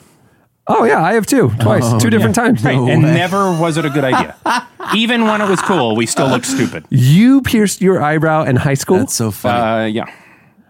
[0.67, 2.63] Oh, yeah, I have two, twice, Oh, two different times.
[2.65, 2.77] Right.
[2.77, 4.37] and never was it a good idea.
[4.95, 6.85] Even when it was cool, we still looked stupid.
[6.91, 8.99] You pierced your eyebrow in high school?
[8.99, 9.61] That's so funny.
[9.61, 10.15] Uh, yeah.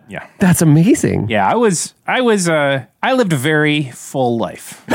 [0.08, 0.26] Yeah.
[0.38, 1.28] That's amazing.
[1.30, 1.48] Yeah.
[1.50, 4.84] I was, I was, uh, I lived a very full life.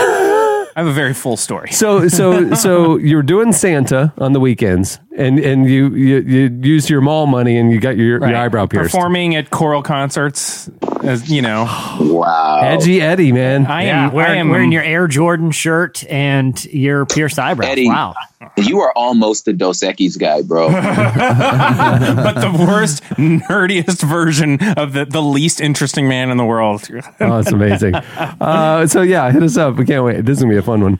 [0.76, 1.72] I have a very full story.
[1.72, 6.90] So so so you're doing Santa on the weekends, and and you you, you used
[6.90, 8.30] your mall money, and you got your, Right.
[8.32, 8.91] your eyebrow pierced.
[8.94, 10.70] Performing at choral concerts,
[11.04, 11.64] as you know.
[12.00, 12.60] Wow.
[12.64, 13.66] Edgy Eddie, man.
[13.66, 17.70] I Yeah, am, I wearing, am wearing your Air Jordan shirt and your pierced eyebrows.
[17.70, 17.88] Eddie.
[17.88, 18.16] Wow.
[18.60, 20.69] You are almost the Dos Equis guy, bro.
[20.72, 26.88] but the worst, nerdiest version of the, the least interesting man in the world.
[27.19, 27.95] Oh, that's amazing.
[28.40, 29.76] Uh, so yeah, hit us up.
[29.76, 30.26] We can't wait.
[30.26, 30.99] This is gonna be a fun one.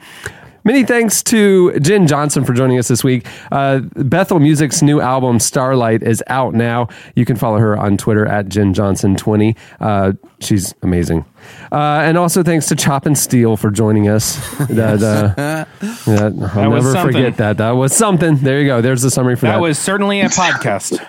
[0.70, 3.26] Many thanks to Jenn Johnson for joining us this week.
[3.52, 6.90] Uh, Bethel Music's new album Starlight is out now.
[7.16, 9.56] You can follow her on Twitter at Jenn Johnson twenty.
[9.80, 11.26] Uh, she's amazing.
[11.72, 14.38] Uh, and also thanks to Chop and Steel for joining us.
[14.70, 16.36] That, uh, that- I'll That
[16.70, 17.14] never something.
[17.14, 17.58] forget that.
[17.58, 18.36] That was something.
[18.38, 18.82] There you go.
[18.82, 19.54] There's the summary for that.
[19.54, 21.04] That was certainly a podcast.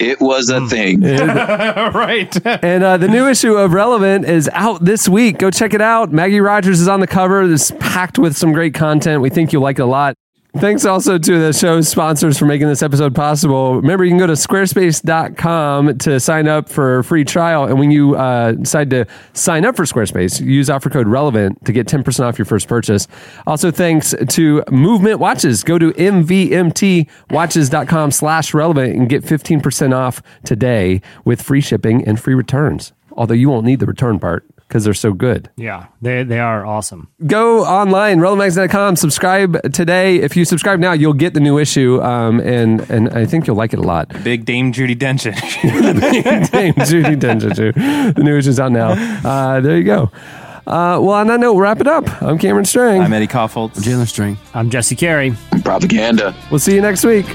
[0.00, 1.00] It was a thing.
[1.02, 2.46] right.
[2.46, 5.38] And uh, the new issue of Relevant is out this week.
[5.38, 6.10] Go check it out.
[6.10, 7.42] Maggie Rogers is on the cover.
[7.42, 9.20] It's packed with some great content.
[9.20, 10.16] We think you'll like it a lot.
[10.56, 13.76] Thanks also to the show's sponsors for making this episode possible.
[13.76, 17.66] Remember, you can go to squarespace.com to sign up for a free trial.
[17.66, 21.72] And when you uh, decide to sign up for Squarespace, use offer code RELEVANT to
[21.72, 23.06] get 10% off your first purchase.
[23.46, 25.62] Also, thanks to Movement Watches.
[25.62, 32.34] Go to mvmtwatches.com slash relevant and get 15% off today with free shipping and free
[32.34, 32.92] returns.
[33.12, 35.50] Although you won't need the return part because they're so good.
[35.56, 37.08] Yeah, they, they are awesome.
[37.26, 40.18] Go online, relevantmagazine.com, subscribe today.
[40.18, 43.56] If you subscribe now, you'll get the new issue, um, and and I think you'll
[43.56, 44.08] like it a lot.
[44.22, 45.24] Big Dame Judi Dench.
[46.52, 48.14] Dame Judi Dench.
[48.14, 48.92] The new issue's out now.
[49.28, 50.10] Uh, there you go.
[50.66, 52.22] Uh, well, on that note, we'll wrap it up.
[52.22, 53.00] I'm Cameron Strang.
[53.00, 53.72] I'm Eddie Kaufholz.
[53.72, 54.38] Jalen String.
[54.54, 55.34] I'm Jesse Carey.
[55.64, 56.34] Propaganda.
[56.48, 57.26] We'll see you next week.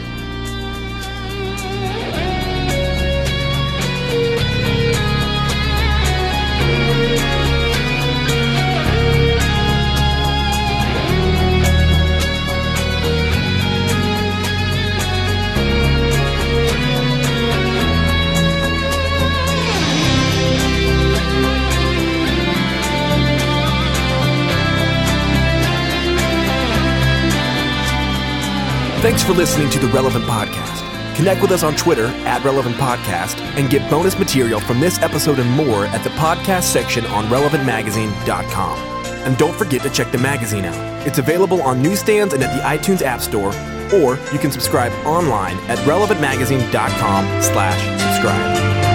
[29.05, 31.15] Thanks for listening to the Relevant Podcast.
[31.15, 35.37] Connect with us on Twitter at Relevant Podcast and get bonus material from this episode
[35.37, 38.79] and more at the podcast section on relevantmagazine.com.
[39.05, 41.05] And don't forget to check the magazine out.
[41.05, 43.53] It's available on newsstands and at the iTunes App Store,
[43.93, 48.94] or you can subscribe online at relevantmagazine.com slash subscribe.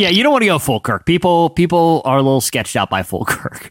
[0.00, 1.04] Yeah, you don't want to go full Kirk.
[1.04, 3.70] People people are a little sketched out by full Kirk.